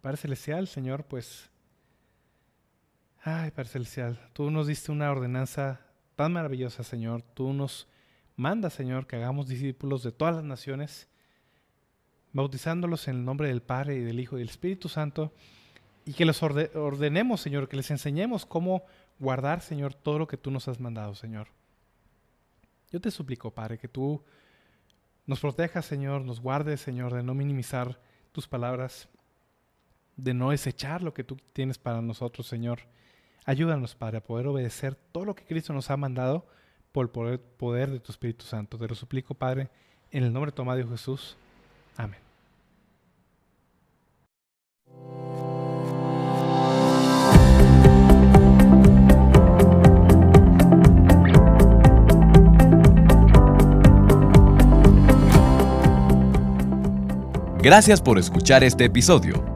Padre 0.00 0.18
Celestial, 0.18 0.68
Señor, 0.68 1.04
pues... 1.04 1.50
Ay, 3.22 3.50
Padre 3.50 3.70
Celestial, 3.70 4.30
tú 4.32 4.50
nos 4.50 4.68
diste 4.68 4.92
una 4.92 5.10
ordenanza 5.10 5.85
tan 6.16 6.32
maravillosa, 6.32 6.82
Señor. 6.82 7.22
Tú 7.22 7.52
nos 7.52 7.86
mandas, 8.34 8.72
Señor, 8.72 9.06
que 9.06 9.16
hagamos 9.16 9.46
discípulos 9.46 10.02
de 10.02 10.12
todas 10.12 10.34
las 10.34 10.44
naciones, 10.44 11.08
bautizándolos 12.32 13.06
en 13.08 13.16
el 13.16 13.24
nombre 13.24 13.48
del 13.48 13.62
Padre 13.62 13.96
y 13.96 14.00
del 14.00 14.18
Hijo 14.18 14.36
y 14.36 14.40
del 14.40 14.48
Espíritu 14.48 14.88
Santo, 14.88 15.32
y 16.04 16.14
que 16.14 16.24
los 16.24 16.42
ordenemos, 16.42 17.40
Señor, 17.40 17.68
que 17.68 17.76
les 17.76 17.90
enseñemos 17.90 18.46
cómo 18.46 18.84
guardar, 19.18 19.60
Señor, 19.60 19.94
todo 19.94 20.18
lo 20.18 20.26
que 20.26 20.36
tú 20.36 20.50
nos 20.50 20.68
has 20.68 20.80
mandado, 20.80 21.14
Señor. 21.14 21.48
Yo 22.90 23.00
te 23.00 23.10
suplico, 23.10 23.50
Padre, 23.50 23.78
que 23.78 23.88
tú 23.88 24.22
nos 25.26 25.40
protejas, 25.40 25.84
Señor, 25.84 26.22
nos 26.22 26.40
guardes, 26.40 26.80
Señor, 26.80 27.12
de 27.12 27.22
no 27.22 27.34
minimizar 27.34 27.98
tus 28.32 28.46
palabras, 28.46 29.08
de 30.16 30.32
no 30.32 30.50
desechar 30.50 31.02
lo 31.02 31.12
que 31.12 31.24
tú 31.24 31.36
tienes 31.52 31.78
para 31.78 32.00
nosotros, 32.00 32.46
Señor 32.46 32.80
Ayúdanos, 33.48 33.94
Padre, 33.94 34.18
a 34.18 34.20
poder 34.20 34.48
obedecer 34.48 34.96
todo 35.12 35.24
lo 35.24 35.36
que 35.36 35.44
Cristo 35.44 35.72
nos 35.72 35.88
ha 35.92 35.96
mandado 35.96 36.44
por 36.90 37.28
el 37.28 37.38
poder, 37.38 37.90
de 37.90 38.00
tu 38.00 38.10
Espíritu 38.10 38.44
Santo. 38.44 38.76
Te 38.76 38.88
lo 38.88 38.96
suplico, 38.96 39.34
Padre, 39.34 39.68
en 40.10 40.24
el 40.24 40.32
nombre 40.32 40.50
de 40.50 40.56
tu 40.56 40.62
amado 40.62 40.88
Jesús. 40.88 41.36
Amén. 41.96 42.18
Gracias 57.62 58.02
por 58.02 58.18
escuchar 58.18 58.64
este 58.64 58.86
episodio. 58.86 59.55